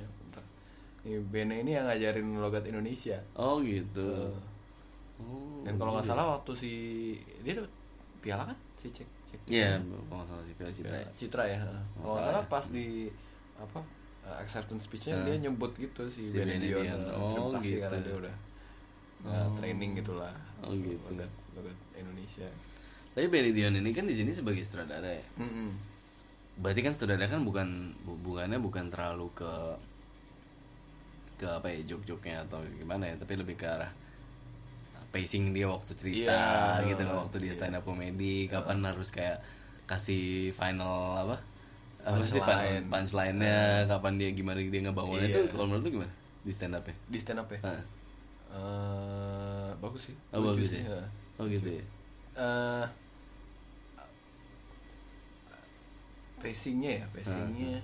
ya 1.02 1.18
Bene 1.24 1.60
ini 1.60 1.72
yang 1.72 1.86
ngajarin 1.86 2.28
logat 2.38 2.64
Indonesia 2.66 3.18
oh 3.34 3.60
gitu 3.60 4.32
Eh, 5.20 5.22
oh, 5.22 5.60
dan 5.64 5.76
kalau 5.76 5.92
nggak 5.94 6.08
iya. 6.08 6.12
salah 6.12 6.26
waktu 6.34 6.52
si 6.56 6.72
dia 7.42 7.54
dapat 7.54 7.72
piala 8.20 8.44
kan 8.46 8.58
si 8.76 8.88
cek 8.88 9.04
cek 9.28 9.40
Iya, 9.46 9.76
kalau 10.08 10.18
nggak 10.18 10.28
salah 10.28 10.44
sih 10.44 10.54
Piala 10.56 10.72
Citra. 10.72 10.90
Piala 10.90 11.00
ya. 11.00 11.10
Citra 11.14 11.44
ya 11.46 11.60
kalau 11.60 11.76
nggak 11.76 12.08
salah 12.08 12.24
salah 12.24 12.42
ya. 12.42 12.50
pas 12.50 12.66
di 12.70 12.88
apa 13.56 13.80
uh, 14.24 14.38
acceptance 14.40 14.84
speech-nya 14.86 15.14
Eh. 15.14 15.24
dia 15.26 15.36
nyebut 15.44 15.72
gitu 15.76 16.04
si, 16.08 16.24
Si 16.24 16.34
Benedion 16.34 16.80
Benedion. 16.82 17.00
uh, 17.04 17.12
Oh, 17.14 17.30
terima 17.30 17.50
kasih 17.54 17.68
gitu. 17.70 17.84
karena 17.84 18.00
dia 18.00 18.16
udah 18.18 18.36
uh, 19.20 19.30
Oh. 19.30 19.50
training 19.54 19.92
gitulah 19.96 20.34
Oh, 20.60 20.72
gitu. 20.72 20.96
logat 21.06 21.32
logat 21.52 21.78
Indonesia 21.94 22.48
Tapi 23.10 23.26
Benedion 23.28 23.74
ini 23.76 23.92
kan 23.92 24.04
di 24.04 24.16
sini 24.16 24.32
sebagai 24.32 24.64
sutradara 24.64 25.10
ya. 25.10 25.26
Mm-mm. 25.36 25.70
Berarti 26.56 26.80
kan 26.80 26.92
sutradara 26.92 27.28
kan 27.28 27.42
bukan 27.42 27.68
hubungannya 28.04 28.56
bukan 28.58 28.88
terlalu 28.88 29.28
ke 29.34 29.52
ke 31.40 31.48
apa 31.48 31.72
ya 31.72 31.80
jok-joknya 31.88 32.44
atau 32.44 32.60
gimana 32.76 33.08
ya, 33.08 33.16
tapi 33.16 33.40
lebih 33.40 33.56
ke 33.56 33.64
arah 33.64 33.88
pacing 35.10 35.56
dia 35.56 35.66
waktu 35.66 35.92
cerita 35.98 36.36
Iya, 36.84 36.94
gitu 36.94 37.02
kan 37.02 37.16
waktu 37.26 37.36
dia 37.42 37.50
iya. 37.50 37.58
stand 37.58 37.76
up 37.80 37.84
comedy 37.88 38.46
kapan 38.46 38.78
harus 38.86 39.10
kayak 39.10 39.42
kasih 39.90 40.54
final 40.54 41.18
apa 41.18 41.36
apa 42.06 42.22
sih 42.22 42.38
Punchline. 42.38 42.86
punchline-nya 42.94 43.58
kapan 43.90 44.14
dia 44.22 44.30
gimana 44.36 44.60
dia 44.62 44.82
ngebangunnya 44.86 45.26
Iya. 45.26 45.42
itu 45.42 45.50
kalau 45.50 45.66
menurut 45.66 45.84
lu 45.88 45.92
gimana 45.98 46.14
di 46.40 46.52
stand 46.54 46.76
up 46.78 46.86
ya? 46.86 46.96
Di 47.10 47.18
stand 47.20 47.40
up 47.42 47.50
ya? 47.50 47.60
Heeh. 47.66 47.84
Eh, 48.50 49.70
bagus 49.78 50.02
sih. 50.10 50.16
Oh 50.32 50.42
bagus 50.42 50.70
sih, 50.72 50.82
ya? 50.82 51.02
oh 51.38 51.46
gitu 51.46 51.70
ya? 51.70 51.84
Eh, 52.40 52.86
pacingnya 56.40 56.92
ya 57.04 57.06
pacingnya 57.12 57.78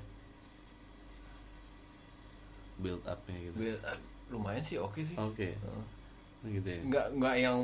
build 2.77 3.03
up-nya 3.03 3.37
gitu. 3.41 3.55
Well, 3.55 3.77
eh, 3.77 3.97
lumayan 4.27 4.61
sih 4.61 4.77
oke 4.77 4.99
sih. 4.99 5.15
Oke. 5.15 5.53
Heeh. 5.53 5.83
Oh, 6.41 6.47
gitu 6.47 6.67
ya? 6.67 6.79
Nggak 6.81 7.05
nggak 7.15 7.35
yang 7.37 7.57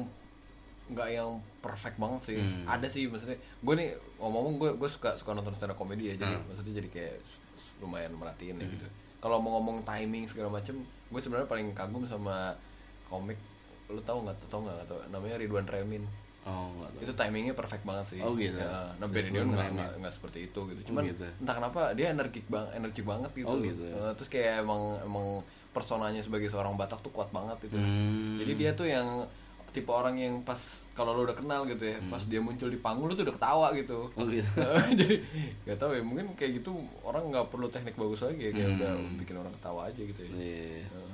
nggak 0.88 1.10
yang 1.10 1.30
perfect 1.60 1.96
banget 1.96 2.22
sih. 2.26 2.36
Hmm. 2.36 2.66
ada 2.66 2.84
sih 2.86 3.08
maksudnya 3.08 3.36
gue 3.38 3.74
nih 3.74 3.90
ngomong-ngomong 4.18 4.56
gue 4.58 4.70
gue 4.76 4.90
suka 4.90 5.16
suka 5.16 5.32
nonton 5.32 5.54
stand 5.54 5.72
up 5.72 5.78
comedy 5.78 6.12
ya 6.12 6.16
jadi 6.16 6.36
Hmm. 6.36 6.44
maksudnya 6.46 6.74
jadi 6.78 6.90
kayak 6.90 7.16
lumayan 7.80 8.12
merhatiin 8.14 8.56
ya 8.56 8.68
gitu. 8.68 8.88
Kalau 9.18 9.38
mau 9.38 9.56
ngomong 9.56 9.82
timing 9.82 10.26
segala 10.26 10.52
macem 10.52 10.82
gue 10.82 11.20
sebenarnya 11.20 11.48
paling 11.48 11.72
kagum 11.72 12.04
sama 12.04 12.52
komik 13.08 13.40
lu 13.88 14.00
tahu 14.02 14.24
nggak 14.24 14.36
tahu 14.48 14.64
nggak 14.64 14.84
tahu 14.86 15.00
namanya 15.08 15.36
Ridwan 15.36 15.64
Remin 15.66 16.04
oh 16.42 16.74
itu 16.98 17.12
timingnya 17.12 17.54
perfect 17.54 17.82
banget 17.82 18.06
sih 18.08 18.20
Oh, 18.20 18.34
gitu. 18.34 18.58
ya, 18.58 18.90
nah 18.96 19.06
Benedion 19.06 19.46
nggak 19.48 19.70
nggak- 19.72 19.94
nggak 20.00 20.14
seperti 20.14 20.40
itu 20.46 20.60
gitu 20.68 20.80
Oh, 20.80 20.88
cuman 20.88 21.04
gitu. 21.08 21.26
entah 21.38 21.56
kenapa 21.56 21.80
dia 21.94 22.10
energik 22.10 22.46
bang 22.48 22.66
energik 22.72 23.04
banget 23.04 23.30
gitu, 23.36 23.46
Oh, 23.48 23.58
gitu 23.58 23.84
ya. 23.84 23.94
Eh, 24.00 24.12
terus 24.16 24.28
kayak 24.28 24.62
emang 24.62 24.82
emang 25.02 25.46
personanya 25.70 26.20
sebagai 26.20 26.48
seorang 26.48 26.74
Batak 26.74 27.00
tuh 27.00 27.10
kuat 27.10 27.30
banget 27.30 27.58
gitu 27.64 27.76
Hmm. 27.76 28.38
jadi 28.38 28.52
dia 28.56 28.72
tuh 28.74 28.86
yang 28.86 29.26
tipe 29.70 29.88
orang 29.88 30.16
yang 30.16 30.42
pas 30.42 30.60
kalau 30.92 31.14
lo 31.14 31.24
udah 31.24 31.32
kenal 31.34 31.64
gitu 31.64 31.80
ya, 31.86 31.96
pas 32.06 32.20
dia 32.22 32.38
muncul 32.38 32.68
di 32.68 32.76
panggung 32.76 33.08
lo 33.08 33.14
tuh 33.14 33.24
udah 33.24 33.32
ketawa 33.32 33.68
gitu. 33.72 34.12
Hmm. 34.12 34.20
Oh, 34.20 34.28
gitu. 34.28 34.52
Jadi 35.00 35.16
nggak 35.64 35.78
tahu 35.78 35.92
ya, 35.94 36.04
mungkin 36.04 36.36
kayak 36.36 36.60
gitu 36.60 36.76
orang 37.02 37.32
nggak 37.32 37.48
perlu 37.48 37.66
teknik 37.66 37.96
bagus 37.96 38.20
lagi 38.22 38.42
ya, 38.42 38.52
kayak 38.52 38.68
Hmm. 38.68 38.78
udah 38.78 38.92
bikin 39.16 39.36
orang 39.38 39.54
ketawa 39.54 39.88
aja 39.88 40.02
gitu 40.02 40.20
ya. 40.22 40.32
Iya. 40.34 40.84
Heeh. 40.86 41.12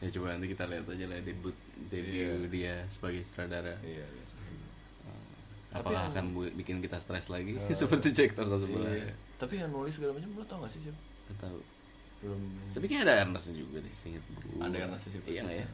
Ya 0.00 0.08
coba 0.10 0.32
nanti 0.32 0.48
kita 0.48 0.64
lihat 0.64 0.84
aja 0.86 1.04
lah 1.06 1.18
debut 1.20 1.56
debut 1.86 2.08
Iya. 2.10 2.48
dia 2.48 2.74
sebagai 2.88 3.20
sutradara. 3.20 3.76
Iya, 3.80 4.00
iya. 4.02 4.24
Tapi 5.70 5.86
Apakah 5.86 6.02
yang- 6.02 6.10
akan 6.10 6.24
bu- 6.34 6.54
bikin 6.56 6.80
kita 6.80 6.98
stres 6.98 7.28
lagi 7.28 7.54
seperti 7.78 8.10
cek 8.10 8.34
toko 8.34 8.58
sebelah? 8.58 8.90
Iya. 8.90 9.06
ya? 9.06 9.14
Tapi 9.36 9.54
yang 9.56 9.70
nulis 9.70 9.92
segala 9.92 10.12
macam 10.12 10.30
lo 10.32 10.42
tau 10.42 10.58
gak 10.60 10.72
sih 10.72 10.82
siapa? 10.82 11.00
Tahu. 11.38 11.60
Belum. 12.20 12.42
Tapi 12.72 12.84
kayak 12.84 13.02
ada 13.06 13.14
Ernestnya 13.22 13.54
juga 13.54 13.78
deh, 13.78 13.94
seinget 13.94 14.20
gue. 14.26 14.58
Ada 14.58 14.76
Ernestnya 14.82 15.10
sih, 15.14 15.20
Iya 15.30 15.42
ya? 15.46 15.66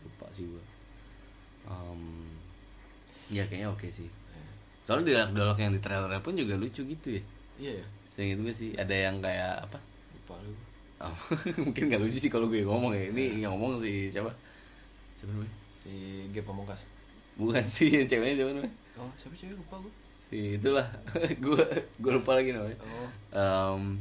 Lupa 0.00 0.26
sih 0.30 0.44
gue. 0.44 0.62
Um, 1.64 2.02
ya 3.28 3.46
kayaknya 3.46 3.70
oke 3.70 3.88
sih. 3.88 4.10
Soalnya 4.82 5.14
dialog-dialog 5.24 5.56
yang 5.56 5.72
di 5.72 5.80
trailer 5.80 6.12
pun 6.18 6.34
juga 6.34 6.54
lucu 6.54 6.82
gitu 6.82 7.08
ya. 7.08 7.22
Iya 7.56 7.72
ya. 7.78 7.86
Seinget 8.06 8.38
gue 8.38 8.52
sih 8.52 8.70
ada 8.74 8.92
yang 8.92 9.18
kayak 9.18 9.64
apa? 9.64 9.78
Lupa 10.12 10.34
lu. 10.42 10.52
Oh, 11.02 11.16
mungkin 11.66 11.82
gak 11.86 11.98
lucu 11.98 12.14
sih 12.16 12.30
kalau 12.30 12.46
gue 12.46 12.62
ngomong 12.62 12.92
ya. 12.92 13.10
Ini 13.10 13.42
yang 13.42 13.52
ngomong 13.52 13.82
si 13.82 14.06
siapa? 14.06 14.30
Siapa 15.12 15.30
namanya? 15.30 15.50
Si 15.76 15.90
Ge 16.30 16.40
Pamungkas. 16.40 16.78
Bukan 17.34 17.58
sih 17.60 17.90
yang 17.90 18.06
ceweknya 18.10 18.38
siapa 18.38 18.50
namanya? 18.52 18.72
Oh, 18.94 19.10
siapa 19.16 19.34
cewek 19.34 19.56
lupa 19.56 19.76
gue. 19.78 19.92
Si 20.22 20.38
itulah. 20.56 20.86
gue 21.44 21.64
gue 21.98 22.12
lupa 22.12 22.32
lagi 22.34 22.54
namanya. 22.54 22.78
Oh. 22.80 23.08
Em, 23.34 23.98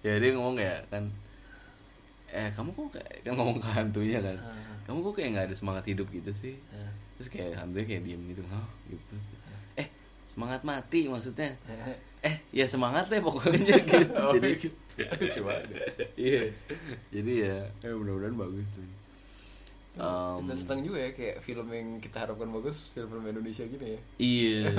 ya 0.00 0.14
dia 0.16 0.30
ngomong 0.32 0.54
kayak 0.54 0.86
kan 0.88 1.04
eh 2.28 2.50
kamu 2.50 2.70
kok 2.70 2.88
kayak 2.94 3.22
kan 3.22 3.32
ngomong 3.34 3.56
ke 3.56 3.68
hantunya 3.68 4.18
kan 4.18 4.34
Ah. 4.36 4.52
kamu 4.84 5.00
kok 5.00 5.14
kayak 5.14 5.28
nggak 5.32 5.46
ada 5.46 5.56
semangat 5.56 5.84
hidup 5.86 6.10
gitu 6.10 6.28
sih 6.28 6.54
Ah. 6.68 6.90
terus 7.14 7.30
kayak 7.30 7.54
hantunya 7.54 7.86
kayak 7.86 8.02
diem 8.02 8.22
gitu 8.26 8.42
hah 8.44 8.66
gitu 8.84 8.98
Terus, 9.06 9.22
eh 9.76 9.88
semangat 10.26 10.60
mati 10.60 11.06
maksudnya 11.06 11.54
eh 12.20 12.36
ya 12.50 12.66
semangat 12.66 13.06
deh 13.06 13.22
pokoknya 13.22 13.78
gitu 13.80 14.18
Oh, 14.18 14.34
jadi 14.34 14.50
Banget. 15.44 15.68
iya 16.20 16.42
jadi 17.10 17.32
ya 17.42 17.56
Ya 17.80 17.90
mudah-mudahan 17.92 18.34
bagus 18.34 18.66
tuh. 18.70 18.84
um, 19.96 20.42
kita 20.42 20.54
seneng 20.56 20.80
juga 20.82 20.98
ya 21.00 21.10
kayak 21.10 21.36
film 21.40 21.66
yang 21.68 21.88
kita 21.98 22.16
harapkan 22.20 22.50
bagus 22.50 22.90
film-film 22.90 23.24
Indonesia 23.28 23.64
gini 23.64 23.86
ya. 23.88 24.00
iya 24.18 24.60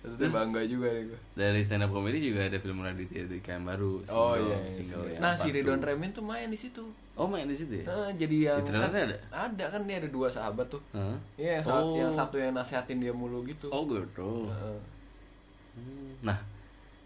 Terus 0.00 0.32
bangga 0.32 0.64
juga 0.64 0.88
deh 0.88 1.04
gue. 1.06 1.18
dari 1.34 1.60
stand 1.60 1.84
up 1.84 1.92
comedy 1.92 2.24
juga 2.24 2.40
ada 2.42 2.56
film 2.56 2.80
Raditya 2.80 3.20
Dika 3.22 3.52
yang 3.52 3.68
baru 3.68 4.00
Oh 4.08 4.32
single- 4.32 4.40
iya. 4.40 4.58
single 4.72 5.04
yang 5.06 5.20
nah 5.20 5.32
si 5.34 5.48
Ridwan. 5.50 5.76
Remin 5.78 6.08
tuh 6.10 6.24
main 6.24 6.48
di 6.48 6.56
situ. 6.56 6.88
oh 7.14 7.28
main 7.28 7.44
di 7.44 7.52
situ 7.52 7.68
ya 7.74 7.84
Nah, 7.84 8.08
jadi 8.10 8.36
yang 8.46 8.58
Di 8.58 8.72
trailernya 8.72 9.04
ada? 9.04 9.16
Ada 9.44 9.64
kan 9.68 9.80
dia 9.84 9.96
ada 9.98 10.08
dua 10.08 10.24
sahabat 10.26 10.66
tuh. 10.66 10.80
Iya, 11.36 11.60
yang, 11.60 11.64
sa- 11.66 11.76
Oh. 11.78 11.92
yang 11.94 12.08
satu 12.10 12.36
yang 12.36 12.48
nasehatin 12.50 12.96
dia 12.98 13.12
mulu 13.12 13.44
gitu. 13.44 13.68
oh 13.68 13.84
gitu 13.84 14.48
Heeh. 14.48 14.78
Hmm, 15.70 16.10
Nah, 16.22 16.38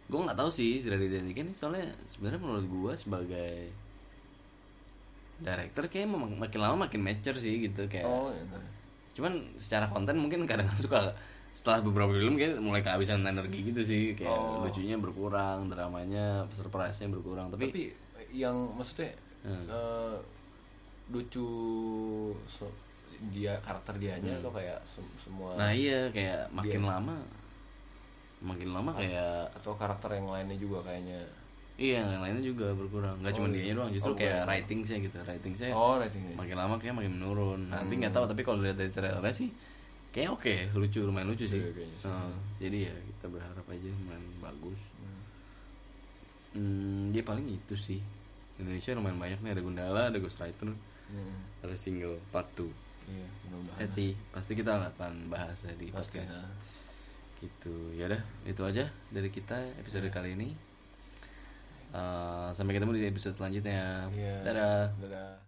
gue 0.05 0.21
nggak 0.21 0.37
tahu 0.37 0.51
sih 0.51 0.77
si 0.77 0.87
Raditya 0.87 1.19
Dika 1.19 1.41
ini 1.41 1.53
soalnya 1.53 1.89
sebenarnya 2.05 2.39
menurut 2.39 2.67
gue 2.67 2.93
sebagai 2.95 3.53
director 5.37 5.85
kayak 5.87 6.07
memang 6.07 6.31
makin 6.37 6.61
lama 6.61 6.77
makin 6.85 7.01
mature 7.01 7.37
sih 7.37 7.59
gitu 7.61 7.85
kayak. 7.85 8.05
Oh, 8.05 8.31
gitu. 8.31 8.59
Cuman 9.15 9.33
secara 9.57 9.87
konten 9.87 10.17
mungkin 10.17 10.45
kadang 10.45 10.69
suka 10.79 11.11
setelah 11.51 11.81
beberapa 11.81 12.11
film 12.13 12.35
kayak 12.35 12.59
mulai 12.59 12.81
kehabisan 12.81 13.23
energi 13.23 13.63
gitu 13.65 13.81
sih 13.81 14.03
kayak 14.13 14.31
Oh. 14.31 14.63
lucunya 14.63 14.97
berkurang, 14.97 15.67
dramanya, 15.67 16.43
surprise-nya 16.51 17.07
berkurang. 17.09 17.47
Tapi, 17.49 17.65
Tapi 17.67 17.85
yang 18.33 18.75
maksudnya 18.75 19.15
Hmm. 19.41 19.69
eh, 19.69 20.17
lucu 21.07 21.47
so- 22.45 22.73
dia 23.25 23.57
karakter 23.59 23.95
dianya 23.95 24.37
atau 24.39 24.51
kayak 24.51 24.81
sem- 24.85 25.17
semua 25.19 25.53
Hmm. 25.53 25.59
nah 25.59 25.71
iya 25.71 26.09
kayak 26.09 26.49
makin 26.51 26.83
lama 26.83 27.17
makin 28.45 28.68
lama 28.70 28.92
kayak 28.92 29.49
atau 29.55 29.72
karakter 29.72 30.12
yang 30.14 30.28
lainnya 30.28 30.55
juga 30.55 30.84
kayaknya. 30.84 31.18
iya 31.74 32.05
yang 32.07 32.22
lainnya 32.22 32.45
juga 32.45 32.70
berkurang. 32.70 33.18
Nggak 33.18 33.34
cuma 33.34 33.49
dianya 33.49 33.74
doang, 33.74 33.90
justru 33.90 34.12
Oh, 34.12 34.14
kayak 34.14 34.36
bukan. 34.36 34.47
writing-nya 34.47 34.97
gitu. 35.03 35.16
Writing-nya 35.18 35.68
Oh, 35.72 35.97
ratingnya. 35.97 36.34
makin 36.36 36.57
lama 36.57 36.74
kayak 36.76 36.95
makin 36.95 37.12
menurun 37.14 37.61
nanti 37.66 37.90
Hmm. 37.90 38.01
nggak 38.01 38.12
tahu 38.12 38.24
tapi 38.26 38.40
kalau 38.40 38.61
lihat 38.61 38.76
dari 38.76 38.88
trailernya 38.88 39.32
sih 39.32 39.49
kayak 40.11 40.30
oke 40.30 40.55
lucu 40.72 41.03
lumayan 41.03 41.26
lucu 41.26 41.42
sih 41.45 41.59
Iya, 41.59 41.72
kayaknya 41.72 41.99
sih. 41.99 42.07
Heeh. 42.07 42.32
jadi 42.61 42.78
ya 42.84 42.95
kita 42.95 43.26
berharap 43.28 43.66
aja 43.66 43.88
lumayan 43.90 44.22
bagus 44.38 44.80
hmm, 46.55 47.11
dia 47.11 47.22
paling 47.22 47.47
itu 47.49 47.74
sih 47.74 48.01
Indonesia 48.57 48.95
lumayan 48.95 49.18
banyak 49.18 49.38
nih 49.40 49.51
ada 49.51 49.62
Gundala 49.62 50.03
ada 50.09 50.18
Ghostwriter 50.18 50.70
Hmm. 51.05 51.36
ada 51.61 51.74
single 51.74 52.16
part 52.30 52.49
2 52.55 52.64
Iya, 53.05 53.28
mudah-mudahan. 53.45 53.84
Sih 53.86 54.16
pasti 54.30 54.57
kita 54.57 54.72
akan 54.88 55.28
bahas 55.28 55.61
ya 55.61 55.74
di 55.74 55.86
Pasti, 55.86 56.16
podcast 56.16 56.40
nah. 56.40 56.49
Gitu 57.45 57.92
ya 57.92 58.09
udah 58.09 58.22
itu 58.42 58.62
aja 58.62 58.84
dari 59.09 59.28
kita 59.28 59.55
episode 59.78 60.09
Iya. 60.09 60.14
kali 60.14 60.32
ini 60.34 60.49
Eh, 61.95 62.49
sampai 62.51 62.74
ketemu 62.74 62.90
di 62.90 63.07
episode 63.07 63.38
selanjutnya 63.38 64.11
Iya. 64.11 64.42
dadah 64.42 64.90
Dadah. 64.99 65.43